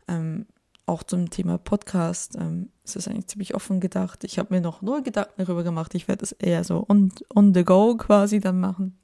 Ähm, 0.07 0.45
auch 0.85 1.03
zum 1.03 1.29
Thema 1.29 1.57
Podcast 1.57 2.35
ähm, 2.35 2.69
ist 2.83 2.95
es 2.95 3.07
eigentlich 3.07 3.27
ziemlich 3.27 3.55
offen 3.55 3.79
gedacht. 3.79 4.23
Ich 4.23 4.37
habe 4.37 4.53
mir 4.53 4.61
noch 4.61 4.81
nur 4.81 5.01
Gedanken 5.01 5.33
darüber 5.37 5.63
gemacht. 5.63 5.95
Ich 5.95 6.07
werde 6.07 6.23
es 6.23 6.31
eher 6.33 6.63
so 6.63 6.85
on, 6.87 7.11
on 7.33 7.53
the 7.53 7.63
go 7.63 7.97
quasi 7.97 8.39
dann 8.39 8.59
machen. 8.59 8.97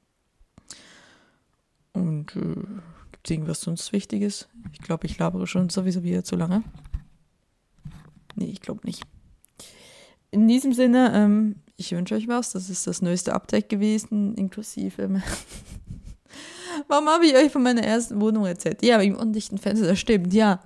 Und 1.92 2.36
äh, 2.36 2.54
gibt 3.12 3.26
es 3.26 3.30
irgendwas 3.30 3.60
sonst 3.60 3.92
Wichtiges? 3.92 4.48
Ich 4.72 4.80
glaube, 4.80 5.06
ich 5.06 5.18
labere 5.18 5.46
schon 5.46 5.68
sowieso 5.68 6.02
wieder 6.02 6.24
zu 6.24 6.36
lange. 6.36 6.62
Nee, 8.34 8.46
ich 8.46 8.60
glaube 8.60 8.80
nicht. 8.84 9.02
In 10.30 10.48
diesem 10.48 10.72
Sinne, 10.72 11.12
ähm, 11.14 11.56
ich 11.76 11.92
wünsche 11.92 12.14
euch 12.14 12.28
was. 12.28 12.52
Das 12.52 12.70
ist 12.70 12.86
das 12.86 13.02
neueste 13.02 13.34
Update 13.34 13.68
gewesen, 13.68 14.34
inklusive 14.34 15.22
Warum 16.88 17.08
habe 17.08 17.26
ich 17.26 17.34
euch 17.34 17.52
von 17.52 17.62
meiner 17.62 17.82
ersten 17.82 18.20
Wohnung 18.20 18.46
erzählt? 18.46 18.84
Ja, 18.84 19.00
im 19.00 19.16
undichten 19.16 19.58
Fenster, 19.58 19.86
das 19.86 19.98
stimmt, 19.98 20.32
ja. 20.32 20.60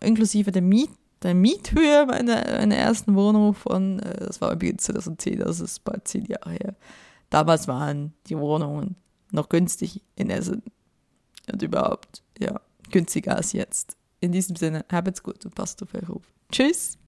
Inklusive 0.00 0.52
der 0.52 0.62
Miet, 0.62 0.90
der 1.22 1.34
Miethöhe 1.34 2.06
meiner, 2.06 2.44
meiner 2.58 2.76
ersten 2.76 3.14
Wohnung 3.14 3.54
von, 3.54 4.00
äh, 4.00 4.26
das 4.26 4.40
war 4.40 4.52
im 4.52 4.78
2010, 4.78 5.38
das 5.38 5.60
ist 5.60 5.84
bald 5.84 6.06
zehn 6.08 6.24
Jahre 6.26 6.50
her. 6.50 6.74
Damals 7.30 7.68
waren 7.68 8.12
die 8.26 8.38
Wohnungen 8.38 8.96
noch 9.30 9.48
günstig 9.48 10.02
in 10.16 10.30
Essen. 10.30 10.62
Und 11.50 11.62
überhaupt, 11.62 12.22
ja, 12.38 12.60
günstiger 12.90 13.36
als 13.36 13.52
jetzt. 13.52 13.96
In 14.20 14.32
diesem 14.32 14.56
Sinne, 14.56 14.84
habt's 14.92 15.22
gut 15.22 15.44
und 15.44 15.54
passt 15.54 15.82
auf 15.82 15.94
euch 15.94 16.08
auf. 16.08 16.22
Tschüss! 16.52 16.98